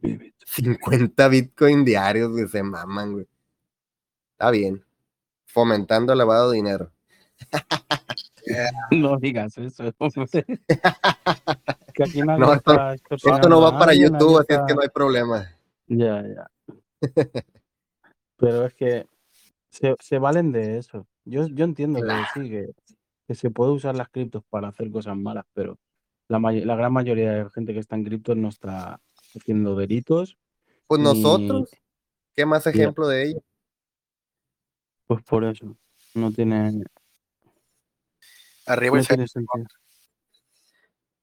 [0.01, 0.33] Vivid.
[0.45, 3.29] 50 Bitcoin diarios, que se maman, güey.
[4.33, 4.85] Está bien.
[5.47, 6.91] Fomentando el lavado de dinero.
[8.91, 9.85] No digas eso.
[11.95, 12.77] que aquí no, esto,
[13.09, 15.49] esto no va para YouTube, así es que no hay problema.
[15.93, 16.51] Ya, ya.
[18.39, 19.07] Pero es que
[19.69, 21.07] se, se, valen de eso.
[21.25, 22.71] Yo, yo entiendo que sí, que,
[23.27, 25.79] que, se puede usar las criptos para hacer cosas malas, pero
[26.29, 29.01] la, la gran mayoría de gente que está en criptos no está
[29.37, 30.39] haciendo delitos.
[30.87, 31.71] Pues nosotros.
[32.35, 33.43] ¿qué más ejemplo de ello?
[35.07, 35.77] Pues por eso,
[36.15, 36.85] no tiene...
[38.67, 39.67] Arriba no tiene sentido.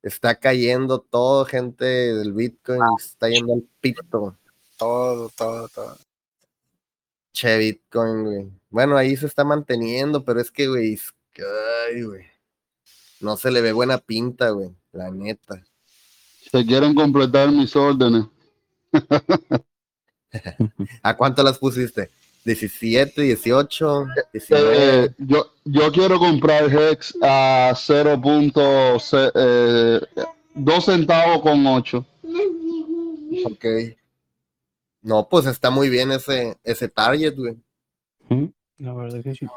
[0.04, 2.96] Está cayendo todo, gente del Bitcoin, ah.
[2.98, 4.39] está yendo al pito.
[4.80, 5.98] Todo, todo, todo.
[7.34, 8.50] Che, Bitcoin, güey.
[8.70, 11.44] Bueno, ahí se está manteniendo, pero es que, güey, es que,
[11.90, 12.26] ay, güey.
[13.20, 15.62] No se le ve buena pinta, güey, la neta.
[16.50, 18.28] Se quieren completar mis órdenes.
[21.04, 22.10] ¿A cuánto las pusiste?
[22.46, 24.78] 17, 18, 19.
[24.78, 32.06] Eh, yo, yo quiero comprar Hex a 0.2 eh, centavos con 8.
[33.44, 33.66] Ok.
[35.02, 37.56] No, pues está muy bien ese, ese target, güey.
[38.78, 39.48] La verdad que sí.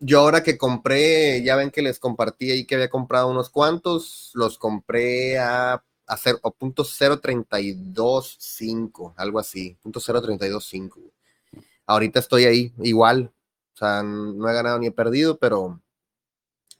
[0.00, 4.32] Yo ahora que compré, ya ven que les compartí ahí que había comprado unos cuantos,
[4.34, 11.12] los compré a, a, cero, a punto 0.325, algo así, punto 0.325.
[11.86, 13.32] Ahorita estoy ahí, igual,
[13.74, 15.80] O sea, no he ganado ni he perdido, pero,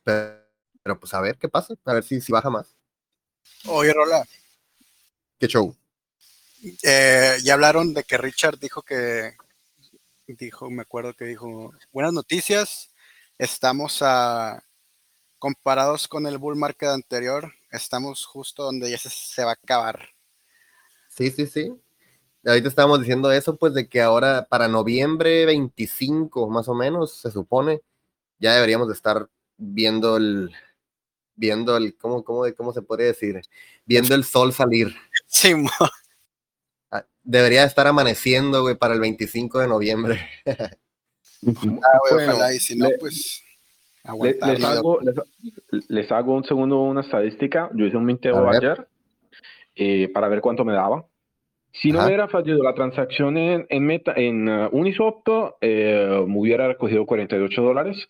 [0.02, 2.74] pero, pues a ver qué pasa, a ver si, si baja más.
[3.68, 4.26] Oye, Rola.
[5.38, 5.76] ¿Qué show?
[6.82, 9.34] Eh, ya hablaron de que Richard dijo que,
[10.26, 12.94] dijo, me acuerdo que dijo, buenas noticias,
[13.36, 14.62] estamos a,
[15.38, 20.08] comparados con el bull market anterior, estamos justo donde ya se, se va a acabar.
[21.08, 21.72] Sí, sí, sí.
[22.44, 27.30] Ahorita estábamos diciendo eso, pues de que ahora para noviembre 25, más o menos, se
[27.30, 27.82] supone,
[28.38, 30.50] ya deberíamos de estar viendo el,
[31.34, 33.40] viendo el, ¿cómo, cómo, cómo se podría decir?
[33.84, 34.94] Viendo el sol salir.
[35.26, 35.54] Sí,
[37.24, 40.20] Debería estar amaneciendo, güey, para el 25 de noviembre.
[40.46, 40.70] ah,
[41.46, 43.42] güey, Bueno, ojalá, y si no, le- pues
[44.04, 44.48] Le- aguantar.
[44.50, 47.70] les, hago, les, les hago un segundo una estadística.
[47.74, 48.86] Yo hice un minteo ayer
[49.76, 51.06] eh, para ver cuánto me daba.
[51.74, 52.06] Si no Ajá.
[52.06, 55.26] me hubiera fallado la transacción en, en, Meta, en uh, Uniswap,
[55.62, 58.08] eh, me hubiera recogido 48 dólares.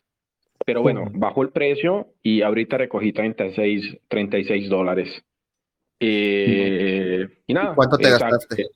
[0.65, 5.23] Pero bueno, bajó el precio y ahorita recogí 36, 36 dólares.
[6.01, 7.75] Eh, y nada.
[7.75, 8.37] ¿Cuánto te exacto.
[8.37, 8.67] gastaste?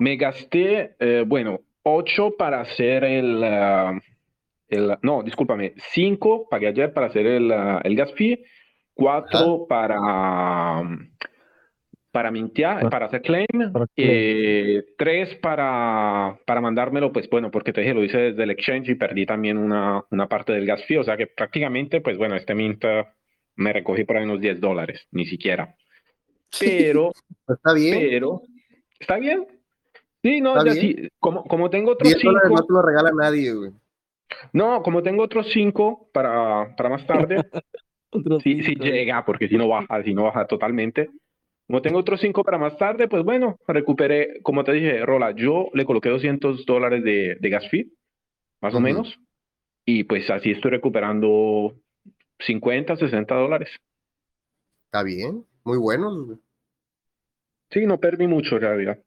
[0.00, 4.00] Me gasté, eh, bueno, 8 para hacer el, ah,
[4.68, 8.42] el- no, discúlpame, 5 pagué ayer para hacer el, ah, el gas fee,
[8.94, 11.10] 4 para, mm,
[12.10, 17.74] para mintear, Para- para hacer claim, para eh, 3 para, para mandármelo, pues bueno, porque
[17.74, 20.82] te dije, lo hice desde el exchange y perdí también una, una parte del gas
[20.86, 23.12] fee, o sea que prácticamente, pues bueno, este mint ah,
[23.56, 25.74] me recogí por ahí unos 10 dólares, ni siquiera.
[26.58, 27.12] Pero
[27.44, 27.98] Pues está bien.
[28.00, 28.42] pero
[28.98, 29.46] está bien.
[30.22, 33.10] Sí, no, ya sí, como, como tengo otros 10 dólares no cinco, te lo regala
[33.12, 33.70] nadie, güey.
[34.52, 37.36] no, como tengo otros cinco para, para más tarde,
[38.42, 38.84] sí, sí cinco.
[38.84, 41.10] llega, porque si no baja, si no baja totalmente.
[41.66, 45.68] Como tengo otros cinco para más tarde, pues bueno, recuperé, como te dije, Rola, yo
[45.72, 47.92] le coloqué 200 dólares de, de gas fee,
[48.60, 49.18] más o menos,
[49.86, 51.74] y pues así estoy recuperando
[52.40, 53.70] 50, 60 dólares.
[54.86, 55.46] Está bien.
[55.64, 56.38] Muy buenos, güey.
[57.70, 58.98] Sí, no perdí mucho en realidad.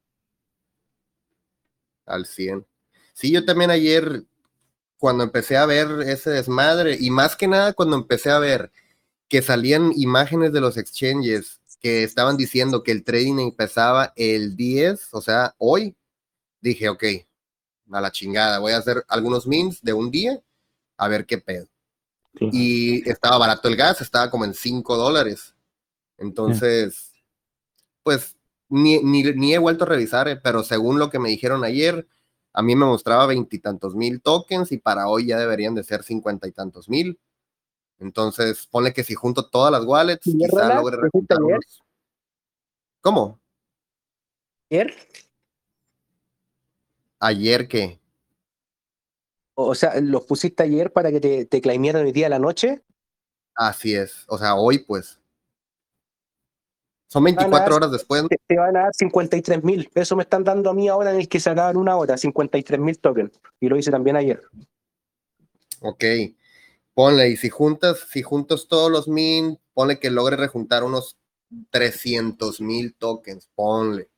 [2.05, 2.65] Al 100.
[3.13, 4.23] Sí, yo también ayer,
[4.97, 8.71] cuando empecé a ver ese desmadre, y más que nada cuando empecé a ver
[9.27, 15.13] que salían imágenes de los exchanges que estaban diciendo que el trading empezaba el 10,
[15.13, 15.95] o sea, hoy,
[16.61, 17.03] dije, ok,
[17.91, 20.41] a la chingada, voy a hacer algunos mints de un día,
[20.97, 21.67] a ver qué pedo.
[22.39, 25.53] Y estaba barato el gas, estaba como en 5 dólares.
[26.17, 27.11] Entonces,
[28.01, 28.35] pues
[28.73, 32.07] ni, ni, ni he vuelto a revisar, eh, pero según lo que me dijeron ayer,
[32.53, 36.47] a mí me mostraba veintitantos mil tokens y para hoy ya deberían de ser cincuenta
[36.47, 37.19] y tantos mil.
[37.99, 41.83] Entonces, ponle que si junto todas las wallets, ¿Y quizá logre unos.
[43.01, 43.39] ¿Cómo?
[44.69, 44.93] ¿Ayer?
[47.19, 47.99] Ayer que.
[49.55, 52.81] O sea, ¿los pusiste ayer para que te, te hoy día a la noche?
[53.53, 54.25] Así es.
[54.27, 55.19] O sea, hoy pues.
[57.13, 58.23] Son Van a 24 dar- horas después.
[58.27, 59.87] Te, te van a dar 53 mil.
[59.93, 62.79] Eso me están dando a mí ahora en el que se acaban una hora, 53
[62.79, 63.39] mil tokens.
[63.59, 64.41] Y lo hice también ayer.
[65.81, 66.03] Ok.
[66.95, 71.17] Ponle, y si juntas, si juntas todos los min, ponle que logre rejuntar unos
[71.69, 74.09] 300 mil tokens, ponle.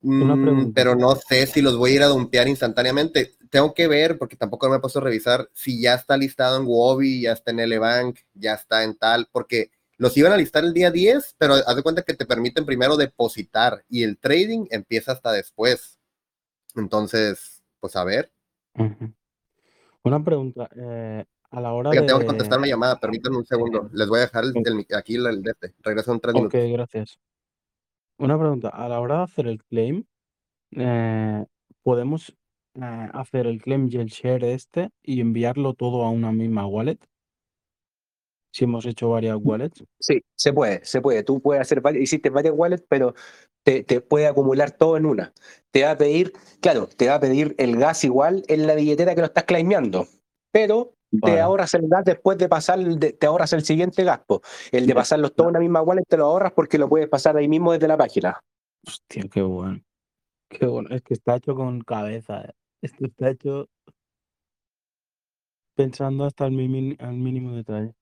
[0.00, 3.34] Mm, pero no sé si los voy a ir a dumpear instantáneamente.
[3.50, 6.64] Tengo que ver, porque tampoco me he puesto a revisar si ya está listado en
[6.66, 10.72] Wobby, ya está en Elebank, ya está en tal, porque los iban a listar el
[10.72, 15.12] día 10, pero haz de cuenta que te permiten primero depositar y el trading empieza
[15.12, 15.98] hasta después.
[16.76, 18.32] Entonces, pues a ver.
[20.04, 20.68] Una pregunta.
[20.76, 22.02] eh, a la hora de.
[22.02, 23.90] tengo que contestar una llamada, permítanme un segundo.
[23.92, 25.74] Les voy a dejar el, el- aquí el, el de este.
[25.82, 26.70] Regreso en tres Ok, minutos.
[26.72, 27.18] gracias.
[28.18, 28.68] Una pregunta.
[28.68, 30.04] A la hora de hacer el claim,
[30.72, 31.44] eh,
[31.82, 32.30] ¿podemos
[32.74, 36.98] eh, hacer el claim y el share este y enviarlo todo a una misma wallet?
[38.58, 39.84] Si hemos hecho varias wallets.
[40.00, 41.22] Sí, se puede, se puede.
[41.22, 43.14] Tú puedes hacer varias, hiciste varias wallets, pero
[43.62, 45.32] te, te puede acumular todo en una.
[45.70, 49.14] Te va a pedir, claro, te va a pedir el gas igual en la billetera
[49.14, 50.08] que lo estás claimeando,
[50.50, 54.42] pero te ahorras el gas después de pasar, te ahorras el siguiente gasto.
[54.72, 57.36] El de pasarlos todos en una misma wallet te lo ahorras porque lo puedes pasar
[57.36, 58.40] ahí mismo desde la página.
[58.84, 59.80] Hostia, qué bueno.
[60.48, 60.88] Qué bueno.
[60.90, 62.42] Es que está hecho con cabeza.
[62.42, 62.52] eh.
[62.82, 63.68] Esto está hecho
[65.76, 67.94] pensando hasta el mínimo detalle.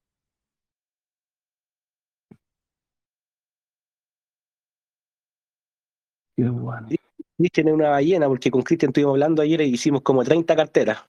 [6.36, 6.88] Qué bueno.
[7.38, 11.04] Cristian es una ballena, porque con Cristian estuvimos hablando ayer y hicimos como 30 carteras.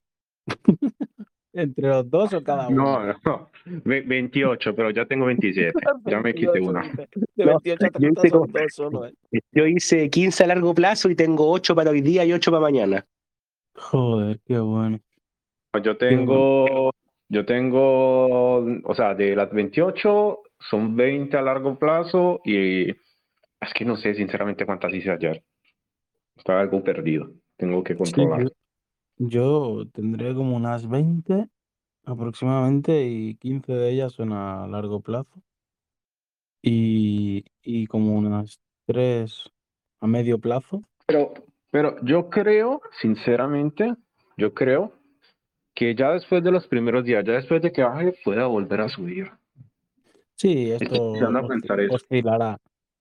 [1.54, 3.06] ¿Entre los dos o cada uno?
[3.06, 3.50] No, no,
[3.84, 5.74] ve- 28, pero ya tengo 27.
[6.06, 6.82] Ya me quité 28, una.
[7.36, 9.14] De No, 28 a yo 30 hice como- solo, eh.
[9.52, 12.62] Yo hice 15 a largo plazo y tengo 8 para hoy día y 8 para
[12.62, 13.06] mañana.
[13.76, 15.00] Joder, qué bueno.
[15.84, 16.92] Yo tengo,
[17.30, 22.92] yo tengo, o sea, de las 28 son 20 a largo plazo y
[23.62, 25.44] es que no sé sinceramente cuántas hice ayer.
[26.36, 27.32] Estaba algo perdido.
[27.58, 28.44] Tengo que Sí, controlar.
[28.44, 28.50] yo,
[29.18, 31.48] yo tendré como unas 20
[32.06, 35.42] aproximadamente y 15 de ellas son a largo plazo
[36.62, 39.50] y, y como unas 3
[40.00, 40.84] a medio plazo.
[41.06, 41.34] Pero,
[41.72, 43.96] pero yo creo, sinceramente,
[44.38, 44.94] yo creo
[45.74, 48.90] que ya después de los primeros días, ya después de que baje, pueda volver a
[48.90, 49.32] subir.
[50.36, 51.96] Sí, Estoy esto empezando a osci- pensar eso.
[51.96, 52.58] oscilará,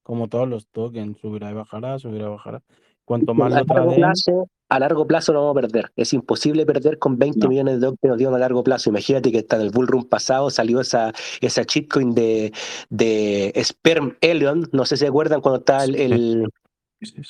[0.06, 2.62] como todos los tokens, subirá y bajará, subirá y bajará.
[3.04, 5.92] Cuanto A más lo largo plazo, a largo plazo no vamos a perder.
[5.96, 7.48] Es imposible perder con 20 No.
[7.48, 8.90] millones de dólares que nos dieron a largo plazo.
[8.90, 12.52] Imagínate que hasta en el bull run pasado salió esa, esa shitcoin de,
[12.88, 14.68] de Sperm Elon.
[14.72, 16.48] No sé si se acuerdan cuando estaba el,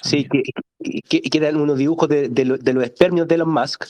[0.02, 0.28] Sí.
[0.28, 0.42] que,
[1.08, 3.84] que, que eran unos dibujos de, de, lo- de los espermios de Elon Musk.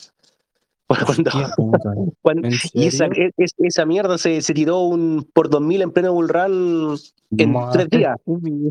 [0.88, 1.78] Cuando, Hostia puta,
[2.22, 5.90] cuando- ¿en y esa, e- es- esa mierda se, se tiró un por 2000 en
[5.90, 6.96] pleno bull run
[7.36, 8.16] en tres días.
[8.26, 8.70] mía,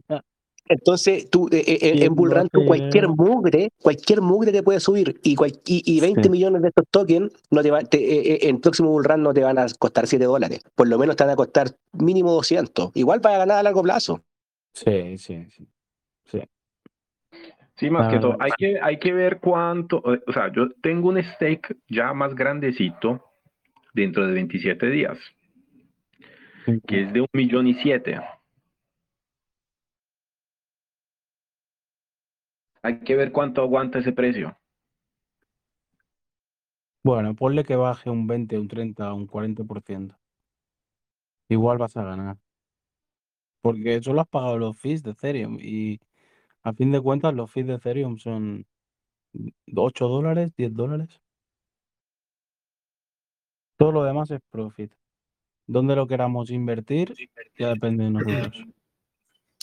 [0.68, 4.64] Entonces, tú, eh, eh, ¿quién en Bull lo Run, tú cualquier mugre, cualquier mugre te
[4.64, 6.30] puede subir y, cual- y, y 20 Sí.
[6.30, 9.34] millones de estos tokens no te va- te- eh, eh, en próximo Bull Run no
[9.34, 10.62] te van a costar 7 dólares.
[10.74, 12.92] Por lo menos te van a costar mínimo 200.
[12.96, 14.22] Igual para ganar a largo plazo.
[14.74, 15.46] Sí, sí.
[15.50, 15.68] sí.
[17.78, 20.70] Sí, más que Ah, todo, hay que, hay que ver cuánto, o o sea, yo
[20.82, 23.24] tengo un stake ya más grandecito
[23.94, 25.18] dentro de 27 días,
[26.88, 28.20] que es de un millón y siete.
[32.82, 34.56] Hay que ver cuánto aguanta ese precio.
[37.04, 40.16] Bueno, ponle que baje un 20, un 30, un 40%.
[41.50, 42.38] Igual vas a ganar.
[43.62, 46.00] Porque solo has pagado los fees de Ethereum y
[46.66, 48.66] a fin de cuentas los fees de Ethereum son
[49.76, 51.22] 8 dólares, 10 dólares.
[53.78, 54.92] Todo lo demás es profit.
[55.68, 57.14] Donde lo queramos invertir
[57.58, 58.66] ya depende de nosotros.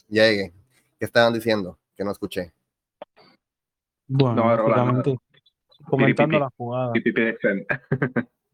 [0.09, 0.53] Ya llegué.
[0.99, 1.79] ¿Qué estaban diciendo?
[1.97, 2.53] Que no escuché.
[4.07, 5.17] Bueno, No, básicamente
[5.89, 6.93] comentando la jugada.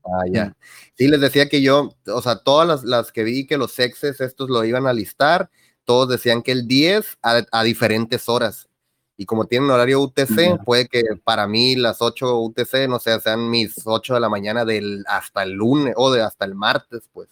[0.05, 0.57] Ah, ya.
[0.95, 4.21] Sí, les decía que yo, o sea, todas las, las que vi que los sexes
[4.21, 5.51] estos lo iban a listar,
[5.89, 8.69] todos decían que el 10 a, a diferentes horas.
[9.17, 10.57] Y como tienen horario UTC, Ya.
[10.59, 14.67] puede que para mí las 8 UTC, no sé, sean mis 8 de la mañana
[14.67, 17.31] del hasta el lunes o de hasta el martes, pues.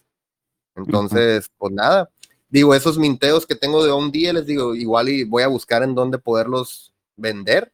[0.74, 2.09] Entonces, pues nada.
[2.49, 5.83] Digo, esos minteos que tengo de un día, les digo, igual y voy a buscar
[5.83, 7.73] en dónde poderlos vender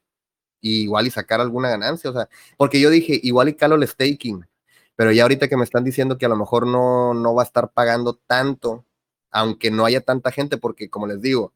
[0.60, 3.86] y igual y sacar alguna ganancia, o sea, porque yo dije, igual y calo el
[3.86, 4.44] staking,
[4.96, 7.46] pero ya ahorita que me están diciendo que a lo mejor no, no va a
[7.46, 8.84] estar pagando tanto,
[9.32, 11.52] aunque no haya tanta gente, porque como les digo,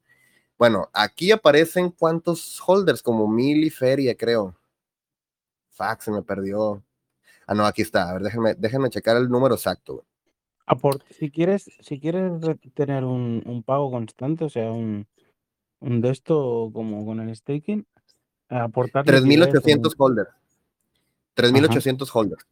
[0.59, 4.57] bueno, aquí aparecen cuántos holders, como mil y feria, creo.
[5.70, 6.82] Fuck, se me perdió.
[7.47, 8.09] Ah, no, aquí está.
[8.11, 9.94] A ver, déjenme, déjenme checar el número exacto.
[9.97, 10.07] güey.
[10.66, 15.07] Aport- si quieres, si quieres re- tener un, un pago constante, o sea, un,
[15.81, 17.86] un de esto como con el staking,
[18.48, 20.31] aportar liquidez 3.800 en- holders.
[21.36, 22.47] 3.800 holders.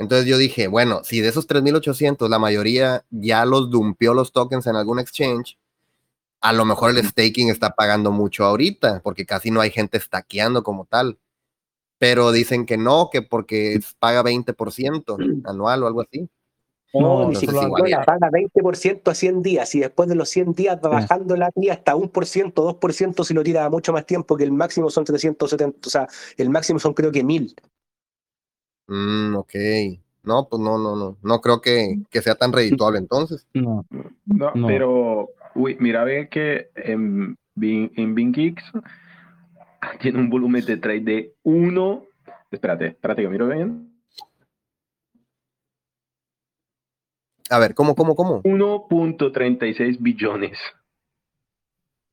[0.00, 4.66] Entonces yo dije, bueno, si de esos 3.800 la mayoría ya los dumpió los tokens
[4.66, 5.58] en algún exchange,
[6.40, 10.62] a lo mejor el staking está pagando mucho ahorita, porque casi no hay gente stackeando
[10.62, 11.18] como tal.
[11.98, 16.30] Pero dicen que no, que porque paga 20% anual o algo así.
[16.94, 20.88] No, ni siquiera paga 20% a 100 días y después de los 100 días va
[20.88, 24.88] bajando la tía hasta 1%, 2% si lo tira mucho más tiempo, que el máximo
[24.88, 26.08] son 370, o sea,
[26.38, 27.54] el máximo son creo que 1000.
[28.90, 29.54] Mm, ok.
[30.24, 31.16] No, pues no, no, no.
[31.22, 33.46] No creo que, que sea tan redituable entonces.
[33.54, 33.86] No,
[34.26, 34.66] No, No.
[34.66, 38.64] pero, uy, mira, ve que en, Bin- en BinGeeks
[40.00, 42.04] tiene un volumen de trade de 1.
[42.50, 43.86] Espérate, espérate que miro bien.
[47.48, 48.42] A ver, ¿cómo, cómo, cómo?
[48.42, 50.58] 1.36 billones.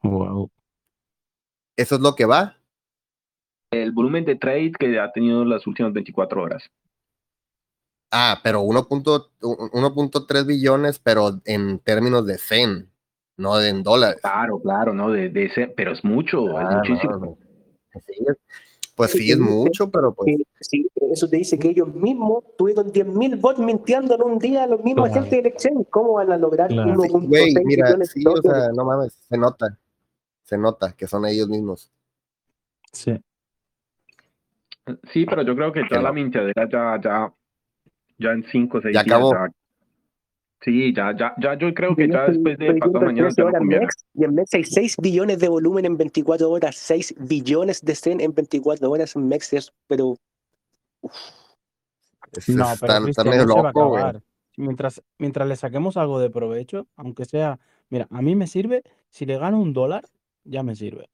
[0.03, 0.49] wow.
[1.75, 2.56] ¿Eso es lo que va?
[3.71, 6.63] El volumen de trade que ha tenido las últimas 24 horas.
[8.11, 12.89] Ah, pero 1.1 1.3 billones, pero en términos de CEN,
[13.35, 14.21] no de en dólares.
[14.21, 15.11] Claro, claro, ¿no?
[15.11, 17.13] De, de ese, pero es mucho, Ah, es muchísimo.
[17.13, 17.37] no, no.
[18.05, 18.37] Sí, es-
[18.95, 23.35] pues sí, es mucho, pero pues sí, eso te dice que ellos mismos tuvieron 10.000
[23.35, 25.21] bots mintiendo en un día a los mismos Claro.
[25.21, 25.87] agentes del exchange.
[25.91, 26.93] ¿Cómo van a lograr Claro.
[26.93, 29.77] 1.6 Güey, mira, sí, de o sea, no mames, se nota,
[30.43, 31.91] se nota que son ellos mismos.
[32.91, 33.21] Sí.
[35.11, 36.03] Sí, pero yo creo que ya no.
[36.03, 37.33] la mintiadera ya, ya,
[38.17, 39.15] ya en 5 o 6 Ya días.
[39.15, 39.33] acabó.
[39.33, 39.51] ya-
[40.61, 43.81] sí, ya, ya, ya, yo creo que ya después de pasado mañana ya no conviene.
[43.85, 47.95] MEX, y en MEX hay 6 billones de volumen en 24 horas, 6 billones de
[47.95, 50.15] CEN en 24 horas en MEX, es, pero
[52.31, 54.03] Es- No, pero está, está medio no loco, güey.
[54.57, 57.59] Mientras, mientras le saquemos algo de provecho, aunque sea,
[57.89, 60.03] mira, a mí me sirve, si le gano un dólar,
[60.43, 61.09] ya me sirve.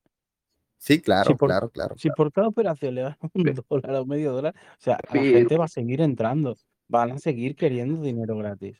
[0.85, 1.95] Sí, claro, Si por, claro, claro.
[1.97, 5.37] si por cada operación le gano un dólar o medio dólar, o sea, la Pero-
[5.37, 6.57] gente va a seguir entrando,
[6.89, 8.77] van a seguir queriendo dinero gratis.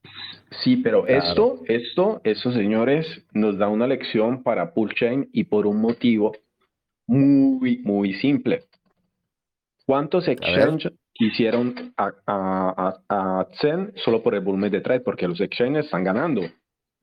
[0.65, 1.23] Sí, pero Claro.
[1.23, 6.33] esto, esto, estos señores nos da una lección para pull chain y por un motivo
[7.07, 8.65] muy, muy simple.
[9.85, 14.99] ¿Cuántos exchanges quisieron a, a, a, a Zen solo por el volumen de trade?
[15.01, 16.41] Porque los exchanges están ganando,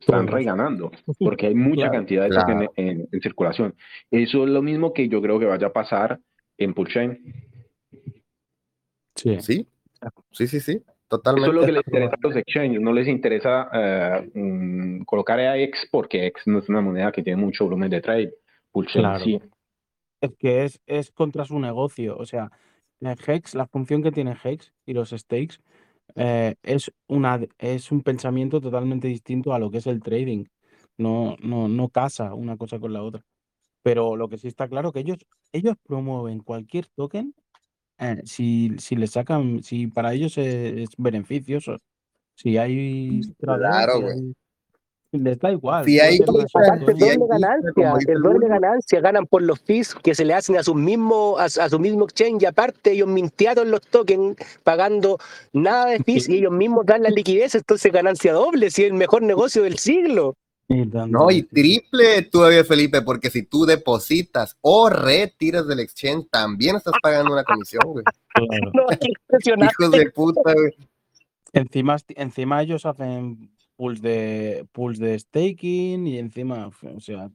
[0.01, 1.93] están reganando, porque hay mucha Claro.
[1.93, 2.73] cantidad de Claro.
[2.77, 3.75] en, en circulación.
[4.11, 6.19] Eso es lo mismo que yo creo que vaya a pasar
[6.59, 7.19] en pull chain.
[9.17, 9.39] Sí.
[9.41, 9.67] Sí,
[10.33, 11.49] sí, sí, sí, Eso totalmente.
[11.51, 13.69] es lo que les interesa a los exchanges, no les interesa
[14.35, 18.01] mm, colocar a X porque X no es una moneda que tiene mucho volumen de
[18.01, 18.35] trade.
[18.73, 19.25] Pulchain Claro.
[19.25, 19.41] sí.
[20.23, 22.17] Es que es, es contra su negocio.
[22.17, 22.51] O sea,
[23.01, 25.57] en Hex, la función que tiene Hex y los stakes
[26.17, 30.45] eh, es, una, es un pensamiento totalmente distinto a lo que es el trading.
[30.99, 33.23] No, no, no casa una cosa con la otra.
[33.83, 35.19] Pero lo que sí está claro que ellos,
[35.53, 37.35] ellos promueven cualquier token
[37.99, 41.77] eh, si, si le sacan, si para ellos es, es beneficioso.
[42.35, 44.33] Si hay Claro, güey.
[45.13, 45.85] Les da igual.
[45.85, 50.25] Si hay si hay doble ganancia, el doble ganancia ganan por los fees que se
[50.25, 53.81] le hacen a sus mismos, a, a su mismo exchange, y aparte ellos mintearon los
[53.83, 55.19] tokens pagando
[55.53, 58.97] nada de fees y ellos mismos dan la liquidez, entonces ganancia doble, si es el
[58.97, 60.37] mejor negocio del siglo.
[60.69, 66.95] No, y triple todavía, Felipe, porque si tú depositas o retiras del exchange, también estás
[67.03, 68.05] pagando una comisión, güey.
[68.29, 68.71] Claro.
[68.73, 69.75] No, es impresionante.
[69.81, 70.73] Hijos de puta, güey.
[71.53, 73.51] Encima, encima ellos hacen
[73.81, 77.31] pools de pools de staking y encima, o sea,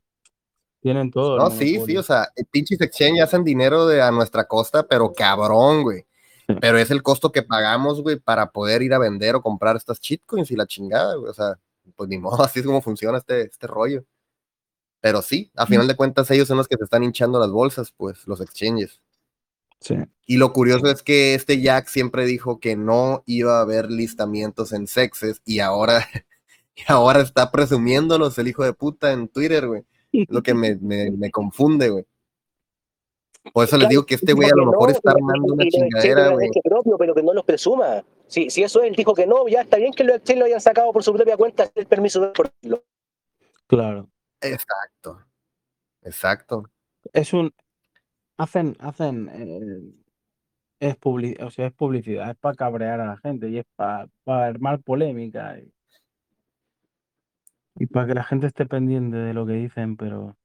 [0.80, 1.40] tienen todo.
[1.40, 5.12] No, sí, sí, o sea, el pinches exchange hacen dinero de a nuestra costa, pero
[5.12, 6.06] cabrón, güey.
[6.62, 10.00] Pero es el costo que pagamos, güey, para poder ir a vender o comprar estas
[10.00, 11.32] shitcoins y la chingada, güey.
[11.32, 11.60] O sea,
[11.96, 14.06] pues ni modo, así es como funciona este, este rollo.
[15.02, 17.92] Pero sí, a final de cuentas ellos son los que se están hinchando las bolsas,
[17.98, 19.02] pues, los exchanges.
[19.80, 19.96] Sí.
[20.28, 24.72] Y lo curioso es que este Jack siempre dijo que no iba a haber listamientos
[24.72, 26.08] en sexes y ahora,
[26.90, 29.84] y ahora está presumiéndolos el hijo de puta en Twitter, güey.
[30.30, 32.06] Lo que me, me, me confunde, güey.
[33.54, 36.30] Por eso les digo que este güey a lo mejor no, está armando una chingadera,
[36.30, 36.50] lo güey.
[36.64, 38.04] propio, pero que no los presuma.
[38.28, 40.62] Si, si eso él dijo que no, ya está bien que los exchanges lo hayan
[40.62, 42.52] sacado por su propia cuenta, el permiso de por
[43.68, 44.10] Claro.
[44.42, 45.22] Exacto.
[46.02, 46.72] Exacto.
[47.14, 47.54] Es un
[48.38, 49.94] hacen, hacen eh,
[50.80, 54.08] es publi- o sea, es publicidad, es para cabrear a la gente y es para
[54.26, 55.72] armar polémica y,
[57.78, 60.38] y para que la gente esté pendiente de lo que dicen, pero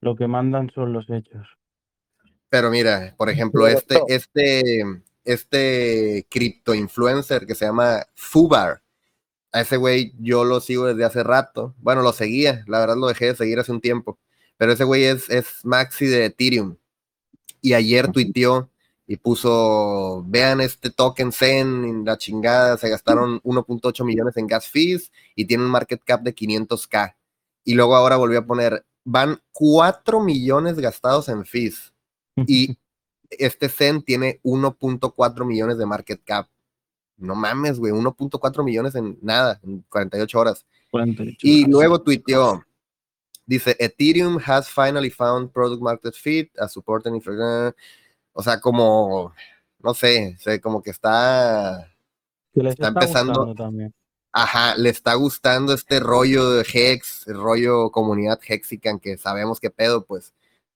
[0.00, 1.46] lo que mandan son los hechos.
[2.48, 4.84] Pero mira, por ejemplo, este, este,
[5.24, 8.82] este cripto influencer que se llama Fubar,
[9.52, 11.74] a ese güey yo lo sigo desde hace rato.
[11.78, 14.18] Bueno, lo seguía, la verdad lo dejé de seguir hace un tiempo.
[14.56, 16.76] Pero ese güey es, es Maxi de Ethereum.
[17.60, 18.70] Y ayer tuiteó
[19.10, 24.68] y puso, vean este token Zen, en la chingada, se gastaron 1.8 millones en gas
[24.68, 27.16] fees y tiene un market cap de 500k.
[27.64, 31.94] Y luego ahora volvió a poner, van 4 millones gastados en fees
[32.46, 32.76] y
[33.30, 36.46] este Zen tiene 1.4 millones de market cap.
[37.16, 40.66] No mames, güey, 1.4 millones en nada, en 48 horas.
[40.90, 41.70] 48 Y horas.
[41.70, 42.62] luego tuiteó,
[43.46, 47.74] dice, Ethereum has finally found product market fit as supporting infra-".
[48.38, 49.32] O sea, como,
[49.82, 51.90] no sé, sé, como que está,
[52.54, 53.92] Que les está está empezando- también.
[54.32, 59.70] ajá, le está gustando este rollo de Hex, el rollo comunidad Hexican, que sabemos qué
[59.70, 60.34] pedo, pues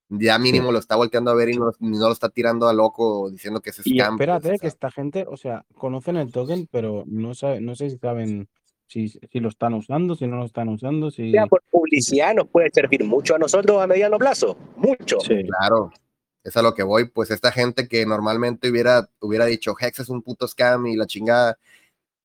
[0.09, 3.29] ya mínimo lo está volteando a ver y no, no lo está tirando a loco
[3.31, 4.17] diciendo que es Y scam.
[4.17, 4.67] pues, espérate, o que sea.
[4.67, 8.49] esta gente, o sea, conocen el token, pero no sabe, no sé si saben
[8.87, 11.31] si, si lo están usando, si no lo están usando, si...
[11.31, 15.19] sea por publicidad nos puede servir mucho a nosotros a mediano plazo, mucho.
[15.21, 15.45] Sí.
[15.47, 15.91] Claro,
[16.43, 20.09] es a lo que voy, pues esta gente que normalmente hubiera, hubiera dicho Hex es
[20.09, 21.57] un puto scam y la chingada,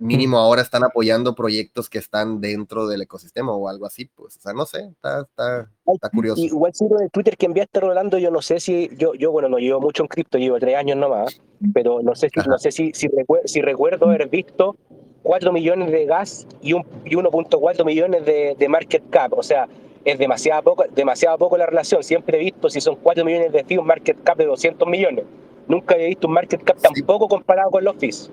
[0.01, 4.41] mínimo ahora están apoyando proyectos que están dentro del ecosistema o algo así, pues, o
[4.41, 6.41] sea, no sé, está, está, está curioso.
[6.41, 9.49] Igual si en el Twitter que enviaste Rolando, yo no sé si, yo, yo bueno,
[9.49, 11.41] no llevo mucho en cripto, llevo tres años nomás,
[11.75, 12.49] pero no sé si, Ajá.
[12.49, 14.77] no sé si, si, recue- si recuerdo haber visto
[15.23, 19.69] 4 millones de gas y, un, y 1.4 millones de, de market cap, o sea,
[20.05, 23.65] es demasiado poco, demasiado poco la relación, siempre he visto si son 4 millones de
[23.65, 25.25] fees, un market cap de 200 millones,
[25.67, 27.03] nunca había visto un market cap tan Sí.
[27.03, 28.31] poco comparado con los fees.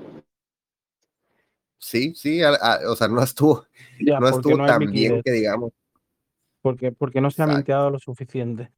[1.78, 3.66] Sí, sí, a- a- o sea, no estuvo,
[4.00, 5.72] Ya, no estuvo no tan bien que digamos.
[6.62, 8.72] porque, porque no se ha minteado lo suficiente.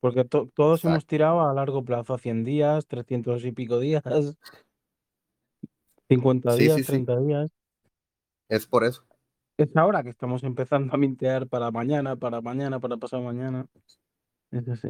[0.00, 0.88] Porque to- todos Exacto.
[0.94, 4.02] hemos tirado a largo plazo, a 100 días, 300 y pico días.
[6.08, 6.86] 50 Sí, días, sí, sí.
[6.88, 7.50] 30 días.
[8.50, 9.02] Es por eso.
[9.56, 13.66] Es ahora que estamos empezando a mintear para mañana, para mañana, para pasado mañana.
[14.50, 14.88] Es así.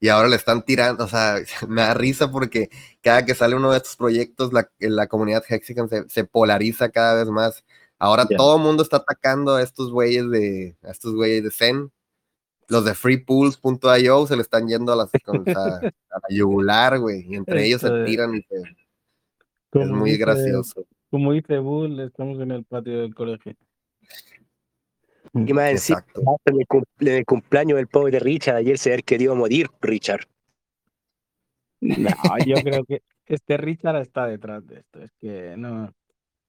[0.00, 1.36] Y ahora le están tirando, o sea,
[1.68, 2.68] me da risa porque
[3.00, 7.14] cada que sale uno de estos proyectos, la, la comunidad Hexican se, se polariza cada
[7.14, 7.64] vez más.
[7.98, 11.90] Ahora todo el mundo está atacando a estos güeyes de, a estos güeyes de Zen.
[12.68, 15.92] Los de freepools.io se le están yendo a, las, con- a la
[16.28, 17.24] yugular, güey.
[17.32, 18.56] Y entre ellos se tiran y se-
[19.80, 20.84] es muy gracioso.
[21.16, 23.54] Como dice Bull, estamos en el patio del colegio.
[25.32, 26.36] Y más encima, Exacto.
[26.44, 30.26] en el, cum- en el cumpleaños del pobre Richard, ayer se había querido morir, Richard.
[31.80, 32.10] No,
[32.44, 35.02] yo creo que este Richard está detrás de esto.
[35.02, 35.90] Es que no.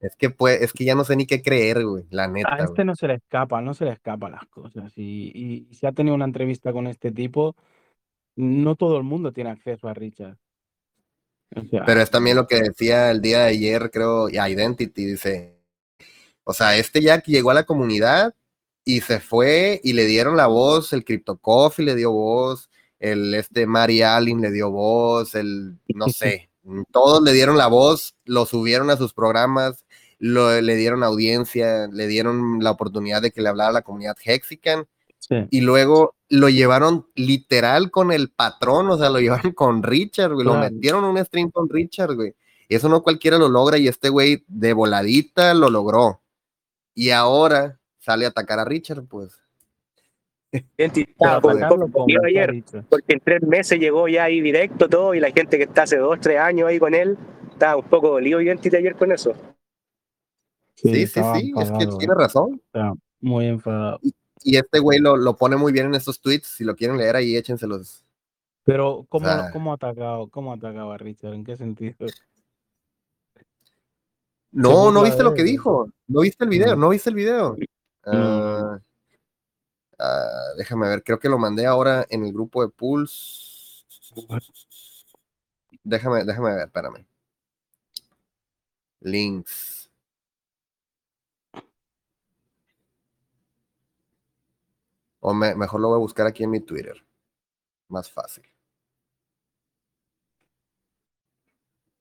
[0.01, 2.03] Es que pues, es que ya no sé ni qué creer, güey.
[2.09, 2.53] La neta.
[2.53, 2.87] A este güey.
[2.87, 4.91] no se le escapa, no se le escapan las cosas.
[4.97, 7.55] Y, y si ha tenido una entrevista con este tipo,
[8.35, 10.35] no todo el mundo tiene acceso a Richard.
[11.49, 15.57] Pero es también lo que decía el día de ayer, creo, y Identity dice,
[16.43, 18.35] o sea, este Jack llegó a la comunidad
[18.83, 22.69] y se fue y le dieron la voz, el Crypto Coffee le dio voz,
[22.99, 26.49] el este Mary Allen le dio voz, el, no sé,
[26.91, 29.85] todos le dieron la voz, lo subieron a sus programas,
[30.19, 34.17] lo, le dieron audiencia, le dieron la oportunidad de que le hablara a la comunidad
[34.23, 34.87] Hexican
[35.19, 35.35] sí.
[35.49, 40.45] y luego lo llevaron literal con el patrón, o sea, lo llevaron con Richard, güey,
[40.45, 42.33] lo metieron en un stream con Richard, güey.
[42.69, 46.21] Eso no cualquiera lo logra y este güey de voladita lo logró.
[46.93, 49.39] Y ahora sale a atacar a Richard, pues.
[50.77, 55.57] Estaba con ayer, porque en tres meses llegó ya ahí directo todo y la gente
[55.57, 57.17] que está hace dos, tres años ahí con él,
[57.51, 59.33] estaba un poco dolido Identity ayer con eso.
[60.75, 62.61] Sí, sí, estaba sí, es que tiene razón.
[62.65, 63.99] está muy enfadado.
[64.01, 64.13] Y
[64.55, 66.47] este güey lo, lo pone muy bien en estos tweets.
[66.47, 68.03] Si lo quieren leer ahí, échenselos.
[68.63, 70.29] Pero, ¿cómo, sea- ¿cómo ha atacado?
[70.29, 71.33] ¿Cómo atacaba a Richard?
[71.33, 72.07] ¿En qué sentido?
[74.51, 75.89] No, no viste lo que dijo.
[76.07, 76.75] No viste el video, No.
[76.83, 77.55] no viste el video.
[78.05, 78.13] No.
[78.13, 78.79] Ah,
[79.99, 83.83] ah, déjame ver, creo que lo mandé ahora en el grupo de Pulse.
[85.83, 87.05] Déjame, déjame ver, espérame.
[89.01, 89.76] Links.
[95.19, 97.05] O me- mejor lo voy a buscar aquí en mi Twitter.
[97.89, 98.43] Más fácil.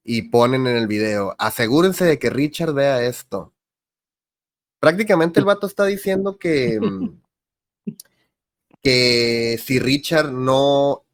[0.05, 3.52] Y ponen en el video, asegúrense de que Richard vea esto.
[4.80, 7.20] Prácticamente el vato está diciendo que, mm,
[8.82, 11.05] que si Richard no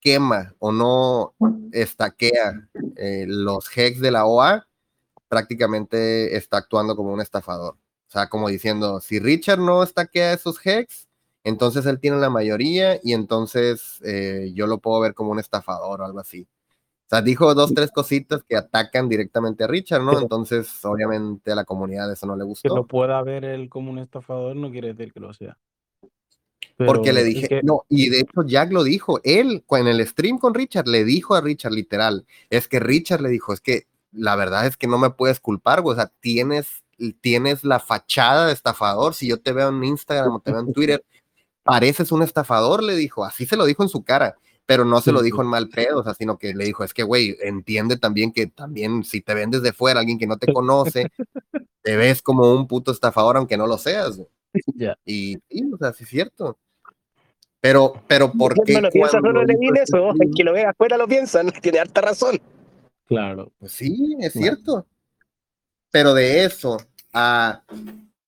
[0.00, 1.34] quema o no
[1.72, 4.66] estaquea eh, los hex de la OA,
[5.28, 7.74] prácticamente está actuando como un estafador.
[7.74, 11.07] O sea, como diciendo, si Richard no estaquea esos hex,
[11.48, 16.00] entonces él tiene la mayoría y entonces eh, yo lo puedo ver como un estafador
[16.00, 16.46] o algo así.
[17.06, 20.20] O sea, dijo dos, tres cositas que atacan directamente a Richard, ¿no?
[20.20, 22.76] Entonces, obviamente a la comunidad eso no le Que gustó.
[22.76, 25.56] lo pueda ver él como un estafador no quiere decir que lo sea.
[26.76, 29.86] Porque Pero le sí dije, que- no, y de hecho Jack lo dijo, él en
[29.88, 33.60] el stream con Richard le dijo a Richard literal, es que Richard le dijo, es
[33.60, 36.84] que la verdad es que no me puedes culpar, güey, o sea, tienes,
[37.20, 40.72] tienes la fachada de estafador, si yo te veo en Instagram o te veo en
[40.72, 41.04] Twitter,
[41.68, 45.12] pareces un estafador, le dijo, así se lo dijo en su cara, pero no se
[45.12, 47.98] lo dijo en mal pedo, o sea, sino que le dijo, es que, güey, entiende
[47.98, 51.12] también que también si te ven desde fuera, alguien que no te conoce,
[51.82, 54.18] te ves como un puto estafador aunque no lo seas.
[54.76, 54.96] Ya.
[55.04, 56.58] Y sí, o sea, sí es cierto.
[57.60, 58.72] Pero, pero, ¿por qué?
[58.74, 60.96] no lo piensa cuando solo le hizo vi este eso, el que lo ve afuera
[60.96, 62.40] lo piensan, tiene harta razón.
[63.04, 63.52] Claro.
[63.58, 64.86] Pues sí, es cierto.
[65.90, 66.78] Pero de eso
[67.12, 67.62] a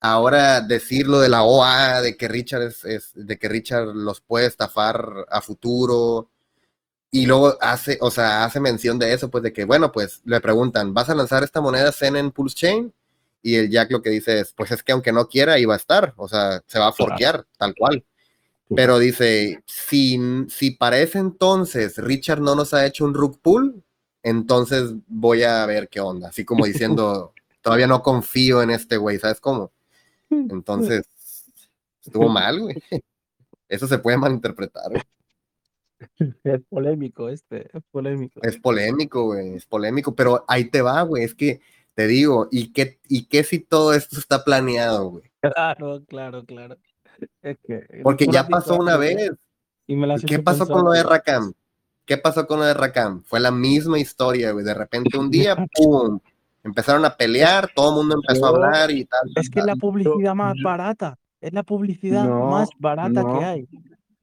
[0.01, 4.21] ahora decir lo de la OA, de que Richard es, es- de que Richard los
[4.21, 6.29] puede estafar a futuro,
[7.11, 10.41] y luego hace, o sea, hace mención de eso, pues de que, bueno, pues le
[10.41, 12.93] preguntan, ¿vas a lanzar esta moneda Zen en Pulse Chain?
[13.43, 15.77] Y el Jack lo que dice es, pues es que aunque no quiera, iba a
[15.79, 18.05] estar, o sea, se va a forquear, tal cual.
[18.77, 20.19] Pero dice, si,
[20.49, 23.83] si para ese entonces Richard no nos ha hecho un rug pull,
[24.23, 26.29] entonces voy a ver qué onda.
[26.29, 27.33] Así como diciendo,
[27.63, 29.73] todavía no confío en este güey, ¿sabes cómo?
[30.51, 31.05] Entonces,
[32.05, 32.77] estuvo mal, güey.
[33.69, 34.90] Eso se puede malinterpretar.
[34.90, 35.02] güey.
[36.44, 38.40] Es polémico este, es polémico.
[38.43, 41.24] Es polémico, güey, es polémico, pero ahí te va, güey.
[41.24, 41.61] Es que
[41.94, 45.31] te digo, ¿y qué, ¿y qué si todo esto está planeado, güey?
[45.40, 46.78] Claro, claro, claro.
[47.43, 49.32] Es que Porque ya pasó una vez.
[49.86, 51.02] Y me la has ¿Qué pasó con lo de.
[51.02, 51.52] Rakam?
[52.07, 53.23] ¿Qué pasó con lo de Rakam?
[53.24, 54.65] Fue la misma historia, güey.
[54.65, 56.19] De repente un día, ¡pum!
[56.62, 59.20] Empezaron a pelear, todo el mundo empezó a No, hablar y tal.
[59.37, 61.16] Es que es la publicidad más barata.
[61.41, 63.39] Es la publicidad No, más barata no.
[63.39, 63.69] que hay.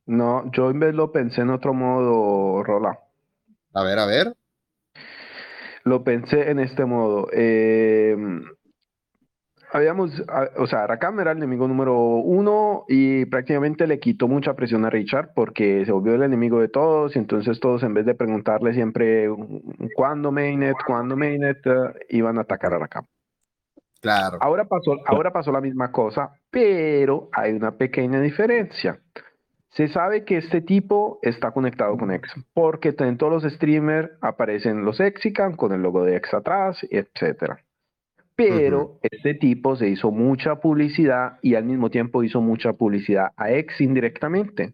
[0.06, 3.00] No, yo en vez lo pensé en otro modo, Rola.
[3.74, 4.36] A ver, a ver.
[5.84, 7.28] lo pensé en este modo.
[7.32, 8.16] Eh,
[9.72, 10.12] habíamos,
[10.58, 14.90] o sea, Rakam era el enemigo número uno y prácticamente le quitó mucha presión a
[14.90, 18.74] Richard porque se volvió el enemigo de todos y entonces todos en vez de preguntarle
[18.74, 19.28] siempre
[19.96, 21.60] cuándo mainnet, cuándo mainnet,
[22.10, 23.06] iban a atacar a Rakam.
[24.02, 24.38] Claro.
[24.42, 29.00] Ahora pasó, ahora pasó la misma cosa, pero hay una pequeña diferencia.
[29.72, 34.86] Se sabe que este tipo está conectado con X, porque en todos los streamers aparecen
[34.86, 37.60] los Exicam con el logo de X atrás, etcétera.
[38.38, 43.52] Pero este tipo se hizo mucha publicidad y al mismo tiempo hizo mucha publicidad a
[43.52, 44.74] X indirectamente.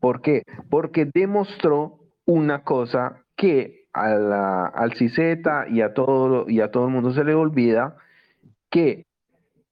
[0.00, 0.44] ¿Por qué?
[0.70, 5.20] Porque demostró una cosa que al CZ
[5.70, 7.96] y a, todo, y a todo el mundo se le olvida,
[8.70, 9.04] que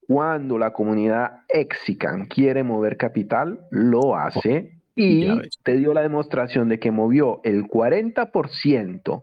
[0.07, 5.31] cuando la comunidad Exican quiere mover capital, lo hace y
[5.63, 9.23] te dio la demostración de que movió el 40%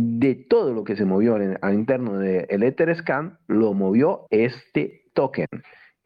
[0.00, 5.48] de todo lo que se movió al interno del de Etherscan, lo movió este token,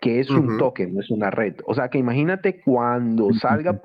[0.01, 1.55] que es un token, no es una red.
[1.67, 3.81] O sea que imagínate cuando salga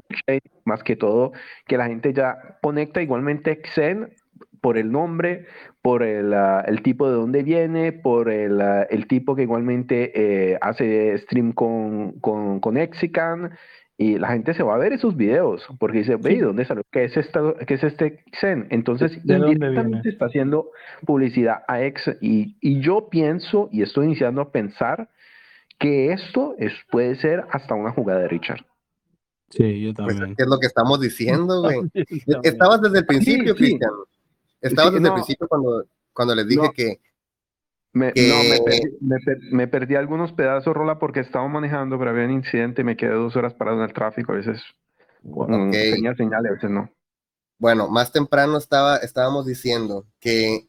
[0.65, 1.31] más que todo,
[1.67, 4.13] que la gente ya conecta igualmente Xen
[4.61, 5.45] por el nombre,
[5.81, 11.17] por el, ah, tipo de dónde viene, por el, ah, tipo que igualmente eh, hace
[11.19, 13.51] stream con, con, con Exican,
[14.01, 16.83] y la gente se va a ver esos videos porque dice, ve, ¿dónde salió?
[16.89, 17.13] ¿Qué es,
[17.67, 18.65] ¿Qué es este Xen?
[18.69, 20.71] Entonces, indirectamente está haciendo
[21.05, 25.09] publicidad a X y, y, yo pienso y estoy iniciando a pensar
[25.77, 28.65] que esto es, puede ser hasta una jugada de Richard.
[29.49, 30.33] Sí, yo pues, también.
[30.37, 31.79] ¿Qué es lo que estamos diciendo, güey?
[32.43, 33.91] Estabas desde el principio, Cristian.
[34.61, 36.99] Estabas desde el principio cuando, cuando les dije que
[37.93, 39.15] me, No,
[39.51, 43.11] me perdí, algunos pedazos, Rola, porque estaba manejando, pero había un incidente y me quedé
[43.11, 44.33] dos horas parado en el tráfico.
[44.33, 44.61] A veces
[45.71, 46.91] tenía señal a veces no.
[47.57, 50.67] Bueno, más temprano estaba, estábamos diciendo que,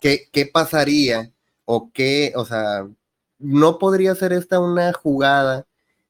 [0.00, 1.30] qué pasaría
[1.64, 2.86] o qué, o sea,
[3.38, 5.66] no podría ser esta una jugada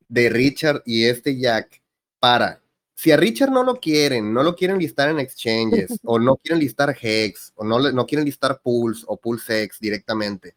[0.09, 1.82] de Richard y este Jack
[2.20, 2.60] para
[2.95, 6.61] si a Richard no lo quieren, no lo quieren listar en exchanges, o no quieren
[6.61, 10.57] listar Hex, o no, no quieren listar Pulse o PulseX directamente,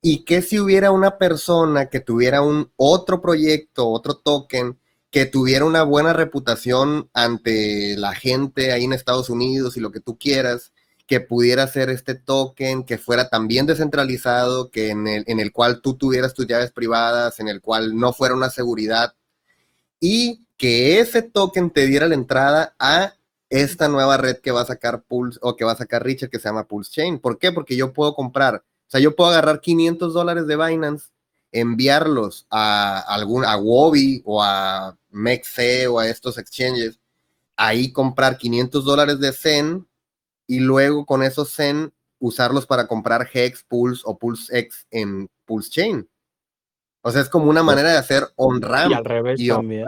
[0.00, 4.78] y que si hubiera una persona que tuviera un otro proyecto, otro token,
[5.10, 10.00] que tuviera una buena reputación ante la gente ahí en Estados Unidos y lo que
[10.00, 10.72] tú quieras,
[11.06, 15.82] que pudiera ser este token, que fuera también descentralizado, que en el, en el cual
[15.82, 19.14] tú tuvieras tus llaves privadas, en el cual no fuera una seguridad,
[20.00, 23.16] y que ese token te diera la entrada a
[23.50, 26.38] esta nueva red que va a sacar Pulse o que va a sacar Richard que
[26.38, 27.18] se llama Pulse Chain.
[27.18, 27.50] ¿Por qué?
[27.50, 31.08] Porque yo puedo comprar, o sea, yo puedo agarrar 500 dólares de Binance,
[31.50, 37.00] enviarlos a algún, a Wobby o a MEXC o a estos exchanges,
[37.56, 39.88] ahí comprar 500 dólares de Zen
[40.46, 45.70] y luego con esos Zen usarlos para comprar Hex, Pulse o Pulse X en Pulse
[45.70, 46.08] Chain.
[47.02, 48.92] O sea, es como una manera de hacer on-ramp.
[48.92, 49.86] Y al revés también.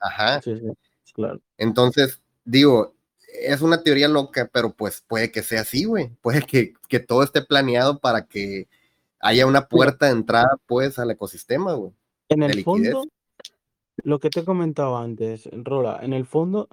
[0.00, 0.40] Ajá.
[0.42, 1.40] Sí, sí, claro.
[1.58, 2.94] Entonces, digo,
[3.42, 6.08] es una teoría loca, pero pues puede que sea así, güey.
[6.22, 8.66] Puede que, que, todo esté planeado para que
[9.20, 11.92] haya una puerta de entrada, pues, al ecosistema, güey.
[12.30, 13.04] En el fondo,
[14.02, 16.68] lo que te he comentado antes, Rola, en el fondo,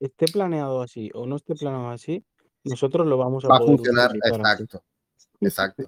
[0.00, 2.24] esté planeado así o no esté planeado así,
[2.64, 4.82] nosotros lo vamos a Va a funcionar, exacto.
[5.40, 5.84] Exacto.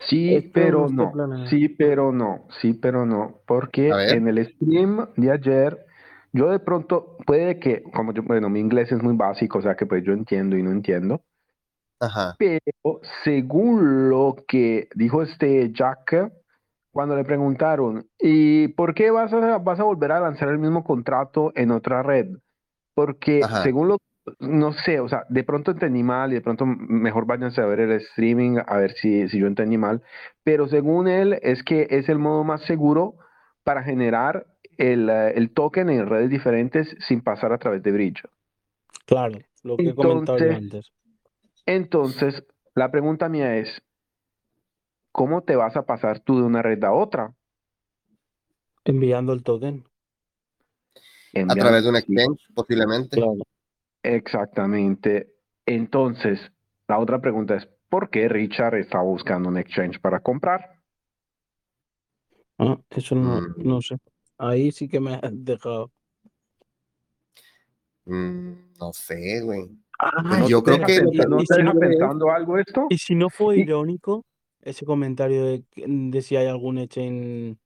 [0.00, 1.12] Sí, pero no.
[1.48, 2.46] Sí, pero no.
[2.60, 3.40] Sí, pero no.
[3.46, 5.86] Porque en el stream de ayer,
[6.32, 9.74] yo de pronto, puede que, como yo, bueno, mi inglés es muy básico, o sea
[9.74, 11.22] que pues yo entiendo y no entiendo.
[12.00, 12.36] Ajá.
[12.38, 16.32] Pero según lo que dijo este Jack,
[16.92, 20.84] cuando le preguntaron, ¿y por qué vas a, vas a volver a lanzar el mismo
[20.84, 22.28] contrato en otra red?
[22.94, 23.98] Porque según lo
[24.38, 27.80] no sé, o sea, de pronto entendí mal y de pronto mejor váyanse a ver
[27.80, 30.02] el streaming a ver si, si yo entendí mal,
[30.44, 33.16] pero según él es que es el modo más seguro
[33.64, 34.46] para generar
[34.78, 38.22] el, el token en redes diferentes sin pasar a través de bridge.
[39.04, 40.92] Claro, lo que entonces, he antes.
[41.66, 42.44] Entonces,
[42.74, 43.82] la pregunta mía es,
[45.12, 47.34] ¿cómo te vas a pasar tú de una red a otra?
[48.84, 49.84] Enviando el token.
[51.34, 53.16] a través de un exchange, posiblemente.
[53.16, 53.42] Claro.
[54.02, 55.34] Exactamente.
[55.66, 56.40] Entonces,
[56.88, 60.80] la otra pregunta es, ¿por qué Richard está buscando un exchange para comprar?
[62.58, 63.54] Ah, eso no, mm.
[63.58, 63.96] no sé.
[64.38, 65.92] Ahí sí que me has dejado.
[68.06, 69.68] Mm, no sé, güey.
[69.98, 72.86] Ah, yo creo que no si no, pensando algo esto.
[72.88, 74.24] Y si no fue irónico
[74.62, 77.56] ese comentario de, de, si hay algún exchange,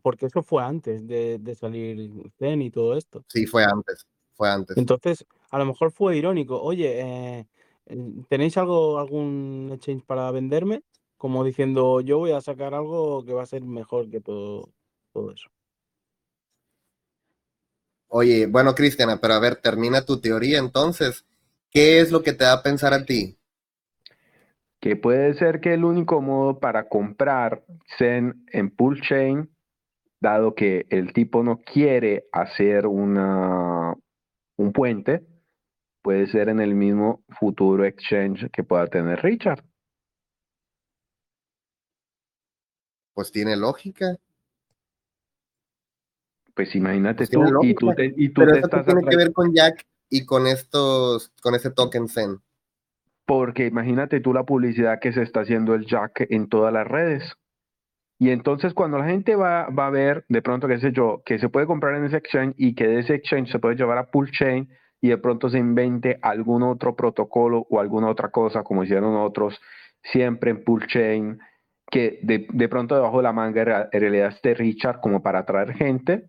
[0.00, 3.24] porque eso fue antes de, de salir Zen y todo esto.
[3.28, 4.06] Sí, fue antes,
[4.42, 4.76] fue antes.
[4.76, 6.60] Entonces, a lo mejor fue irónico.
[6.60, 7.46] Oye, eh,
[8.28, 10.82] ¿Tenéis algo, algún exchange para venderme?
[11.16, 14.70] Como diciendo, yo voy a sacar algo que va a ser mejor que todo,
[15.12, 15.48] todo eso.
[18.08, 21.24] Oye, bueno, Cristiana, pero a ver, termina tu teoría entonces.
[21.70, 23.38] ¿Qué es lo que te da a pensar a ti?
[24.80, 27.64] Que puede ser que el único modo para comprar
[27.98, 29.48] Zen en Pool Chain,
[30.20, 33.94] dado que el tipo no quiere hacer una,
[34.62, 35.26] un puente,
[36.02, 39.64] puede ser en el mismo futuro exchange que pueda tener Richard.
[43.14, 44.16] Pues tiene lógica.
[46.54, 49.16] Pues imagínate Pues tú, y tú te, y tú Pero te eso estás tiene que
[49.16, 52.40] ver con Jack y con estos, con ese token Zen.
[53.24, 57.34] Porque imagínate tú la publicidad que se está haciendo el Jack en todas las redes.
[58.22, 61.40] Y entonces cuando la gente va, va a ver, de pronto, qué sé yo, que
[61.40, 64.12] se puede comprar en ese exchange y que de ese exchange se puede llevar a
[64.12, 64.68] Pool Chain
[65.00, 69.60] y de pronto se invente algún otro protocolo o alguna otra cosa, como hicieron otros,
[70.04, 71.40] siempre en Pool Chain,
[71.90, 75.72] que de, de pronto debajo de la manga en realidad esté Richard como para atraer
[75.74, 76.28] gente.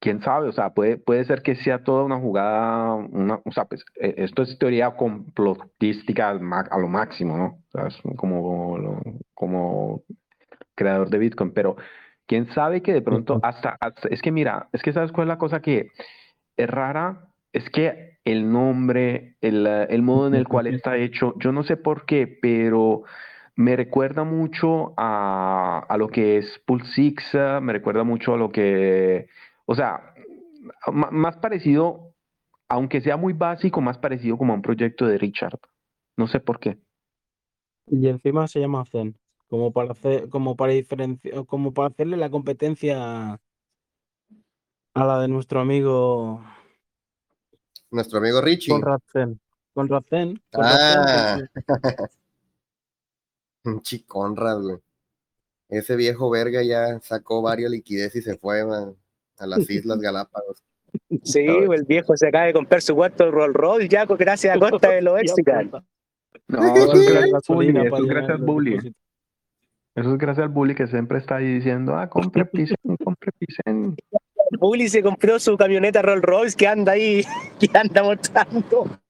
[0.00, 3.66] quién sabe, o sea, puede, puede ser que sea toda una jugada, una, o sea,
[3.66, 7.44] pues, eh, esto es teoría complotística a lo máximo, ¿no?
[7.46, 9.02] O sea, es como,
[9.34, 10.02] como
[10.78, 11.76] creador de Bitcoin, pero
[12.26, 15.30] quién sabe que de pronto hasta, hasta- es que mira, es que sabes cuál es
[15.30, 15.88] la cosa que
[16.56, 21.52] es rara, es que el nombre, el, el modo en el cual está hecho, yo
[21.52, 23.04] no sé por qué, pero
[23.56, 28.50] me recuerda mucho a, a lo que es Pulsix, eh, me recuerda mucho a lo
[28.52, 29.28] que,
[29.66, 30.14] o sea,
[30.92, 32.14] más parecido,
[32.68, 35.58] aunque sea muy básico, más parecido como a un proyecto de Richard.
[36.16, 36.78] No sé por qué.
[37.88, 39.18] Y encima se llama Zen,
[39.48, 43.32] como para hacer, como para diferenciar, como para hacerle la competencia
[44.94, 46.42] a la de nuestro amigo
[47.90, 48.70] Nuestro amigo Richie.
[48.72, 49.40] Conrad Zen.
[49.74, 50.42] Conrad Zen.
[50.52, 52.08] Conrad Zen, Ah,
[53.62, 54.76] Pinche Conrad, güey.
[55.68, 58.96] Ese viejo verga ya sacó varios liquidez y se fue man,
[59.38, 60.62] a las Islas Galápagos.
[61.22, 64.58] Sí, el viejo se acaba de comprar su cuarto Roll Roll ya con- gracias a
[64.58, 65.20] costa de los.
[66.48, 68.70] No, gracias al bully, Gasolina eso para es llenar gracias al los bully.
[68.70, 69.02] depósitos.
[69.98, 73.96] Eso es gracias al bully que siempre está ahí diciendo, ah, compre Pisen, compre Pisen.
[74.52, 77.24] Bully se compró su camioneta Rolls Royce que anda ahí,
[77.58, 79.00] que anda mostrando.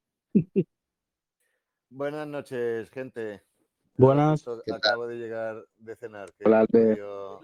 [1.91, 3.43] Buenas noches, gente.
[3.99, 4.47] Buenas.
[4.73, 6.67] Acabo de llegar de cenar, que Hola,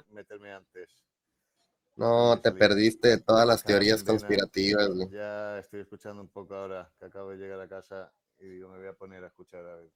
[0.08, 1.04] meterme antes.
[1.96, 5.10] No, te perdiste de todas las teorías conspirativas, güey.
[5.10, 8.78] Ya estoy escuchando un poco ahora que acabo de llegar a casa y digo, me
[8.78, 9.90] voy a poner a escuchar a ver.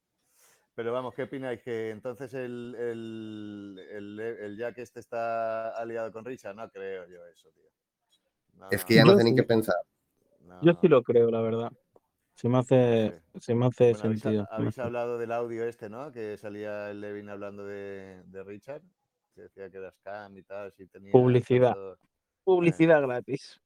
[0.79, 1.61] Pero vamos, ¿qué opináis?
[1.61, 6.55] ¿Que entonces el, el, el, el Jack este está aliado con Richard?
[6.55, 7.69] No creo yo eso, tío.
[8.55, 9.35] No, Es que ya no ni sí.
[9.35, 9.75] qué pensar.
[10.43, 11.73] no, Yo sí lo creo, la verdad.
[12.37, 14.47] Se me hace, se me hace Bueno, sentido.
[14.53, 16.13] habéis hablado del audio este, ¿no?
[16.13, 18.83] Que salía el Levin hablando de, de Richard,
[19.35, 21.73] que decía que era scam y tal, si tenía Publicidad.
[21.75, 21.99] tanto-
[22.45, 23.61] Publicidad gratis.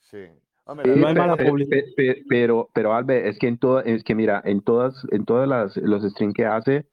[0.00, 0.26] Sí.
[0.66, 1.70] Hombre, Sí, No hay mala publicidad.
[1.96, 5.24] pe- pe- pero, pero Albe, es que en todo, es que mira, en todas, en
[5.24, 6.86] todas las los streams que hace,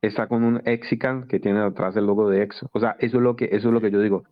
[0.00, 2.64] está con un Exican que tiene atrás el logo de Ex.
[2.72, 4.24] O sea, eso es lo que, eso es lo que yo digo.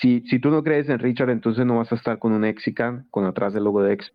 [0.00, 3.06] Si, si tú no crees en Richard, entonces no vas a estar con un Exican
[3.10, 4.12] con atrás el logo de Ex.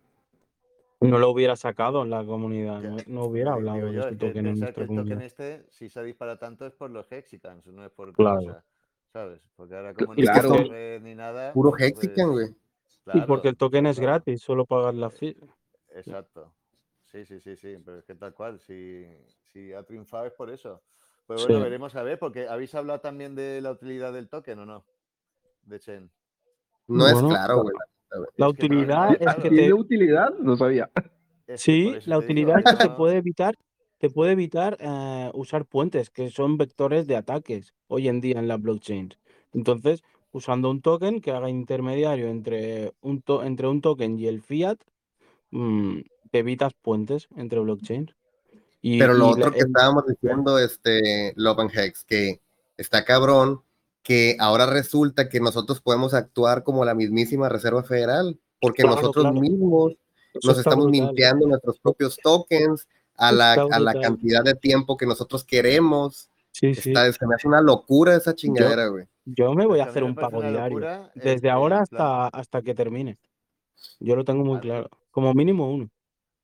[1.02, 4.18] No lo hubiera sacado en la comunidad, no, no hubiera hablado de yo, este es
[4.18, 5.22] que token en que el token comunidad.
[5.22, 8.38] este, si se dispara tanto, es por los Hexicans, no es por Claro.
[8.40, 8.64] cosa,
[9.14, 9.42] ¿sabes?
[9.56, 12.48] Porque ahora como red ni nada, Puro pues, Hexican, güey.
[13.14, 15.38] Y porque claro, el token es claro, gratis, solo pagas la fee.
[15.94, 16.54] Exacto.
[17.06, 19.06] Sí, sí, sí, sí, pero es que tal cual, si,
[19.44, 20.82] si ha triunfado es por eso.
[21.28, 21.48] Pues Sí.
[21.48, 24.86] bueno, veremos a ver, porque habéis hablado también de la utilidad del token o no,
[25.64, 26.12] de Chen.
[26.88, 27.76] No es claro, güey.
[28.12, 29.42] La Es que no, no utilidad es claro.
[29.42, 30.30] que ¿Tiene te, utilidad?
[30.40, 30.92] No sabía.
[31.48, 33.56] Es Sí, la digo, utilidad es que te puede evitar,
[33.98, 38.48] te puede evitar eh, usar puentes, que son vectores de ataques hoy en día en
[38.48, 39.14] la blockchain.
[39.54, 40.04] Entonces,
[40.36, 44.78] usando un token que haga intermediario entre un, to- entre un token y el fiat,
[45.52, 46.00] mm,
[46.30, 48.14] te evitas puentes entre blockchains.
[48.82, 52.42] Y, Pero lo y la- otro que el- estábamos diciendo, este, Love and Hex, que
[52.78, 53.62] está cabrón,
[54.04, 59.24] que ahora resulta que nosotros podemos actuar como la mismísima Reserva Federal, porque Claro, nosotros
[59.24, 59.40] claro.
[59.40, 59.94] mismos
[60.34, 61.08] eso nos estamos brutal.
[61.08, 66.30] minteando nuestros propios tokens a la, a la cantidad de tiempo que nosotros queremos.
[66.52, 66.90] Sí, sí.
[66.90, 69.06] Está, se me hace una locura esa chingadera, güey.
[69.26, 70.62] Yo me voy a mí hacer un pago diario.
[70.62, 73.18] locura Desde que, ahora hasta, hasta que termine.
[74.00, 74.90] Yo lo tengo muy claro.
[75.12, 75.90] Como mínimo uno.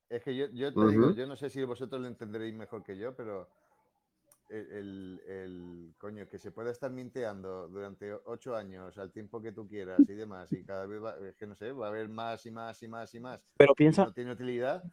[0.09, 2.97] Es que yo, yo te digo, yo no sé si vosotros lo entenderéis mejor que
[2.97, 3.47] yo, pero
[4.49, 9.51] el, el- el- coño, que se pueda estar minteando durante ocho años al tiempo que
[9.53, 12.09] tú quieras y demás, y cada vez va, es que no sé, va a haber
[12.09, 14.83] más y más y más y más, Pero piensa, no tiene utilidad,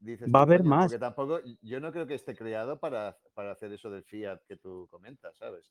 [0.00, 0.86] dices Va a haber coño, más.
[0.86, 4.56] Porque tampoco, yo no creo que esté creado para, para hacer eso del fiat que
[4.56, 5.70] tú comentas, ¿sabes?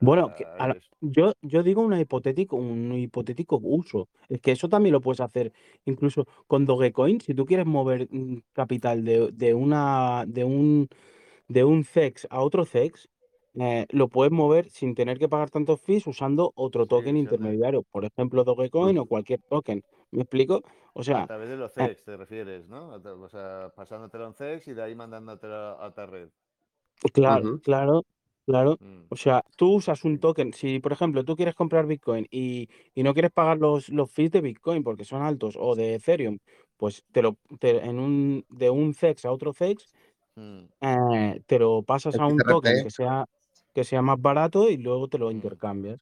[0.00, 4.08] Bueno, que a la- es- yo, yo digo una hipotético, un hipotético uso.
[4.28, 5.52] Es que eso también lo puedes hacer
[5.84, 7.20] incluso con Dogecoin.
[7.20, 10.88] Si tú quieres mover mm, capital de, de una de un
[11.48, 13.08] de un CEX a otro CEX,
[13.54, 17.82] eh, lo puedes mover sin tener que pagar tantos fees usando otro Sí, token intermediario,
[17.82, 19.82] por ejemplo Dogecoin o cualquier token.
[20.10, 20.62] ¿Me explico?
[20.94, 22.92] O a sea, través de los eh, CEX te refieres, ¿no?
[22.92, 26.28] A tra- O sea, pasándotelo en CEX y de ahí mandándotelo a otra red.
[27.12, 27.60] claro, Ujú.
[27.62, 28.02] claro,
[28.46, 28.76] claro.
[28.80, 30.52] Mm, O sea, tú usas un token.
[30.52, 34.30] Si, por ejemplo, tú quieres comprar Bitcoin y, y no quieres pagar los, los fees
[34.30, 36.38] de Bitcoin porque son altos o de Ethereum,
[36.76, 39.86] pues te lo te- en un de un CEX a otro CEX,
[40.36, 43.26] Mm, eh, te lo pasas a un token que sea
[43.72, 45.32] que sea más barato y luego te lo mm.
[45.32, 46.00] intercambias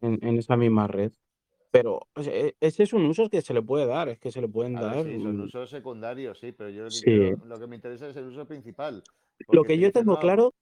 [0.00, 1.12] en, en esa misma red.
[1.72, 4.30] Pero o sea, e- ese es un uso que se le puede dar, es que
[4.30, 5.04] se le pueden A dar.
[5.04, 7.04] sí, son usos secundarios, sí, pero yo lo que Sí.
[7.04, 9.02] quiero, lo que me interesa es el uso principal.
[9.50, 10.52] Lo que yo tengo claro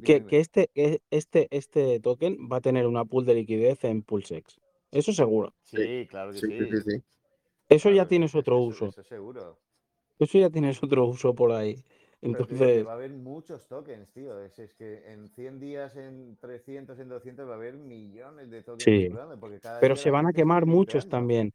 [0.00, 4.58] que, este, que este, este token va a tener una pool de liquidez en Pulsex.
[4.90, 5.54] Eso seguro.
[5.62, 6.76] Sí, claro que sí, sí, sí.
[6.76, 7.02] sí, sí.
[7.68, 8.86] Eso ya tienes otro eso, uso.
[8.88, 9.58] eso seguro.
[10.18, 11.82] Eso ya tienes otro uso por ahí.
[12.20, 14.38] Entonces, va a haber muchos tokens, tío.
[14.40, 18.62] Es, es que en 100 días, en 300, en 200 va a haber millones de
[18.62, 19.02] tokens sí.
[19.02, 21.52] circulando, porque cada Pero se van a quemar muchos también.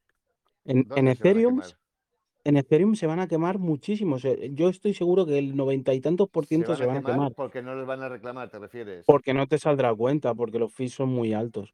[0.65, 1.61] En, en ¿Dónde se van a Ethereum?
[2.47, 4.23] En Ethereum se van a quemar muchísimos.
[4.51, 6.97] Yo estoy seguro que el noventa y tantos por Se ciento van se a van
[6.97, 7.33] a quemar quemar.
[7.35, 9.05] porque no les van a reclamar, ¿te refieres?
[9.05, 11.73] Porque no te saldrá cuenta, porque los fees son muy altos.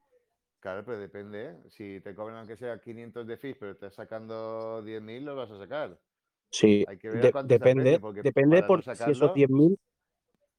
[0.60, 1.50] Claro, pero depende.
[1.50, 1.56] ¿eh?
[1.70, 5.58] Si te cobran aunque sea 500 de fees, pero estás sacando 10.000, lo vas a
[5.60, 6.00] sacar.
[6.50, 9.78] Sí, Hay que ver de- depende, porque depende por no si esos sacarlo, 10.000,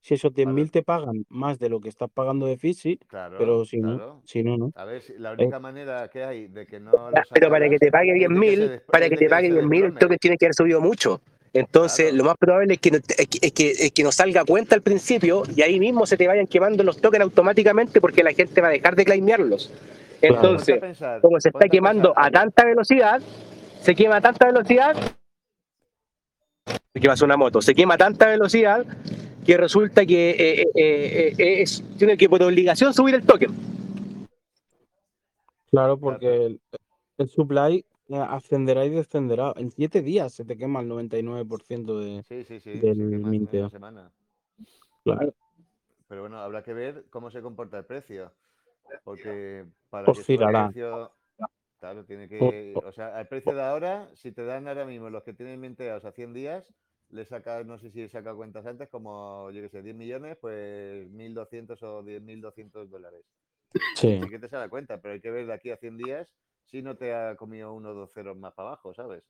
[0.04, 0.50] si esos para...
[0.52, 4.20] 10.000 te pagan más de lo que estás pagando de sí, Claro, pero si no,
[4.26, 4.70] si no, no.
[4.74, 7.90] A ver, la Eh, única manera que hay de que no Pero para que te
[7.90, 10.18] pague es de que se 10.000, des- para que te pague se 10.000, el token
[10.18, 11.22] tiene que haber subido mucho.
[11.54, 12.18] Entonces, Claro.
[12.18, 14.74] lo más probable es que, no, es que, es que, es que no salga cuenta
[14.74, 18.60] al principio y ahí mismo se te vayan quemando los tokens automáticamente porque la gente
[18.60, 19.72] va a dejar de claimearlos.
[20.20, 23.22] Entonces, pensar, como se está quemando pensar, a tanta velocidad,
[23.80, 24.96] se quema a tanta velocidad,
[26.92, 28.84] se quema una moto, se quema a tanta velocidad
[29.44, 33.50] que resulta que eh, eh, eh, eh, es, tiene que por obligación subir el token.
[35.70, 36.60] Claro, porque el,
[37.18, 39.52] el supply eh, ascenderá y descenderá.
[39.56, 43.68] En 7 días se te quema el 99% de, sí, sí, sí, del minteo.
[43.70, 44.10] semana.
[45.02, 45.34] Claro.
[46.08, 48.30] Pero bueno, habrá que ver cómo se comporta el precio,
[49.02, 51.12] porque para que suba el precio,
[51.80, 55.10] claro, tiene que, o- o sea, al precio de ahora, si te dan ahora mismo
[55.10, 56.64] los que tienen minteados a 100 días,
[57.14, 60.36] le sacas, no sé si he sacado cuentas antes, como, yo qué sé, 10 millones,
[60.40, 63.24] pues 1.200 o 10.200 dólares.
[63.94, 64.20] Sí.
[64.20, 66.28] Sí que te sale cuenta, pero hay que ver de aquí a 100 días
[66.64, 69.24] si no te ha comido uno o dos ceros más para abajo, ¿sabes?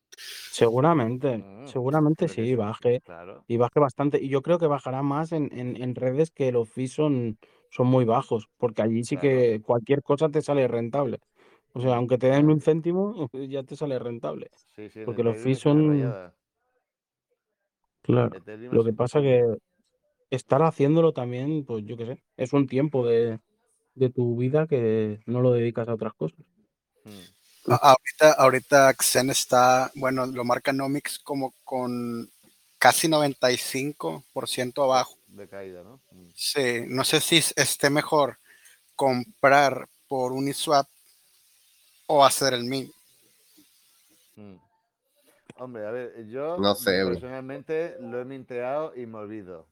[0.51, 3.01] Seguramente, Mm, seguramente sí, baje.
[3.05, 4.21] claro, Y baje bastante.
[4.23, 7.39] Y yo creo que bajará más en, en, en redes que los fees son,
[7.71, 9.19] son muy bajos, porque allí sí claro.
[9.19, 11.19] que cualquier cosa te sale rentable.
[11.75, 14.49] O sea, aunque te den un céntimo, ya te sale rentable.
[14.77, 16.37] Sí, sí, Porque los fees son, rayada.
[18.05, 18.31] Claro.
[18.71, 19.43] Lo que pasa que
[20.31, 23.41] estar haciéndolo también, pues yo qué sé, es un tiempo de,
[23.95, 26.39] de tu vida que no lo dedicas a otras cosas.
[27.05, 32.31] Mm, A- Ahorita, ahorita Xen está, bueno, lo marca Nomics como con
[32.79, 35.19] casi 95% de, abajo.
[35.29, 36.01] de caída, ¿no?
[36.13, 36.31] Mm.
[36.35, 38.39] Sí, no sé si esté mejor
[38.95, 40.87] comprar por Uniswap
[42.07, 42.91] o hacer el mint.
[44.37, 44.57] Mm.
[45.57, 47.13] Hombre, a ver, yo No sé, bro.
[47.13, 49.69] personalmente lo he minteado y me olvido.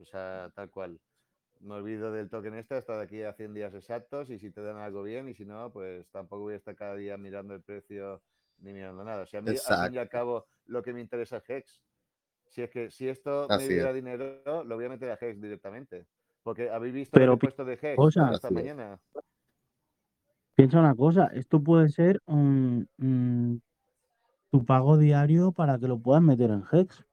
[0.00, 0.98] O sea, tal cual.
[1.60, 4.62] Me olvido del token este hasta de aquí a 100 días exactos y si te
[4.62, 7.60] dan algo bien y si no, pues tampoco voy a estar cada día mirando el
[7.62, 8.22] precio
[8.58, 9.22] ni mirando nada.
[9.22, 11.82] O sea, a mí al fin y al cabo lo que me interesa es Hex.
[12.48, 13.68] Si es que si esto me Así es.
[13.70, 16.06] diera dinero, lo voy a meter a Hex directamente.
[16.42, 18.50] Porque habéis visto Pero pi- puesto de Hex cosa, es.
[18.50, 18.98] mañana.
[20.54, 23.62] piensa una cosa, esto puede ser un, un-
[24.50, 27.04] tu pago diario para que lo puedas meter en Hex.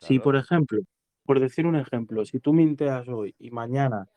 [0.00, 0.80] Si, por ejemplo,
[1.26, 4.08] por decir un ejemplo, si tú minteas hoy y mañana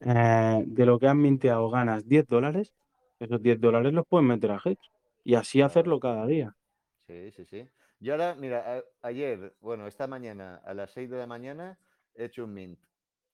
[0.00, 2.74] eh, de lo que has minteado ganas 10 dólares,
[3.20, 4.80] esos 10 dólares los puedes meter a Hex
[5.24, 6.56] y así hacerlo cada día.
[7.06, 7.68] Sí, sí, sí.
[8.00, 11.78] Yo ahora, mira, a- ayer, bueno, esta mañana a las 6 de la mañana
[12.14, 12.80] he hecho un mint.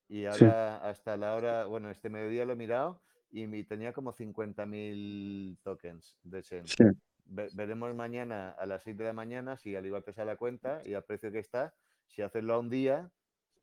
[0.08, 4.12] Y Sí, ahora hasta la hora, bueno, este mediodía lo he mirado y tenía como
[4.12, 6.74] 50.000 tokens de Shen.
[6.76, 6.84] sí.
[7.32, 10.36] Ve- veremos mañana a las 6 de la mañana si al igual te sale la
[10.36, 11.74] cuenta y al precio que está,
[12.08, 13.12] si hacerlo a un día,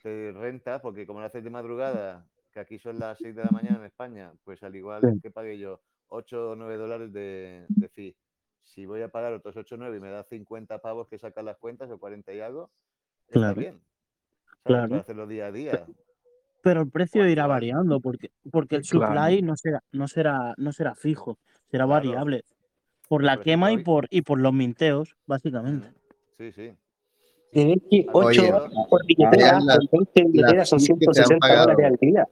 [0.02, 3.52] te renta, porque como lo haces de madrugada, que aquí son las 6 de la
[3.52, 5.20] mañana en España, pues al igual sí.
[5.22, 8.16] que pague yo 8 o 9 dólares de, de fee.
[8.64, 11.90] si voy a pagar otros 8,9 y me da 50 pavos que sacan las cuentas
[11.92, 12.72] o 40 y algo,
[13.28, 13.56] está Claro.
[13.56, 13.82] bien.
[14.64, 14.64] ¿sabes?
[14.64, 14.90] Claro.
[14.90, 15.86] Para hacerlo día a día.
[16.64, 19.14] Pero el precio irá variando porque, porque el Claro.
[19.14, 21.40] supply no será, no será, no será fijo,
[21.70, 21.88] será Claro.
[21.88, 22.44] variable.
[23.08, 25.92] Por la Por quema y por, y por los minteos, básicamente.
[26.38, 26.72] Sí, sí.
[27.54, 31.06] Se ve que Oye, 8 por billetera, vean las- con 20 billeteras son fees que
[31.14, 31.68] se han 160 pagado.
[31.68, 32.28] dólares al día.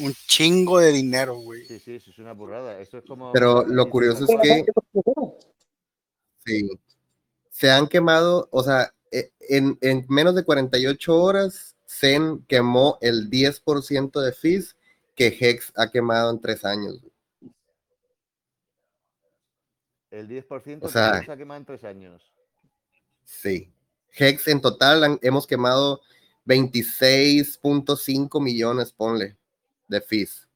[0.00, 1.64] Un chingo de dinero, güey.
[1.64, 2.78] Sí, sí, eso es una burrada.
[2.80, 3.32] Eso es como.
[3.32, 4.64] Pero lo curioso es que
[6.44, 6.68] sí,
[7.50, 13.28] se han quemado, o sea, e- en, en menos de 48 horas, Zen quemó el
[13.30, 14.76] 10% de fees
[15.16, 17.00] que Hex ha quemado en tres años.
[20.18, 22.32] El 10% O sea- que se ha quemado en tres años.
[23.22, 23.72] Sí.
[24.16, 26.00] Hex en total han- hemos quemado
[26.44, 29.36] 26.5 millones, ponle,
[29.86, 30.48] de fees.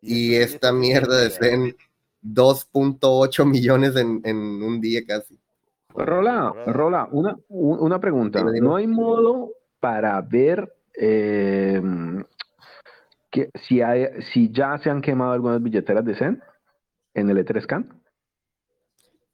[0.00, 1.30] Y esta 10% mierda de.
[1.30, 1.76] Zen,
[2.22, 5.38] 2.8 millones en, en un día casi.
[5.92, 6.54] Joder, Rola.
[6.66, 8.42] Rola, una, un- una pregunta.
[8.44, 11.80] ¿No hay modo para ver eh,
[13.30, 16.42] que si, hay, si ya se han quemado algunas billeteras de Zen
[17.14, 17.97] en el E3 Scan?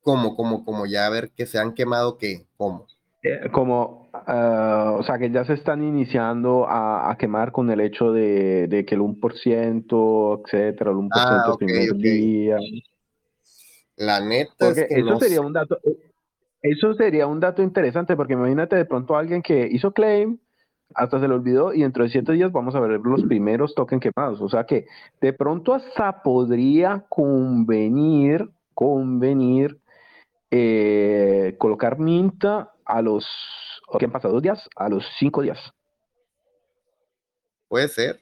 [0.05, 0.85] ¿Cómo, cómo, cómo?
[0.85, 2.45] Ya a ver que se han quemado, ¿qué?
[2.59, 2.87] ¿Cómo?
[3.23, 7.81] Eh, como, ah, o sea, que ya se están iniciando a, a quemar con el
[7.81, 12.59] hecho de, de que el 1%, etcétera, el 1% Ah, el ok, primer día.
[13.97, 15.41] La neta Porque es que eso no sería sé.
[15.47, 15.97] un dato, eh,
[16.61, 20.39] eso sería un dato interesante, porque imagínate de pronto alguien que hizo claim,
[20.95, 24.03] hasta se le olvidó, y dentro de siete días vamos a ver los primeros tokens
[24.03, 24.43] quemados.
[24.43, 24.87] O sea que
[25.23, 29.79] de pronto hasta podría convenir, convenir
[30.57, 33.27] eh, colocar minta a los
[33.99, 35.59] que han pasado dos días, a los cinco días.
[37.67, 38.21] Puede ser.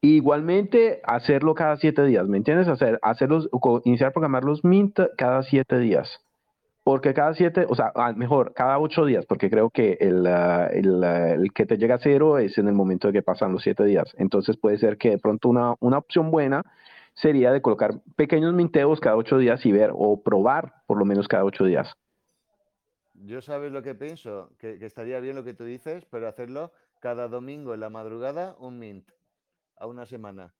[0.00, 2.66] Igualmente, hacerlo cada siete días, ¿me entiendes?
[2.66, 3.48] Hacer, hacerlos,
[3.84, 6.18] iniciar a programar los mint cada siete días.
[6.82, 10.66] Porque cada siete, o sea, ah, mejor, cada ocho días, porque creo que el, ah,
[10.72, 13.52] el, ah, el que te llega a cero es en el momento de que pasan
[13.52, 14.12] los siete días.
[14.18, 16.64] Entonces puede ser que de pronto una, una opción buena
[17.16, 21.26] sería de colocar pequeños minteos cada ocho días y ver, o probar por lo menos
[21.26, 21.92] cada ocho días.
[23.14, 26.70] Yo sabes lo que pienso, que, que estaría bien lo que tú dices, pero hacerlo
[27.00, 29.08] cada domingo en la madrugada, un mint,
[29.78, 30.54] a una semana.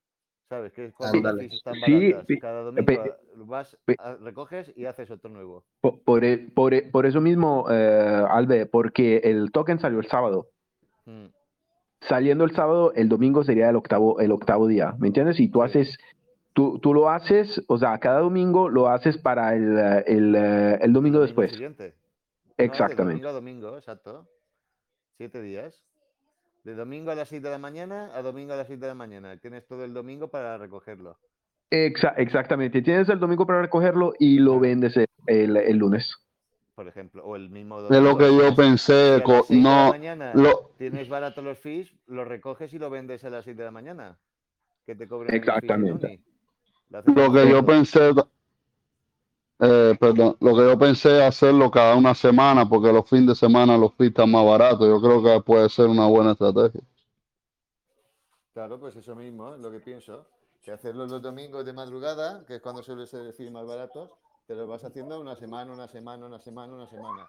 [0.49, 0.73] ¿Sabes?
[0.73, 2.39] Que es cuando las están Sí, baratas.
[2.41, 5.65] Cada domingo a- vas, pe- recoges y haces otro nuevo.
[5.81, 10.07] Po- Por, e- por, e- por eso mismo, eh, Albe, porque el token salió el
[10.07, 10.47] sábado.
[11.05, 11.27] Mm,
[12.01, 15.41] saliendo el sábado, el domingo sería el octavo, el octavo día, ¿me entiendes?
[15.41, 15.65] Y tú Sí.
[15.67, 15.99] haces,
[16.57, 20.91] tú, tú lo haces, o sea, cada domingo lo haces para el, el, eh, el
[20.95, 21.51] domingo después.
[21.53, 21.95] siguiente.
[22.47, 23.13] No, de Exactamente.
[23.13, 24.27] domingo a domingo, exacto.
[25.19, 25.75] Siete días.
[26.65, 28.95] De domingo a las 6 de la mañana a domingo a las 6 de la
[28.95, 29.37] mañana.
[29.37, 31.19] Tienes todo el domingo para recogerlo.
[31.71, 32.81] Exa- exactamente.
[32.81, 34.97] Tienes el domingo para recogerlo y lo vendes
[35.27, 36.11] el, el- lunes.
[36.75, 38.19] por ejemplo, o el mismo Es lo domingo.
[38.19, 38.93] que yo pensé.
[38.95, 43.45] de No, mañana lo, tienes barato los fees, lo recoges y lo vendes a las
[43.45, 44.19] 6 de la mañana.
[44.87, 46.21] Que te cobren Exactamente.
[46.91, 47.67] Lo que yo barato.
[47.67, 48.11] pensé,
[49.59, 53.77] eh, perdón, lo que yo pensé hacerlo cada una semana, porque los fines de semana
[53.77, 54.87] los fees están más baratos.
[54.87, 56.81] Yo creo que puede ser una buena estrategia.
[58.53, 60.27] Claro, pues eso mismo, es lo que pienso.
[60.63, 64.11] Que hacerlo los domingos de madrugada, que es cuando suele ser decir más baratos,
[64.47, 67.29] te lo vas haciendo una semana, una semana, una semana, una semana.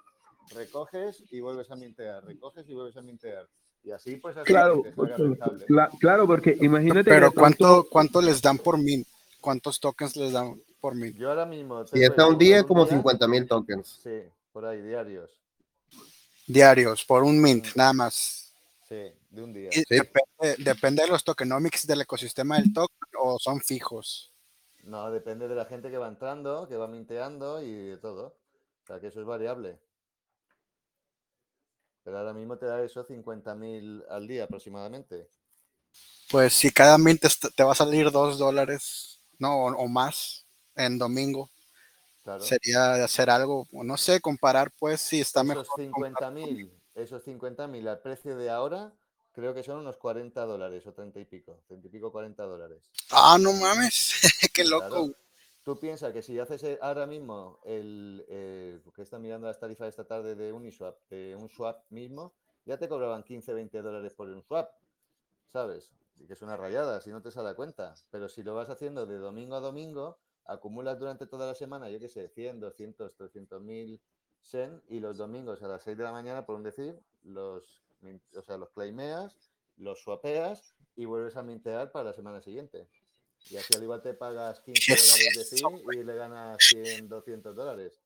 [0.56, 3.46] Recoges y vuelves a mintear, recoges y vuelves a mintear.
[3.84, 5.66] Y así pues hasta Claro, que te salga rentable.
[5.68, 9.06] cla- claro, porque imagínate Pero ¿cuánto, ¿cuánto les dan por mint?
[9.48, 11.15] ¿Cuántos tokens les dan por mint?
[11.15, 11.86] Yo ahora mismo...
[11.86, 14.02] Tengo está un día, como día, 50 mil tokens.
[14.03, 15.32] Sí, por ahí, diarios.
[16.45, 18.53] Diarios, por un mint, nada más.
[18.90, 19.69] Sí, de un día.
[19.72, 24.34] Y depende, depende de los tokenomics del ecosistema del token o son fijos.
[24.84, 28.36] No, depende de la gente que va entrando, que va minteando y de todo.
[28.84, 29.80] O sea, que eso es variable.
[32.03, 35.30] Pero ahora mismo te da eso 50.000 al día aproximadamente.
[36.30, 40.46] Pues si cada mint est- te va a salir dos dólares, no, o, o más
[40.76, 41.50] en domingo,
[42.24, 42.42] Claro.
[42.42, 45.66] sería hacer algo, no sé, comparar pues si está esos mejor.
[45.78, 48.94] 50.000, esos 50.000 al precio de ahora,
[49.32, 51.62] creo que son unos 40 dólares o 30 y pico.
[51.68, 52.84] 30 y pico, 40 dólares.
[53.12, 54.20] Ah, no mames,
[54.54, 54.88] qué loco.
[54.90, 55.16] Claro.
[55.64, 59.88] Tú piensas que si haces eh, ahora mismo el eh, que está mirando las tarifas
[59.90, 62.34] esta tarde de Uniswap, de un swap mismo,
[62.66, 64.70] ya te cobraban 15, 20 dólares por un swap,
[65.52, 65.92] ¿sabes?
[66.19, 67.94] Y que es una rayada, si no te sale a cuenta.
[68.10, 71.99] Pero si lo vas haciendo de domingo a domingo, acumulas durante toda la semana, yo
[71.99, 74.02] qué sé, 100, 200, 300 mil
[74.41, 78.22] sen y los domingos a las 6 de la mañana, por un decir, los, min-
[78.35, 79.35] o sea, los claimeas,
[79.76, 82.88] los swapeas y vuelves a mintear para la semana siguiente.
[83.49, 87.56] Y así al igual te pagas 15 dólares de fee y le ganas 100, 200
[87.56, 88.02] dólares.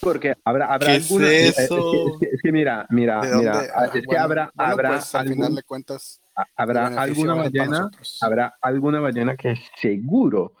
[0.00, 1.90] Porque habrá, habrá ¿Qué es alguna- eh, es, eso?
[1.90, 3.66] que, es que- es que mira, mira, ¿De mira, dónde?
[3.98, 6.21] es que habrá, bueno, habrá, pues, al final de cuentas,
[6.56, 7.90] habrá alguna ballena,
[8.20, 10.52] habrá alguna ballena que seguro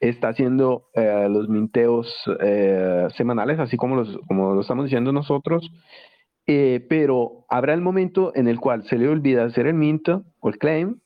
[0.00, 5.70] está haciendo eh, los minteos eh, semanales, así como, los, como lo estamos diciendo nosotros,
[6.46, 10.48] eh, pero habrá el momento en el cual se le olvida hacer el mint o
[10.48, 10.98] el claim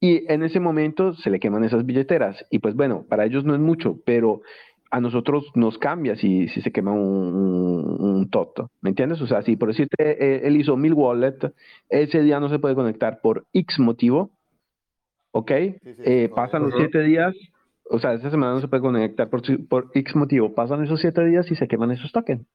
[0.00, 2.44] y en ese momento se le queman esas billeteras.
[2.50, 4.42] Y pues bueno, para ellos no es mucho, pero
[4.90, 9.20] a nosotros nos cambia si, si se quema un, un, un tot, ¿me entiendes?
[9.20, 11.52] O sea, si por decirte, eh, él hizo mil wallet,
[11.88, 14.30] ese día no se puede conectar por X motivo,
[15.32, 15.50] ¿ok?
[15.50, 17.34] Eh, pasan los siete días,
[17.90, 21.24] o sea, esta semana no se puede conectar por, por X motivo, pasan esos siete
[21.26, 22.46] días y se queman esos tokens.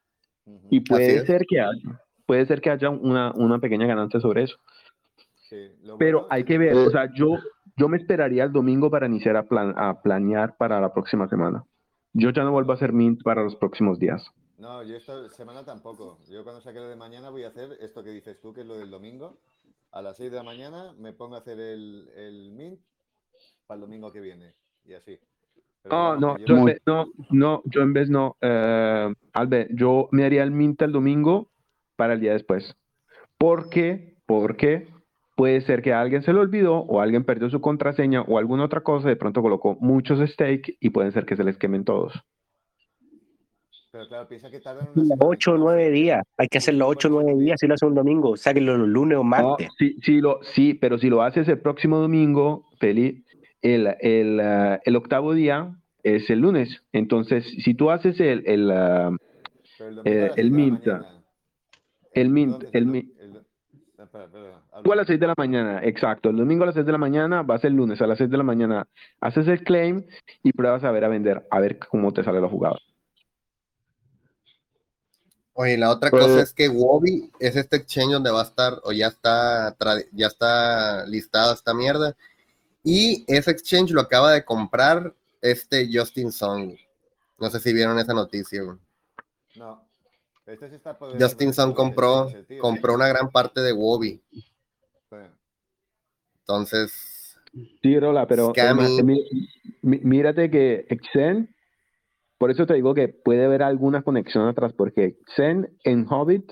[0.69, 4.57] Y puede ser que haya, puede ser que haya una, una pequeña ganancia sobre eso.
[5.49, 7.37] Sí, lo Pero bueno- hay que ver, o sea, yo,
[7.77, 11.63] yo me esperaría el domingo para iniciar a, plan- a planear para la próxima semana.
[12.13, 14.23] Yo ya no vuelvo a hacer mint para los próximos días.
[14.57, 16.19] No, yo esta semana tampoco.
[16.29, 18.67] Yo cuando saque lo de mañana voy a hacer esto que dices tú, que es
[18.67, 19.39] lo del domingo.
[19.91, 22.79] A las 6 de la mañana me pongo a hacer el, el mint
[23.65, 24.53] para el domingo que viene.
[24.85, 25.19] Y así.
[25.81, 30.07] Pero No, no, yo en vez, no, no, yo en vez no, eh, Albert, yo
[30.11, 31.49] me haría el mint el domingo
[31.95, 32.75] para el día después.
[33.37, 34.15] ¿Por qué?
[34.25, 34.92] Porque
[35.35, 38.65] puede ser que a alguien se le olvidó o alguien perdió su contraseña o alguna
[38.65, 42.13] otra cosa, de pronto colocó muchos stake y pueden ser que se les quemen todos.
[43.91, 46.23] Pero claro, piensa que tardan una 8 o 9 días.
[46.37, 48.35] Hay que hacerlo 8 o 9 días si lo hace un domingo.
[48.35, 49.67] Sáquenlo los lunes o No, martes.
[49.77, 53.23] sí, sí, lo, sí, pero si lo haces el próximo domingo, Feli,
[53.61, 56.83] el, el, ah, el octavo día es el lunes.
[56.91, 59.15] Entonces, si tú haces el, el, ah,
[60.05, 61.23] eh, mint, mañana.
[62.13, 62.69] el mint, ¿Dónde?
[62.73, 63.43] el mint, El-
[63.99, 66.29] Ah, Tú a las 6 de la mañana, exacto.
[66.29, 68.37] El domingo a las 6 de la mañana, vas el lunes a las 6 de
[68.37, 68.87] la mañana,
[69.21, 70.05] haces el claim
[70.41, 72.77] y pruebas a ver a vender, a ver cómo te sale la jugada.
[75.55, 78.79] Oye, la otra Pues- cosa es que Wobby es este exchange donde va a estar,
[78.83, 79.75] o ya está,
[80.11, 82.15] ya está listada esta mierda.
[82.83, 86.73] Y ese exchange lo acaba de comprar este Justin Song.
[87.37, 88.63] No sé si vieron esa noticia.
[88.63, 88.77] güey.
[89.55, 89.87] No.
[90.45, 92.57] Este se está Justin de Song compró, ¿eh?
[92.59, 94.21] compró una gran parte de Wobby.
[96.47, 97.39] Entonces,
[97.81, 98.51] Sí, Rola, pero
[99.03, 99.23] mi-
[99.81, 101.53] mi- mírate que Xen,
[102.39, 106.51] por eso te digo que puede haber alguna conexión atrás, porque Xen en Hobbit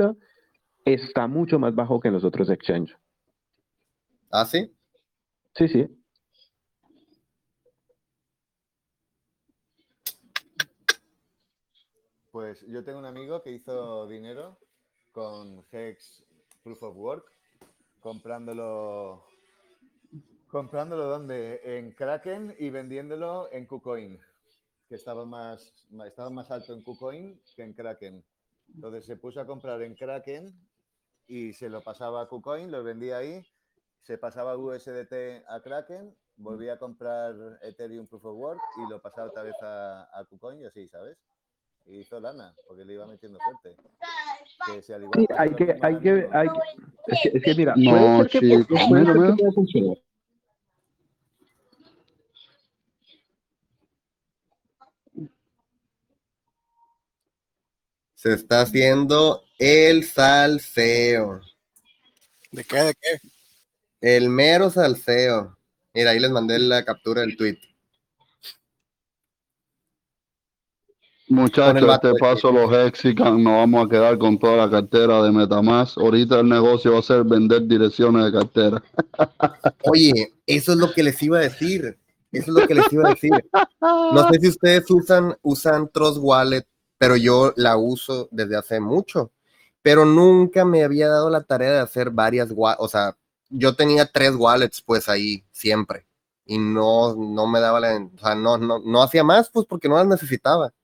[0.86, 2.96] está mucho más bajo que en los otros exchanges.
[4.30, 4.72] ¿ah, sí?
[5.56, 5.88] Sí, sí.
[12.32, 14.58] Pues yo tengo un amigo que hizo dinero
[15.12, 16.24] con Hex
[16.64, 17.26] Proof of Work,
[18.00, 19.26] comprándolo,
[20.52, 24.20] comprándolo donde en Kraken y vendiéndolo en KuCoin,
[24.90, 25.74] que estaba más,
[26.06, 28.24] estaba más alto en KuCoin que en Kraken.
[28.76, 30.54] Entonces se puso a comprar en Kraken
[31.28, 33.46] y se lo pasaba a KuCoin, lo vendía ahí,
[34.02, 39.28] se pasaba USDT a Kraken, volvía a comprar Ethereum Proof of Work y lo pasaba
[39.30, 41.18] otra vez a, a KuCoin y así, ¿sabes?
[41.86, 43.82] Y hizo lana, porque le iba metiendo fuerte.
[44.68, 46.60] Que si al igual Sí, hay que, hay que, hay que,
[47.08, 49.36] es que, es que mira, No, puede ser que, chico, puede mira, ser que mira.
[49.38, 49.98] pueda funcionar.
[58.22, 61.42] Se está haciendo el salseo.
[62.52, 62.78] ¿De qué?
[62.78, 63.20] ¿De qué?
[64.00, 65.58] El mero salseo.
[65.92, 67.58] Mira, ahí les mandé la captura del tweet.
[71.30, 75.98] Muchachos, este paso los Hexican nos vamos a quedar con toda la cartera de Metamask.
[75.98, 78.84] Ahorita el negocio va a ser vender direcciones de cartera.
[79.86, 81.98] Oye, eso es lo que les iba a decir.
[82.32, 83.32] Eso es lo que les iba a decir.
[83.82, 86.68] No sé si ustedes usan, usan Trust Wallet,
[87.02, 89.32] pero yo la uso desde hace mucho.
[89.82, 92.50] Pero nunca me había dado la tarea de hacer varias.
[92.56, 93.18] O sea,
[93.50, 96.06] yo tenía tres wallets pues ahí siempre.
[96.46, 97.96] Y no, no me daba la...
[97.98, 100.76] O sea, no, no, no hacía más pues porque no las necesitaba.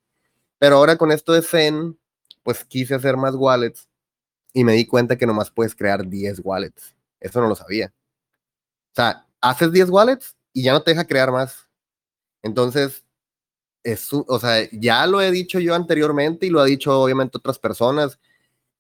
[0.57, 1.99] Pero ahora con esto de Zen,
[2.41, 3.88] pues quise hacer más wallets
[4.53, 6.95] y me di cuenta que nomás puedes crear 10 wallets.
[7.19, 7.94] Eso no lo sabía.
[8.91, 11.69] O sea, haces 10 wallets y ya no te deja crear más.
[12.41, 13.03] Entonces,
[13.84, 17.60] es, o sea, ya lo he dicho yo anteriormente y lo ha dicho obviamente otras
[17.60, 18.20] personas,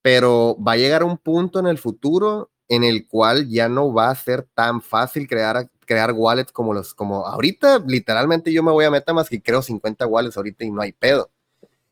[0.01, 4.09] pero va a llegar un punto en el futuro en el cual ya no va
[4.09, 8.85] a ser tan fácil crear, crear wallets como los, como ahorita, literalmente yo me voy
[8.85, 11.31] a MetaMask y creo 50 wallets ahorita y no hay pedo.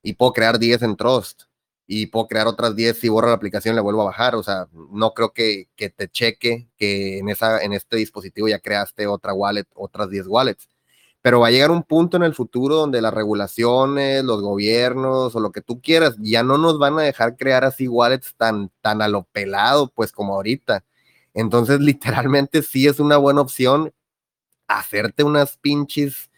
[0.04, 1.44] Y puedo crear 10 en Trust
[1.88, 4.36] y puedo crear otras 10 si borro la aplicación y le vuelvo a bajar.
[4.36, 8.60] O sea, no creo que, que te cheque que en, esa, en este dispositivo ya
[8.60, 10.70] creaste otra wallet, otras 10 wallets.
[11.26, 15.40] Pero va a llegar un punto en el futuro donde las regulaciones, los gobiernos o
[15.40, 19.02] lo que tú quieras, ya no nos van a dejar crear así wallets tan, tan
[19.02, 20.86] a lo pelado, pues como ahorita.
[21.34, 23.92] Entonces, literalmente sí es una buena opción
[24.68, 26.30] hacerte unas pinches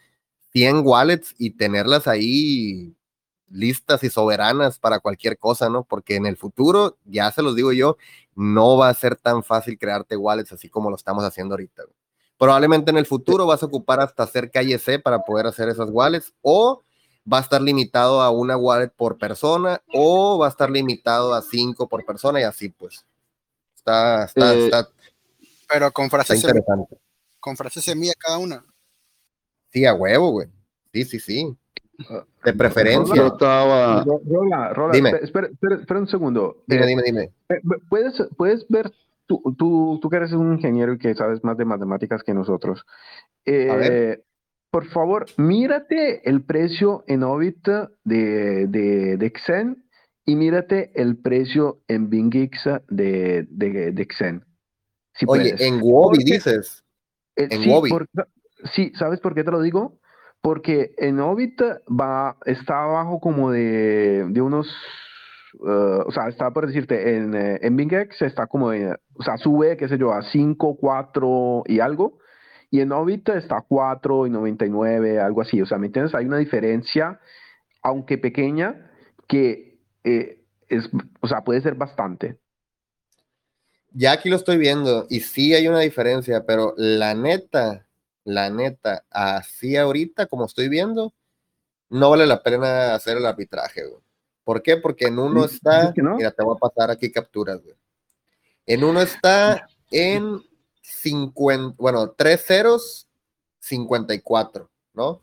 [0.52, 2.96] 100 wallets y tenerlas ahí
[3.50, 5.84] listas y soberanas para cualquier cosa, ¿no?
[5.84, 7.98] Porque en el futuro, ya se los digo yo,
[8.34, 11.84] no va a ser tan fácil crearte wallets así como lo estamos haciendo ahorita.
[12.38, 15.90] Probablemente en el futuro vas a ocupar hasta hacer calle C para poder hacer esas
[15.90, 16.82] wallets o
[17.30, 21.42] va a estar limitado a una wallet por persona o va a estar limitado a
[21.42, 23.04] cinco por persona y así pues.
[23.76, 24.88] Está, está, Eh, está,
[25.68, 26.96] Pero con frases, interesante.
[27.40, 28.64] con frases semilla cada una.
[29.72, 30.48] Sí, a huevo, güey.
[30.92, 31.56] Sí, sí, sí.
[31.98, 32.04] De
[32.52, 33.26] Yo preferencia.
[33.26, 34.04] estaba.
[34.04, 35.08] Ro- Rola, Rola, Dime.
[35.10, 36.62] espera, espera, espera- espera un segundo.
[36.66, 37.22] Dime, Eh, dime, dime.
[37.48, 37.60] eh,
[37.90, 38.92] ¿Puedes, puedes ver,
[39.28, 42.84] tú, tú, tú que eres un ingeniero y que sabes más de matemáticas que nosotros.
[43.46, 43.92] A ver.
[43.92, 44.24] eh,
[44.72, 47.66] por favor, mírate el precio en Orbit
[48.04, 49.84] de, de, de Xen
[50.26, 54.44] y mírate el precio en BingX de, de, de Xen.
[55.14, 55.60] Si Oye, puedes.
[55.60, 56.84] en Porque- dices.
[57.36, 58.08] Eh, En sí, por-
[58.74, 59.98] sí, ¿sabes por qué te lo digo?
[60.42, 64.68] Porque en Orbit va, está abajo como de, de unos,
[65.54, 69.76] eh, o sea, está por decirte, en, eh, en BingX está como, o sea, sube,
[69.76, 72.18] qué sé yo, a 5, 4 y algo,
[72.70, 76.14] y en Orbit está a 4 y 99, algo así, o sea, ¿me entiendes?
[76.14, 77.20] Hay una diferencia,
[77.82, 78.90] aunque pequeña,
[79.26, 80.88] que eh, es,
[81.20, 82.38] o sea, puede ser bastante.
[83.90, 87.86] Ya aquí lo estoy viendo y sí hay una diferencia, pero la neta,
[88.24, 91.14] la neta, así ahorita como estoy viendo,
[91.88, 94.07] no vale la pena hacer el arbitraje, güey.
[94.48, 94.78] ¿Por qué?
[94.78, 96.16] Porque en uno ¿Dices está, no?
[96.16, 97.76] mira, te voy a pasar aquí capturas, güey.
[98.64, 100.42] En uno está en
[100.80, 103.10] 50, bueno, tres ceros,
[103.58, 105.22] 54, ¿no?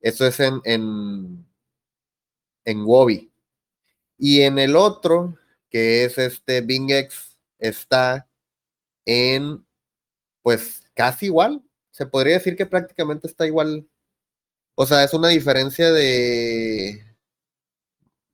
[0.00, 1.46] Eso es en, en,
[2.64, 3.30] en Wobby.
[4.16, 5.36] Y en el otro,
[5.68, 8.26] que es este BingX, está
[9.04, 9.62] en,
[10.40, 11.62] pues, casi igual.
[11.90, 13.86] Se podría decir que prácticamente está igual.
[14.74, 17.11] O sea, es una diferencia de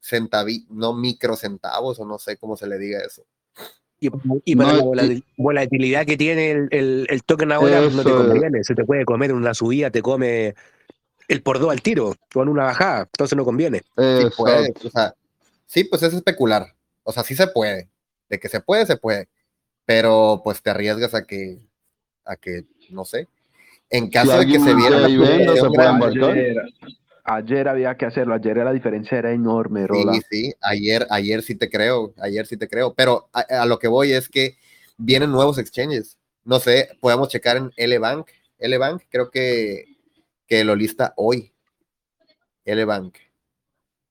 [0.09, 3.25] centavi, no microcentavos, o no sé cómo se le diga eso.
[4.01, 4.09] Y,
[4.45, 8.11] y para No, la y- volatilidad que tiene el, el, el token ahora, no te
[8.11, 8.65] conviene.
[8.65, 10.55] Se te puede comer en una subida, te come
[11.27, 13.79] el por dos al tiro, con una bajada, entonces no conviene.
[13.81, 14.89] Sí puede, Exacto.
[14.89, 15.15] o sea,
[15.67, 16.75] sí, pues es especular.
[17.03, 17.89] O sea, sí se puede.
[18.29, 19.29] De que se puede, se puede.
[19.85, 21.59] Pero pues te arriesgas a que,
[22.25, 23.27] a que, no sé.
[23.91, 26.37] En caso de que se viera una se puede embarcar.
[27.31, 30.15] Ayer, había que hacerlo, ayer la diferencia era enorme, Rola.
[30.15, 33.79] Sí, sí, ayer, ayer sí te creo, ayer sí te creo, pero a, a lo
[33.79, 34.57] que voy es que
[34.97, 36.17] vienen nuevos exchanges.
[36.45, 38.31] No sé, podemos checar en L-Bank.
[38.59, 39.85] L-Bank creo que,
[40.47, 41.53] que lo lista hoy.
[42.65, 43.17] L-Bank.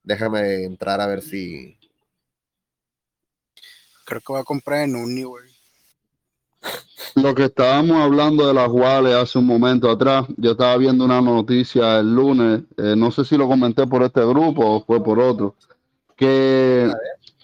[0.04, 1.78] Déjame entrar a ver si...
[4.06, 5.47] Creo que voy a comprar en Uni, güey.
[7.16, 11.20] Lo que estábamos hablando de las wallets hace un momento atrás, yo estaba viendo una
[11.20, 15.20] noticia el lunes, eh, no sé si lo comenté por este grupo o fue por
[15.20, 15.56] otro,
[16.16, 16.92] que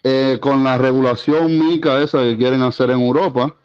[0.04, 3.56] eh, con la regulación MICA esa que quieren hacer en Europa,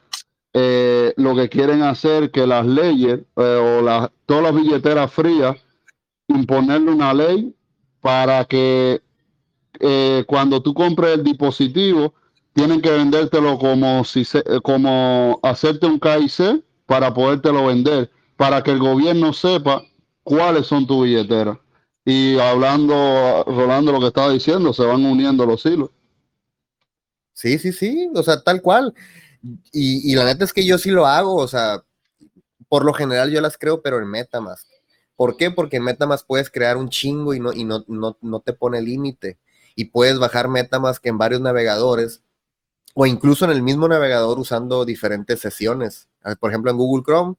[0.54, 5.56] eh, lo que quieren hacer que las leyes o las, todas las billeteras frías,
[6.28, 7.54] imponerle una ley
[8.00, 9.02] para que
[10.26, 12.14] cuando tú compres el dispositivo,
[12.54, 18.62] tienen que vendértelo como si se- eh, como hacerte un KIC para podértelo vender, para
[18.62, 19.82] que el gobierno sepa
[20.22, 21.58] cuáles son tus billeteras.
[22.04, 25.90] Y hablando, Rolando, lo que estaba diciendo, se van uniendo los hilos.
[27.32, 28.94] Sí, sí, sí, o sea, tal cual.
[29.72, 31.84] Y, y la neta es que yo sí lo hago, o sea,
[32.68, 34.68] por lo general yo las creo, pero en MetaMask.
[35.16, 35.50] ¿Por qué?
[35.50, 38.82] Porque en MetaMask puedes crear un chingo y no, y no, no, no te pone
[38.82, 39.38] límite.
[39.76, 42.22] Y puedes bajar MetaMask en varios navegadores
[43.00, 46.08] o incluso en el mismo navegador usando diferentes sesiones.
[46.24, 47.36] Ah, Por ejemplo, en Google Chrome,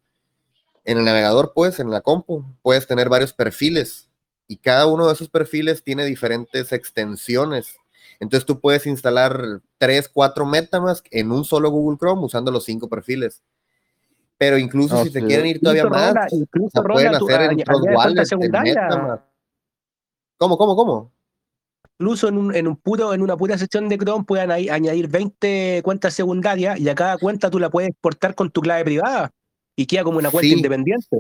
[0.86, 4.10] en el navegador, pues, en la compu, puedes tener varios perfiles
[4.48, 7.76] y cada uno de esos perfiles tiene diferentes extensiones.
[8.22, 12.88] Entonces tú puedes instalar tres, cuatro MetaMask en un solo Google Chrome usando los cinco
[12.88, 13.44] perfiles.
[14.38, 15.26] Pero incluso si te sí.
[15.26, 18.82] quieren ir todavía más, incluso, pueden tú hacer en wallets, en secundaria.
[18.84, 19.24] MetaMask.
[20.38, 21.19] ¿Cómo, cómo, cómo?
[22.02, 25.10] Incluso en un, en un puro, en una pura sección de Chrome puedan ahí añadir
[25.10, 29.32] 20 cuentas secundarias y a cada cuenta tú la puedes exportar con tu clave privada
[29.76, 30.56] y queda como una cuenta Sí.
[30.56, 31.18] independiente.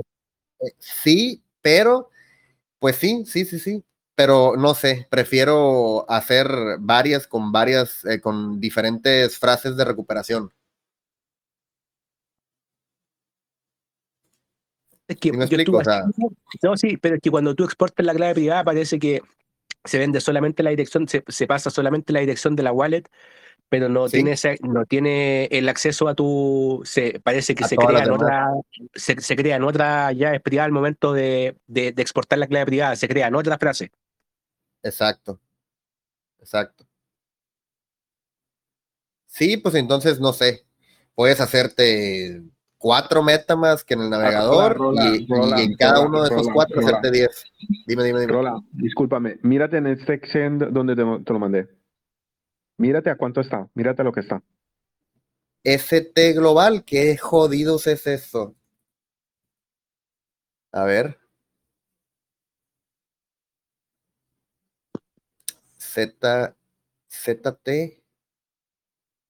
[0.61, 2.09] Eh, Sí, pero,
[2.79, 3.83] pues sí, sí, sí, sí.
[4.15, 6.47] Pero no sé, prefiero hacer
[6.79, 10.49] varias con varias, eh, con diferentes frases de recuperación.
[15.09, 15.71] Es que ¿Sí me yo explico?
[15.71, 18.63] estuve O sea, haciendo- no, sí, pero es que cuando tú exportas la clave privada
[18.63, 19.21] parece que
[19.83, 23.03] se vende solamente la dirección, se, se pasa solamente la dirección de la wallet,
[23.69, 24.17] pero no Sí.
[24.17, 27.99] tiene ese- no tiene el acceso a tu, se parece que A se todas crea
[27.99, 28.23] las en demás.
[28.23, 32.47] otra, se, se crea en otra llave privada al momento de, de- de exportar la
[32.47, 33.91] clave privada, se crea en otra frase.
[34.83, 35.39] Exacto.
[36.39, 36.85] Exacto.
[39.27, 40.65] Sí, pues entonces no sé.
[41.15, 42.41] Puedes hacerte
[42.79, 46.79] cuatro MetaMask en el navegador Rola, y, y Rola, en cada uno de esos cuatro
[46.79, 47.45] hacerte 10.
[47.85, 48.33] Dime, dime, dime.
[48.33, 51.69] Rola, discúlpame, mírate en este Extend donde te, te lo mandé.
[52.77, 54.41] Mírate a cuánto está, mírate a lo que está.
[55.63, 58.55] ST Global, qué jodidos es eso.
[60.71, 61.19] A ver.
[65.77, 66.55] Z,
[67.09, 68.01] ZT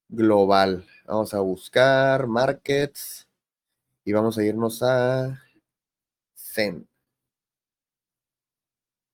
[0.09, 0.85] Global.
[1.05, 3.28] Vamos a buscar markets
[4.03, 5.41] y vamos a irnos a
[6.35, 6.87] Zen.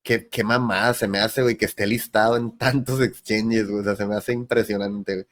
[0.04, 3.82] Qué, qué mamada se me hace, güey, que esté listado en tantos exchanges, güey.
[3.82, 5.28] O sea, se me hace impresionante, güey.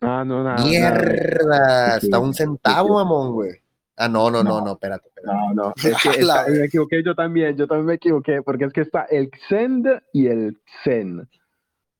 [0.00, 0.62] Ah, no, nada.
[0.64, 2.94] Mierda, Sí, está un sí, centavo, sí.
[2.94, 3.62] mamón, güey.
[3.96, 5.36] Ah, no, no, no, no, espérate, espérate.
[5.36, 8.82] No, no, es que me equivoqué yo también, yo también me equivoqué, porque es que
[8.82, 11.28] está el Xend y el Zen.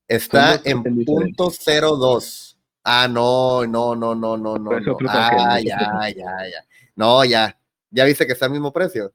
[0.06, 2.57] Está en punto 02.
[2.90, 4.80] Ah, no, no, no, no, no, no.
[4.80, 4.96] No.
[5.10, 6.64] Ah, ya, ya, ya.
[6.96, 7.54] No, ya.
[7.90, 9.12] ¿Ya viste que está al mismo precio?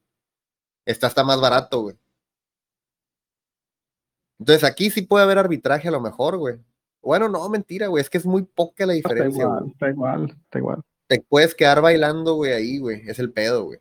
[0.86, 1.96] Está más barato, güey.
[4.38, 6.56] Entonces aquí sí puede haber arbitraje a lo mejor, güey.
[7.02, 8.00] Bueno, no, mentira, güey.
[8.00, 10.82] Es que es muy poca la Está diferencia, igual, está igual, está igual.
[11.08, 13.02] Te puedes quedar bailando, güey, ahí, güey.
[13.08, 13.80] Es el pedo, güey.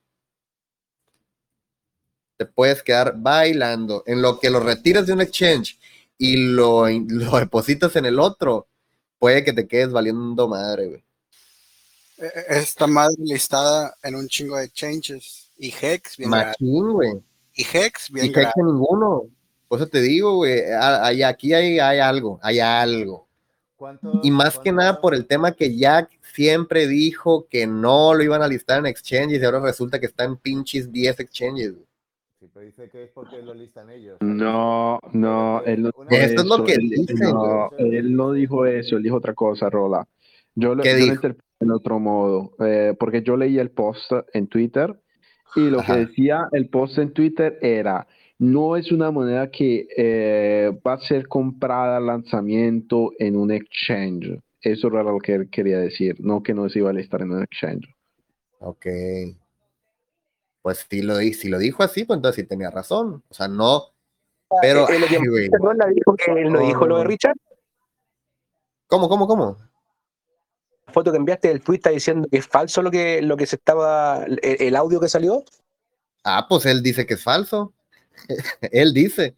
[2.37, 4.03] Te puedes quedar bailando.
[4.07, 5.79] En lo que lo retiras de un exchange
[6.17, 8.69] y lo, lo depositas en el otro,
[9.23, 11.03] puede que te quedes valiendo madre, güey.
[12.17, 15.49] Eh, Esta madre listada en un chingo de changes.
[15.57, 16.29] Y Hex, bien.
[16.29, 17.13] Machín, güey.
[17.53, 18.53] Y Hex, bien Y que grave.
[18.57, 19.23] ninguno.
[19.69, 20.61] Por eso te digo, güey.
[21.25, 23.29] Aquí hay, hay algo, hay algo.
[23.77, 28.23] ¿Cuánto- Y más que nada por el tema que Jack siempre dijo que no lo
[28.23, 31.71] iban a listar en exchanges y ahora resulta que está en pinches 10 exchanges.
[31.71, 31.85] güey.
[32.63, 34.17] Dice que es porque lo listan ellos.
[34.21, 38.65] No, no, Porque él no Eso es lo que él- dicen, no, él no dijo
[38.65, 40.07] eso, él dijo otra cosa, Rola.
[40.55, 44.11] Yo lo, ¿Qué yo lo interpreté en otro modo, eh, porque yo leí el post
[44.33, 44.95] en Twitter
[45.55, 45.93] y lo Ajá.
[45.93, 48.07] que decía el post en Twitter era,
[48.39, 54.39] no es una moneda que eh, va a ser comprada al lanzamiento en un exchange.
[54.61, 57.31] Eso era lo que él quería decir, no que no se iba a listar en
[57.31, 57.87] un exchange.
[58.59, 58.85] Ok.
[60.63, 63.21] Pues sí lo, di- si lo dijo así, pues entonces sí tenía razón.
[63.29, 63.83] O sea, no.
[64.61, 64.99] Pero, ay,
[65.93, 67.09] dijo que él no No, dijo lo de no.
[67.09, 67.35] Richard.
[68.87, 69.57] ¿Cómo, cómo, cómo?
[70.87, 73.45] La foto que enviaste del tweet está diciendo que es falso lo que, lo que
[73.45, 75.43] se estaba, el, el audio que salió.
[76.23, 77.73] Ah, pues él dice que es falso.
[78.61, 79.35] él dice.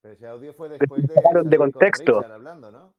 [0.00, 1.14] Pero ese audio fue después de.
[1.44, 2.20] de contexto.
[2.20, 2.94] Richard hablando, ¿no?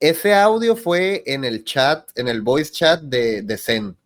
[0.00, 3.96] Ese audio fue en el chat, en el voice chat de, de Zen.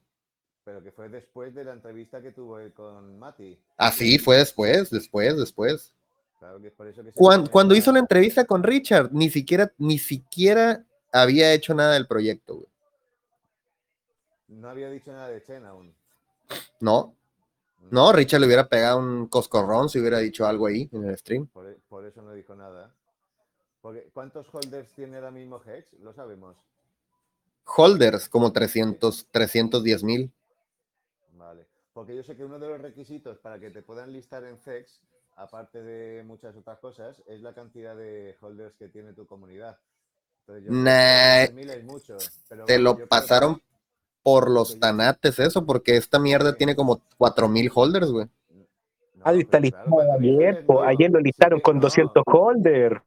[0.65, 3.59] Pero que fue después de la entrevista que tuvo él con Mati.
[3.77, 5.93] Así fue después, después, después.
[6.39, 9.73] Claro que es por eso que Cuando, esa- hizo la entrevista con Richard, ni siquiera,
[9.79, 12.67] ni siquiera había hecho nada del proyecto, güey.
[14.49, 15.95] No había dicho nada de Chen aún.
[16.81, 17.15] No,
[17.91, 21.47] no, Richard le hubiera pegado un coscorrón si hubiera dicho algo ahí en el stream.
[21.49, 22.91] Por, e- por eso no dijo nada.
[23.83, 25.93] Porque, ¿Cuántos holders tiene ahora mismo Hex?
[26.01, 26.57] Lo sabemos.
[27.77, 30.31] Holders, como 300, 310 mil.
[31.95, 35.01] Porque yo sé que uno de los requisitos para que te puedan listar en Hex,
[35.37, 39.79] aparte de muchas otras cosas, es la cantidad de holders que tiene tu comunidad.
[40.41, 42.17] Entonces, yo creo que Nah, 3.000 es mucho,
[42.49, 43.63] pero Te lo que- pasaron
[44.23, 48.27] por los tanates eso, porque esta mierda tiene como 4 mil holders, güey.
[49.15, 51.83] No, Ah, está listado claro, ayer, no, ayer lo listaron con no.
[51.83, 53.01] 200 holders.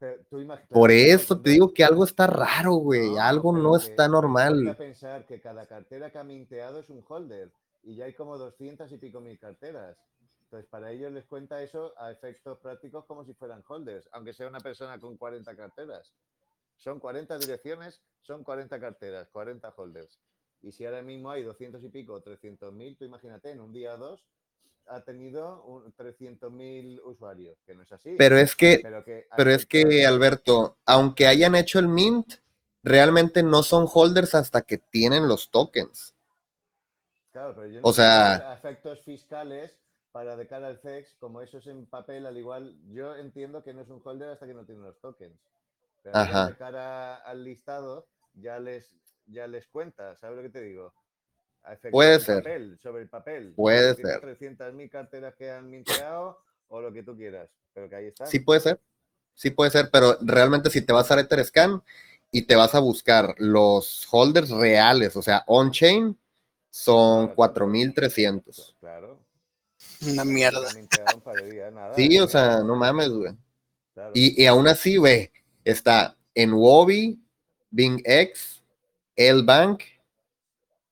[0.70, 3.10] Por eso te digo que algo está raro, güey.
[3.10, 4.74] No, Algo no está normal.
[4.76, 7.50] pensar que cada cartera que ha minteado es un holder
[7.88, 9.96] y ya hay como 200 y pico mil carteras.
[10.42, 14.46] Entonces, para ellos les cuenta eso a efectos prácticos como si fueran holders, aunque sea
[14.46, 16.12] una persona con 40 carteras.
[16.76, 20.20] Son 40 direcciones, son 40 carteras, 40 holders.
[20.60, 23.94] Y si ahora mismo hay 200 y pico, 300 mil, tú imagínate, en un día
[23.94, 24.22] o dos
[24.86, 28.16] ha tenido un 300 mil usuarios, que no es así.
[28.18, 32.34] Pero es que, pero que pero es que, Alberto, aunque hayan hecho el mint,
[32.82, 36.14] realmente no son holders hasta que tienen los tokens.
[37.38, 39.72] Claro, pero yo O no sea- efectos fiscales
[40.10, 43.72] para de cara al FEX, como eso es en papel, al igual, yo entiendo que
[43.72, 45.38] no es un holder hasta que no tiene los tokens.
[46.02, 48.90] Pero de cara al listado, ya les,
[49.26, 50.92] ya les cuenta, ¿sabes lo que te digo?
[51.92, 52.42] Puede ser.
[52.42, 53.52] papel, sobre el papel.
[53.54, 54.20] Puede ser.
[54.20, 58.26] 300.000 carteras que han minteado o lo que tú quieras, pero que ahí está.
[58.26, 58.80] Sí puede ser,
[59.34, 61.82] sí puede ser, pero realmente si te vas a Etherscan
[62.32, 66.18] y te vas a buscar los holders reales, o sea, on-chain,
[66.70, 68.74] son 4.300.
[68.80, 69.18] Claro.
[70.06, 70.68] Una mierda.
[71.96, 73.32] Sí, o sea, no mames, güey.
[73.94, 74.12] Claro.
[74.14, 75.30] Y, y aún así, güey,
[75.64, 77.20] está en Wobby,
[77.70, 78.62] BingX,
[79.16, 79.82] El Bank,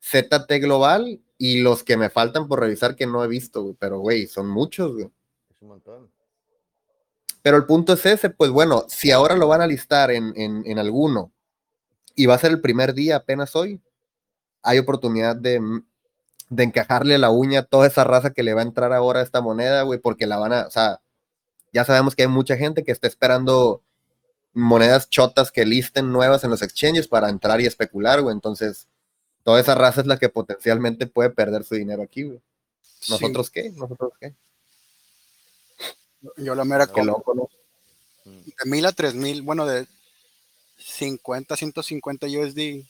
[0.02, 3.98] ZT Global y los que me faltan por revisar que no he visto, güey, pero
[3.98, 5.06] güey, son muchos, güey.
[5.50, 6.10] Es un montón.
[7.42, 10.64] Pero el punto es ese, pues bueno, si ahora lo van a listar en, en,
[10.66, 11.32] en alguno
[12.14, 13.80] y va a ser el primer día apenas hoy,
[14.66, 15.60] hay oportunidad de,
[16.50, 19.22] de encajarle la uña a toda esa raza que le va a entrar ahora a
[19.22, 21.00] esta moneda, güey, porque la van a, o sea,
[21.72, 23.82] ya sabemos que hay mucha gente que está esperando
[24.52, 28.34] monedas chotas que listen nuevas en los exchanges para entrar y especular, güey.
[28.34, 28.88] Entonces,
[29.44, 32.40] toda esa raza es la que potencialmente puede perder su dinero aquí, güey.
[33.00, 33.12] Sí.
[33.12, 33.70] ¿Nosotros qué?
[33.70, 34.34] ¿Nosotros qué?
[36.38, 37.48] Yo la mera con loco, ¿no?
[38.24, 39.86] de mil a tres mil, bueno, de
[40.78, 42.84] 50 a 150 USD.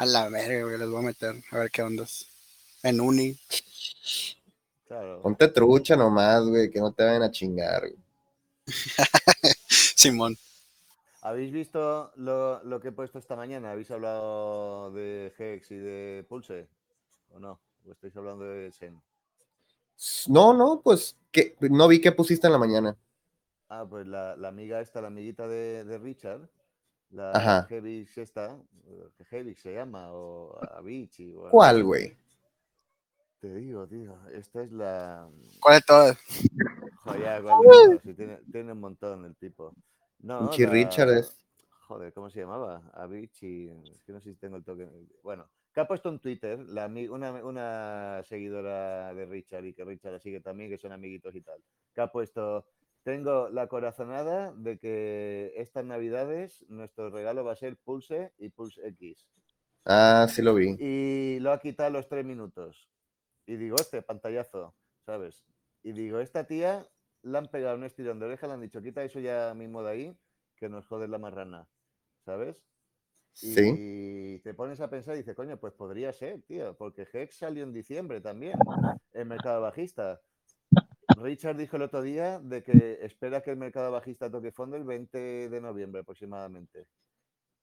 [0.00, 1.34] A la verga, güey, les voy a meter.
[1.50, 2.26] A ver qué ondas.
[2.82, 3.38] En uni.
[4.88, 5.20] Claro.
[5.22, 8.02] Ponte trucha nomás, güey, que no te vayan a chingar, güey.
[9.68, 10.38] Simón.
[11.20, 13.72] ¿Habéis visto lo, lo que he puesto esta mañana?
[13.72, 16.66] ¿Habéis hablado de Hex y de Pulse?
[17.34, 17.60] ¿O no?
[17.86, 18.98] ¿O estáis hablando de Sen?
[20.28, 22.96] No, no, pues que no vi qué pusiste en la mañana.
[23.68, 26.48] Ah, pues la, la amiga esta, la amiguita de, de Richard,
[27.10, 27.66] la Ajá.
[27.68, 28.56] Hevix esta,
[28.86, 31.34] eh, Hevix se llama, o Avicii.
[31.36, 32.16] o ¿Cuál, güey?
[33.40, 35.28] Te digo, tío, esta es la...
[37.04, 38.02] Joder, ya, ¿cuál de todas?
[38.02, 39.74] Sí, tiene, tiene un montón el tipo.
[40.18, 41.36] No, la- Richard es-
[41.88, 42.82] Joder, ¿cómo se llamaba?
[42.94, 44.88] Avicii, es que no sé si tengo el toque.
[45.22, 50.12] Bueno, que ha puesto en Twitter la, una, una seguidora de Richard y que Richard
[50.12, 51.60] la sigue también, que son amiguitos y tal,
[51.94, 52.64] que ha puesto,
[53.02, 58.86] tengo la corazonada de que estas navidades nuestro regalo va a ser Pulse y Pulse
[58.88, 59.28] X.
[59.86, 60.76] Ah, sí lo vi.
[60.78, 62.88] Y lo ha quitado a los tres minutos.
[63.46, 65.44] Y digo, este pantallazo, ¿sabes?
[65.82, 66.86] Y digo, esta tía
[67.22, 69.90] le han pegado un estirón de oreja, le han dicho, quita eso ya mismo de
[69.90, 70.18] ahí,
[70.56, 71.66] que nos jode la marrana,
[72.24, 72.56] ¿sabes?
[73.42, 74.40] Y Sí.
[74.44, 77.72] te pones a pensar y dices, coño, pues podría ser, tío, porque Hex salió en
[77.72, 78.58] diciembre también,
[79.12, 80.20] en mercado bajista.
[81.16, 84.84] Richard dijo el otro día de que espera que el mercado bajista toque fondo el
[84.84, 86.86] 20 de noviembre aproximadamente.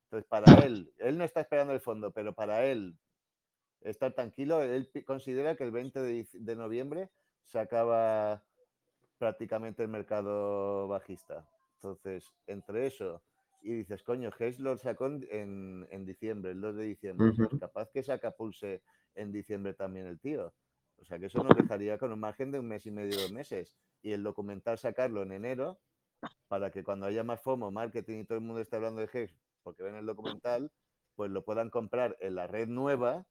[0.05, 2.97] Entonces, para él, él no está esperando el fondo, pero para él
[3.81, 7.09] estar tranquilo, él considera que el 20 de, noviembre
[7.45, 8.43] se acaba
[9.17, 11.47] prácticamente el mercado bajista.
[11.75, 13.21] Entonces, entre eso
[13.61, 18.03] y dices, coño, Hess lo sacó en, diciembre, el 2 de diciembre, pues capaz que
[18.03, 18.81] saca Pulse
[19.15, 20.53] en diciembre también el tío.
[20.97, 23.31] O sea, que eso nos dejaría con un margen de un mes y medio, dos
[23.31, 23.73] meses.
[24.01, 25.79] Y el documental sacarlo en enero
[26.47, 29.33] para que cuando haya más FOMO, marketing y todo el mundo esté hablando de Hex
[29.63, 30.71] porque ven el documental,
[31.15, 33.25] pues lo puedan comprar en la red nueva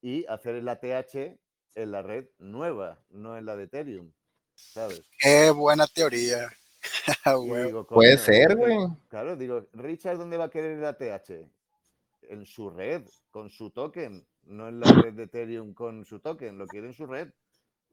[0.00, 1.36] y hacer el ATH
[1.74, 4.12] en la red nueva, no en la de Ethereum.
[4.54, 5.02] ¿Sabes?
[5.18, 6.48] Qué buena teoría.
[7.66, 8.76] Digo, Puede ser, güey.
[9.08, 11.50] Claro, digo, Richard, ¿dónde va a querer el ATH?
[12.22, 16.58] En su red, con su token, no en la red de Ethereum con su token,
[16.58, 17.28] lo quiere en su red.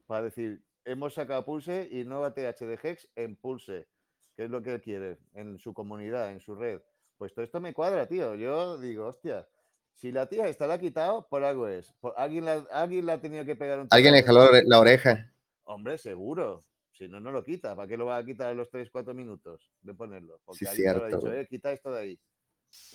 [0.06, 3.88] Para decir, hemos sacado Pulse y nuevo ATH de Hex en Pulse,
[4.36, 6.80] que es lo que él quiere, en su comunidad, en su red.
[7.18, 8.34] Pues todo esto me cuadra, tío.
[8.34, 9.46] Yo digo, hostia,
[9.94, 11.92] si la tía esta la ha quitado, por algo es.
[12.00, 14.64] Por, alguien, la, alguien la ha tenido que pegar un Alguien le jaló la ore-
[14.66, 15.32] la oreja.
[15.64, 16.64] Hombre, seguro.
[16.90, 17.74] Si no, no lo quita.
[17.76, 20.40] ¿Para qué lo va a quitar a los 3-4 minutos de ponerlo?
[20.44, 22.20] Porque Sí, alguien le habrá cierto, dicho, eh, quita esto de ahí.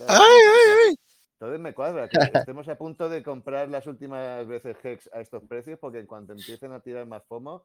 [0.00, 0.96] ¡Ay, ay, ay!
[1.40, 2.18] Entonces me cuadra que
[2.50, 6.32] estemos a punto de comprar las últimas veces Hex a estos precios, porque en cuanto
[6.32, 7.64] empiecen a tirar más FOMO,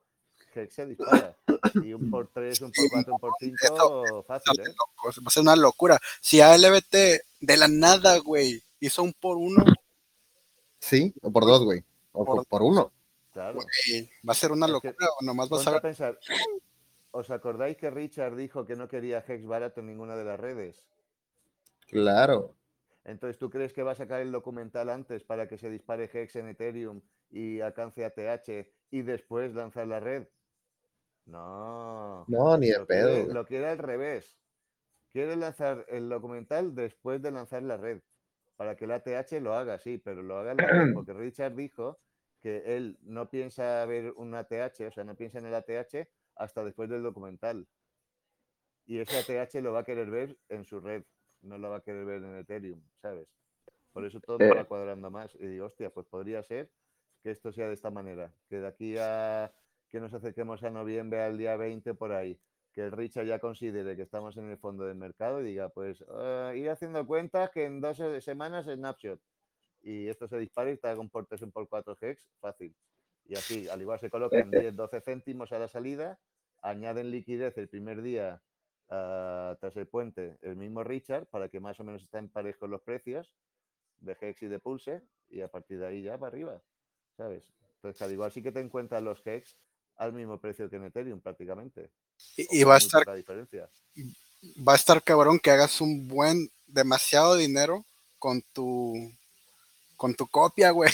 [0.54, 1.36] Hex se dispara.
[1.84, 4.76] Y un por 3, un por 4, un por 5, fácil, ¿eh?
[5.04, 6.00] Va a ser una locura.
[6.22, 6.94] Si ALBT
[7.40, 9.64] de la nada, güey, hizo un por uno,
[10.84, 11.82] Sí, o por dos, güey.
[12.12, 12.92] O por, por uno.
[13.32, 13.54] Claro.
[13.54, 15.08] güey, va a ser una Es que locura.
[15.22, 16.20] Nomás vas a pensar,
[17.12, 20.84] ¿os acordáis que Richard dijo que no quería Hex barato en ninguna de las redes?
[21.88, 22.54] Claro.
[23.06, 26.38] Entonces, ¿tú crees que va a sacar el documental antes para que se dispare Hex
[26.38, 30.28] en Ethereum y alcance ATH y después lanzar la red?
[31.26, 32.26] No.
[32.28, 34.38] No, ni de Lo pedo, quiere, lo quiere al revés.
[35.12, 38.02] Quiere lanzar el documental después de lanzar la red.
[38.56, 40.94] Para que el ATH lo haga, sí, pero lo haga la red.
[40.94, 42.00] Porque Richard dijo
[42.42, 46.64] que él no piensa ver un ATH, o sea, no piensa en el ATH hasta
[46.64, 47.68] después del documental.
[48.86, 51.04] Y ese ATH lo va a querer ver en su red,
[51.44, 53.28] no lo va a querer ver en Ethereum, ¿sabes?
[53.92, 54.54] Por eso todo me Eh.
[54.54, 55.36] va cuadrando más.
[55.36, 56.72] Y digo, hostia, pues podría ser
[57.22, 59.54] que esto sea de esta manera, que de aquí a
[59.90, 62.40] que nos acerquemos a noviembre al día 20 por ahí,
[62.74, 66.04] que el Richard ya considere que estamos en el fondo del mercado y diga, pues
[66.20, 69.22] eh, ir haciendo cuentas que en dos semanas snapshot
[69.84, 72.76] y esto se dispara y te comportes un por 4 hex fácil.
[73.26, 76.20] Y así, al igual se colocan 10, 12 céntimos a la salida,
[76.62, 78.42] añaden liquidez el primer día
[78.88, 83.34] tras el puente el mismo Richard para que más o menos estén parejos los precios
[84.00, 86.62] de Hex y de Pulse y a partir de ahí ya para arriba,
[87.18, 87.44] ¿sabes?
[87.76, 89.58] Entonces, al igual sí que te encuentras los Hex
[89.98, 91.92] al mismo precio que en Ethereum prácticamente.
[92.38, 93.70] Y, y va a estar poca diferencia.
[94.68, 97.86] va a estar cabrón que hagas un buen, demasiado dinero
[98.20, 99.12] con tu,
[99.96, 100.92] con tu copia, güey.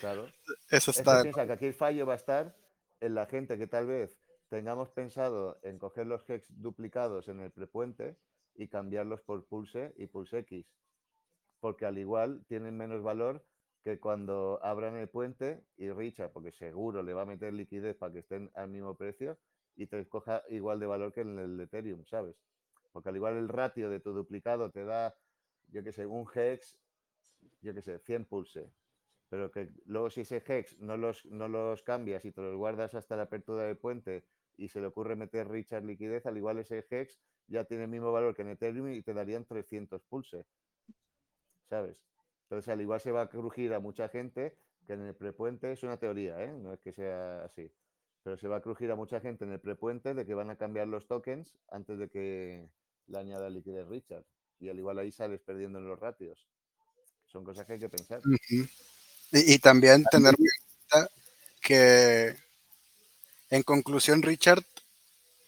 [0.00, 0.30] Claro.
[0.70, 1.22] Eso está.
[1.22, 2.54] piensa que aquí el fallo va a estar
[3.00, 4.17] en la gente que tal vez
[4.48, 8.16] tengamos pensado en coger los hex duplicados en el prepuente
[8.54, 10.66] y cambiarlos por Pulse y Pulse X.
[11.60, 13.44] Porque al igual tienen menos valor
[13.84, 18.12] que cuando abran el puente y Richard, porque seguro le va a meter liquidez para
[18.12, 19.38] que estén al mismo precio
[19.76, 22.36] y te coja igual de valor que en el Ethereum, ¿sabes?
[22.92, 25.14] Porque al igual el ratio de tu duplicado te da,
[25.68, 26.76] yo qué sé, un hex,
[27.60, 28.72] yo qué sé, 100 pulse.
[29.28, 32.94] Pero que luego si ese hex no los, no los cambias y te los guardas
[32.94, 34.24] hasta la apertura del puente
[34.58, 38.12] y se le ocurre meter Richard liquidez, al igual ese hex ya tiene el mismo
[38.12, 40.44] valor que en Ethereum y te darían 300 pulse.
[41.70, 41.96] ¿Sabes?
[42.42, 45.82] Entonces al igual se va a crujir a mucha gente que en el prepuente, es
[45.82, 46.52] una teoría, ¿eh?
[46.52, 47.70] no es que sea así,
[48.22, 50.56] pero se va a crujir a mucha gente en el prepuente de que van a
[50.56, 52.68] cambiar los tokens antes de que
[53.06, 54.24] le añada liquidez Richard.
[54.60, 56.48] Y al igual ahí sales perdiendo en los ratios.
[57.26, 58.20] Son cosas que hay que pensar.
[59.30, 60.46] Y, y también tener en
[60.90, 61.10] cuenta
[61.60, 62.34] que,
[63.50, 64.64] en conclusión, Richard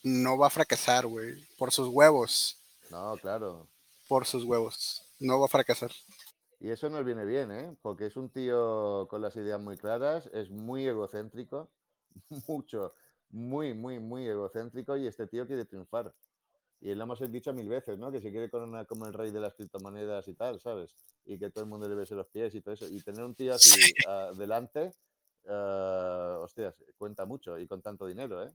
[0.02, 2.56] no va a fracasar, güey, por sus huevos,
[2.90, 3.68] No, claro.
[4.08, 5.02] por sus huevos.
[5.18, 5.90] No va a fracasar.
[6.60, 7.76] Y eso nos viene bien, ¿eh?
[7.82, 11.70] Porque es un tío con las ideas muy claras, es muy egocéntrico,
[12.48, 12.94] mucho,
[13.30, 16.14] muy, muy, muy egocéntrico y este tío quiere triunfar.
[16.82, 18.10] Y lo hemos dicho mil veces, ¿no?
[18.10, 20.94] Que se quiere coronar como el rey de las criptomonedas y tal, ¿sabes?
[21.26, 22.86] Y que todo el mundo le bese los pies y todo eso.
[22.88, 23.70] Y tener un tío así
[24.08, 24.94] ah, delante,
[25.48, 28.52] ah, hostias, cuenta mucho y con tanto dinero, ¿eh?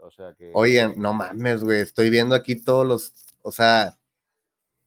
[0.00, 0.50] O sea que...
[0.54, 3.98] Oye, no mames, güey, estoy viendo aquí todos los, o sea,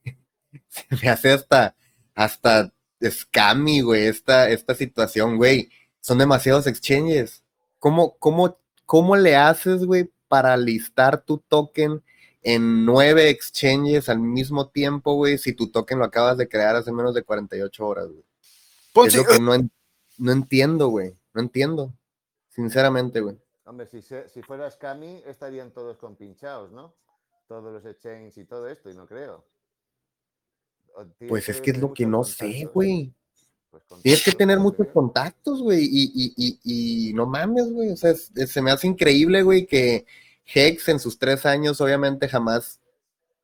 [0.68, 1.74] se me hace hasta,
[2.14, 2.72] hasta
[3.04, 5.70] scammy, güey, esta, esta situación, güey.
[6.00, 7.42] Son demasiados exchanges.
[7.78, 12.02] ¿Cómo, cómo, cómo le haces, güey, para listar tu token
[12.42, 16.92] en nueve exchanges al mismo tiempo, güey, si tu token lo acabas de crear hace
[16.92, 19.06] menos de 48 horas, güey?
[19.06, 19.70] Es lo que no, en-
[20.18, 21.16] no entiendo, güey.
[21.34, 21.92] No entiendo.
[22.48, 23.36] Sinceramente, güey.
[23.64, 26.94] Hombre, si, se- si fuera Scammy estarían todos compinchados, ¿no?
[27.46, 29.44] Todos los exchanges y todo esto, y no creo.
[31.28, 33.12] Pues es que es lo que no sé, güey.
[33.70, 37.90] Pues Tienes que tener muchos contactos, güey, y, y, y, y no mames, güey.
[37.90, 40.06] O sea, es- es- se me hace increíble, güey, que
[40.46, 42.80] Hex en sus tres años obviamente jamás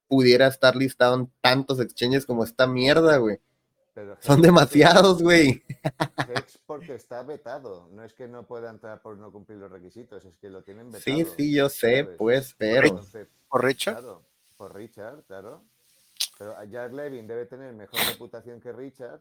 [0.08, 3.38] pudiera estar listado en tantos exchanges como esta mierda, güey.
[3.94, 5.62] Pero Son demasiados, güey.
[6.28, 7.88] Hex porque está vetado.
[7.92, 10.90] No es que no pueda entrar por no cumplir los requisitos, es que lo tienen
[10.90, 11.04] vetado.
[11.04, 12.16] Sí, sí, yo sé, ¿sabes?
[12.18, 13.00] pues, pero.
[13.48, 13.94] ¿Por Richard?
[13.98, 14.22] Claro,
[14.56, 15.62] por Richard, claro.
[16.38, 19.20] Pero Jack Levin debe tener mejor reputación que Richard,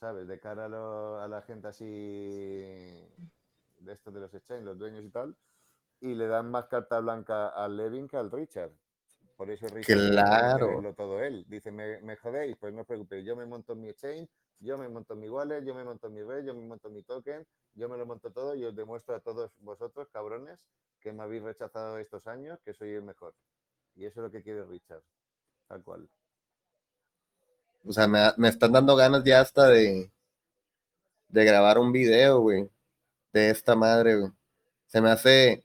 [0.00, 0.26] ¿sabes?
[0.26, 5.04] De cara a, lo- a la gente así de estos de los exchanges, los dueños
[5.04, 5.36] y tal,
[6.00, 8.70] y le dan más carta blanca al Levin que al Richard.
[9.42, 10.94] Por eso que Claro.
[10.96, 11.44] todo él.
[11.48, 14.28] Dice, me, me jodéis, pues no os preocupéis, yo me monto mi exchange,
[14.60, 17.44] yo me monto mi wallet, yo me monto mi red, yo me monto mi token,
[17.74, 20.60] yo me lo monto todo y os demuestro a todos vosotros, cabrones,
[21.00, 23.34] que me habéis rechazado estos años, que soy el mejor.
[23.96, 25.02] Y eso es lo que quiere Richard,
[25.66, 26.08] tal cual.
[27.84, 30.08] O sea, me, me están dando ganas ya hasta de,
[31.30, 32.70] de grabar un video, güey,
[33.32, 34.32] de esta madre, güey.
[34.86, 35.64] Se me hace,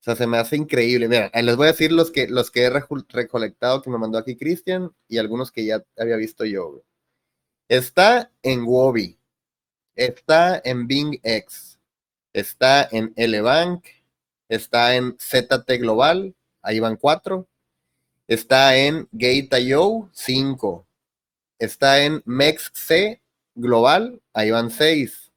[0.00, 1.08] o sea, se me hace increíble.
[1.08, 4.34] Mira, les voy a decir los que, los que he recolectado que me mandó aquí
[4.34, 6.82] Cristian y algunos que ya había visto yo.
[7.68, 9.18] Está en Wobby,
[9.94, 11.78] está en Bing X,
[12.32, 13.84] está en Elebank,
[14.48, 17.46] está en ZT Global, ahí van cuatro,
[18.26, 20.86] está en Gate.io, cinco,
[21.58, 23.20] está en MEXC
[23.54, 25.30] Global, ahí van seis,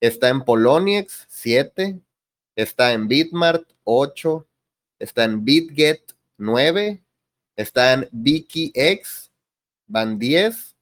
[0.00, 2.00] está en Poloniex, siete,
[2.56, 4.46] está en Bitmart, 8,
[4.98, 7.02] está en BitGet, 9,
[7.56, 9.32] está en VikiX,
[9.86, 10.76] van 10,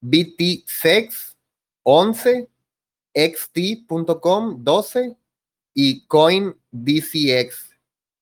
[0.00, 1.36] BTSEX,
[1.82, 2.48] 11,
[3.14, 5.16] XT.com, 12
[5.74, 7.76] y CoinDCX.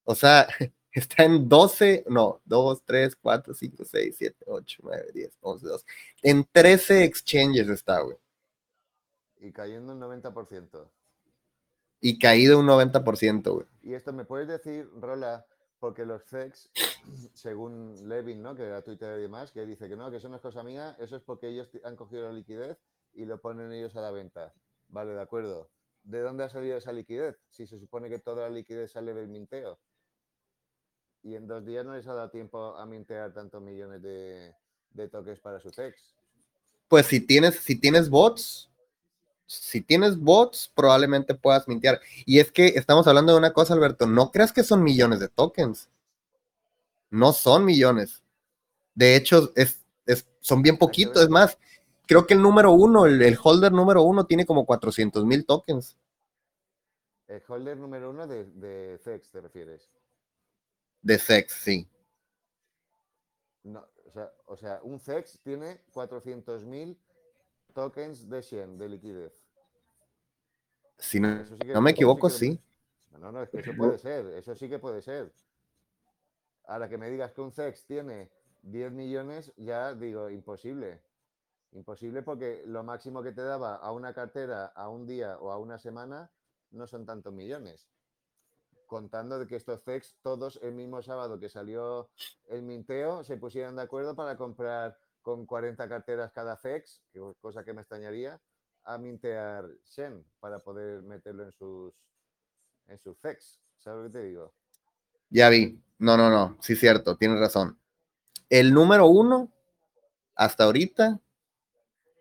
[0.05, 0.49] O sea,
[0.93, 5.85] está en 12, no, 2, 3, 4, 5, 6, 7, 8, 9, 10, 11, 12.
[6.23, 8.17] En 13 exchanges está, güey.
[9.41, 10.91] y cayendo un 90%.
[12.01, 13.67] Y caído un 90%, güey.
[13.83, 15.45] Y esto me puedes decir, Rola,
[15.79, 16.71] porque los FEX,
[17.35, 18.55] según Levin, ¿no?
[18.55, 20.97] Que era Twitter y demás, que dice que no, que eso no es cosa mía,
[20.99, 22.79] eso es porque ellos han cogido la liquidez
[23.15, 24.53] y lo ponen ellos a la venta.
[24.89, 25.71] Vale, de acuerdo.
[26.03, 27.37] ¿De dónde ha salido esa liquidez?
[27.51, 29.79] Si se supone que toda la liquidez sale del minteo.
[31.23, 34.55] Y en dos días no les ha dado tiempo a mintear tantos millones de,
[34.91, 36.15] de tokens para su FEX.
[36.89, 38.68] Pues si tienes, si tienes bots,
[39.49, 42.01] si tienes bots, probablemente puedas mintear.
[42.27, 45.29] Y es que estamos hablando de una cosa, Alberto, no creas que son millones de
[45.29, 45.91] tokens.
[47.11, 48.23] No son millones.
[48.95, 51.23] De hecho, es, es- son bien poquitos.
[51.23, 51.59] Es más,
[52.07, 55.97] creo que el número uno, el, el holder número uno tiene como 400 mil tokens.
[57.29, 59.89] El holder número uno de, de FEX, ¿te refieres?
[61.03, 61.89] De sex, sí.
[63.63, 66.99] No, o, sea, o sea, un FEX tiene 400.000
[67.79, 69.41] tokens de Shen, de liquidez.
[70.99, 72.61] Si no, sí que- no me sí equivoco, que- sí.
[73.21, 75.33] No, no, es que eso puede ser, eso sí que puede ser.
[76.67, 78.31] Ahora que me digas que un FEX tiene
[78.63, 81.01] 10 millones, ya digo, imposible.
[81.71, 85.59] Imposible porque lo máximo que te daba a una cartera a un día o a
[85.59, 86.31] una semana
[86.73, 87.89] no son tantos millones.
[88.87, 92.11] Contando de que estos FEX, todos el mismo sábado que salió
[92.49, 94.99] el minteo, se pusieran de acuerdo para comprar
[95.29, 98.41] con 40 carteras cada FEX, que cosa que me extrañaría,
[98.85, 101.93] a mintear Shen para poder meterlo en sus
[102.87, 103.61] en sus FEX.
[103.79, 104.55] ¿Sabes lo que te digo?
[105.29, 105.79] Ya vi.
[105.99, 106.57] No, no, no.
[106.63, 107.19] Sí, cierto.
[107.19, 107.79] Tienes razón.
[108.49, 109.53] El número uno,
[110.35, 111.21] hasta ahorita,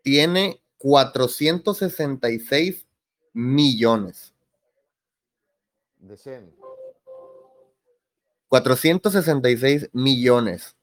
[0.03, 2.85] tiene 466
[3.31, 4.35] millones.
[5.95, 6.53] De Shen.
[8.49, 10.75] 466 millones.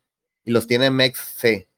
[0.42, 1.68] Y los tiene MEXC.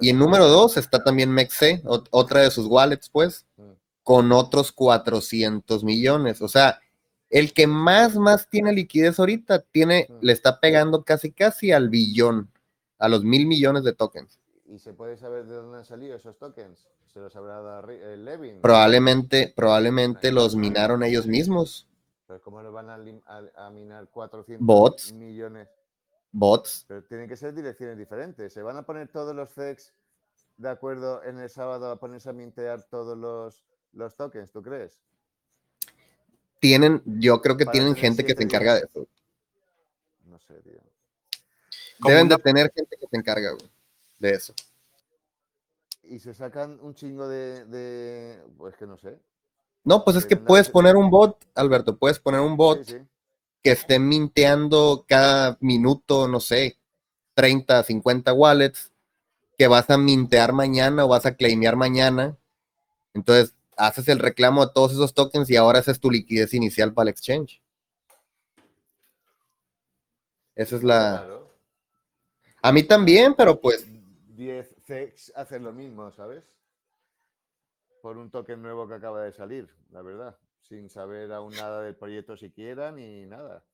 [0.00, 3.70] ¿Y, en número dos está también MEXC, ot- otra de sus wallets, pues, Mm.
[4.02, 6.40] con otros 400 millones.
[6.42, 6.80] O sea,
[7.30, 10.14] el que más, más tiene liquidez ahorita, tiene, Mm.
[10.22, 12.50] le está pegando casi, casi al billón,
[12.98, 14.38] a los mil millones de tokens.
[14.66, 16.88] ¿Y se puede saber de dónde han salido esos tokens?
[17.12, 18.60] ¿Se los habrá dado eh, Levin?
[18.60, 21.86] Probablemente, probablemente los minaron ellos mismos,
[22.26, 25.12] Pero ¿cómo lo van a, lim- a- a minar 400 Bots.
[25.12, 25.68] millones?
[26.34, 26.84] Bots.
[26.88, 28.52] Pero tienen que ser direcciones diferentes.
[28.52, 29.94] ¿Se van a poner todos los FEX
[30.56, 35.00] de acuerdo en el sábado a ponerse a mintear todos los, los tokens, tú crees?
[36.60, 39.06] Tienen, yo creo que Para tienen gente que se encarga de eso.
[40.24, 40.80] No sé, tío.
[42.00, 43.70] Deben de tener gente que se encarga güey,
[44.18, 44.54] de eso.
[46.02, 49.18] Y se sacan un chingo de, de- Pues que no sé.
[49.84, 53.06] No, pues es que puedes poner un bot, Alberto, puedes poner un bot Sí, sí.
[53.64, 56.78] Que esté minteando cada minuto, no sé,
[57.32, 58.92] 30, 50 wallets,
[59.56, 62.36] que vas a mintear mañana o vas a claimear mañana.
[63.14, 66.92] Entonces, haces el reclamo de todos esos tokens y ahora esa es tu liquidez inicial
[66.92, 67.62] para el exchange.
[70.54, 71.22] Esa es la...
[71.24, 71.54] Claro.
[72.60, 73.86] A mí también, pero pues
[74.36, 76.44] 10 FEX hacen lo mismo, ¿sabes?
[78.02, 80.36] Por un token nuevo que acaba de salir, la verdad.
[80.64, 83.64] Sin saber aún nada del proyecto siquiera ni nada.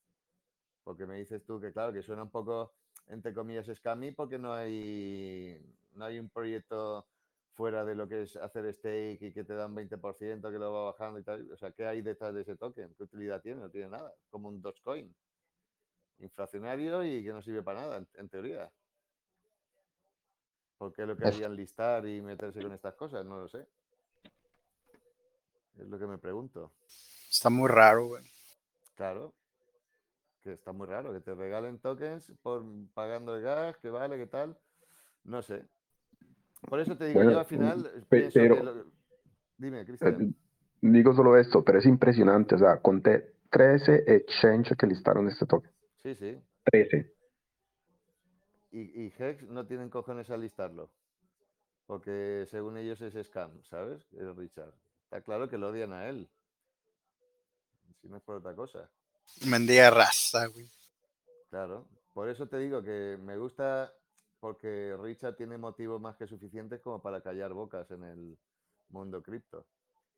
[0.82, 2.74] Porque me dices tú que, claro, que suena un poco,
[3.06, 5.60] entre comillas, scammy porque no hay,
[5.92, 7.06] no hay un proyecto
[7.52, 10.84] fuera de lo que es hacer stake y que te dan 20% que lo va
[10.86, 11.50] bajando y tal.
[11.52, 12.92] O sea, ¿qué hay detrás de ese token?
[12.94, 13.60] ¿Qué utilidad tiene?
[13.60, 14.12] No tiene nada.
[14.28, 15.14] Como un Dogecoin.
[16.18, 18.70] Inflacionario y que no sirve para nada, en, en teoría.
[20.76, 23.24] ¿Por qué lo querían listar y meterse con estas cosas?
[23.24, 23.66] No lo sé.
[25.78, 26.72] Es lo que me pregunto.
[27.30, 28.24] Está muy raro, güey.
[28.96, 29.32] Claro.
[30.42, 34.26] Que está muy raro, que te regalen tokens por pagando el gas, que vale, que
[34.26, 34.58] tal.
[35.24, 35.64] No sé.
[36.68, 38.84] Por eso te digo, Bueno, yo al final pe- que pero- lo-
[39.56, 40.22] Dime, Cristian.
[40.22, 40.34] Eh,
[40.82, 42.54] Digo solo esto, pero es impresionante.
[42.54, 45.70] O sea, conté 13 exchanges que listaron este token.
[46.02, 46.38] Sí, sí.
[46.64, 47.14] 13.
[48.70, 50.90] Y, y Hex no tienen cojones a listarlo.
[51.86, 54.10] Porque según ellos es scam, ¿sabes?
[54.14, 54.72] Es Richard.
[55.10, 56.30] Está claro que lo odian a él.
[58.00, 58.88] Si no es por otra cosa.
[59.44, 60.70] Mendiga raza, güey.
[61.50, 63.92] Claro, por eso te digo que me gusta
[64.38, 68.38] porque Richard tiene motivos más que suficientes como para callar bocas en el
[68.90, 69.66] mundo cripto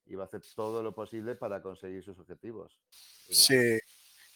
[0.05, 2.79] y va a hacer todo lo posible para conseguir sus objetivos.
[2.91, 3.79] Sí.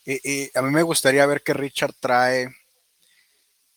[0.07, 2.49] Y, y a mí me gustaría ver que Richard trae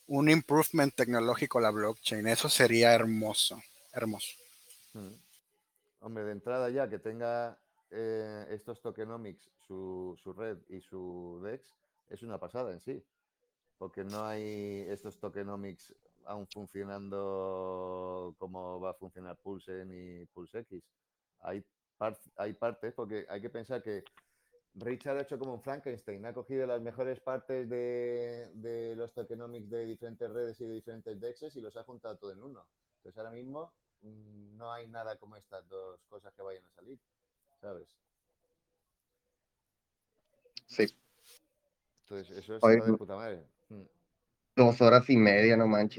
[0.08, 2.26] un improvement tecnológico a la blockchain.
[2.26, 3.62] Eso sería hermoso.
[3.92, 4.30] Hermoso.
[4.94, 5.29] Mm.
[6.02, 11.76] Hombre, de entrada ya que tenga eh, estos tokenomics, su, su red y su DEX,
[12.10, 13.06] es una pasada en sí.
[13.78, 15.96] Porque no hay estos tokenomics
[16.26, 20.70] aún funcionando como va a funcionar Pulse ni PulseX.
[21.40, 21.66] hay,
[21.98, 24.04] par- hay partes, porque hay que pensar que
[24.76, 29.70] Richard ha hecho como un Frankenstein, ha cogido las mejores partes de, de los tokenomics
[29.70, 32.68] de diferentes redes y de diferentes dexes y los ha juntado todo en uno.
[32.98, 37.00] Entonces ahora mismo no hay nada como estas dos cosas que vayan a salir,
[37.62, 37.88] ¿sabes?
[40.68, 40.86] Sí,
[42.04, 43.46] Entonces eso es de puta madre.
[43.70, 43.84] Mm.
[44.56, 45.98] dos horas y media, no manches.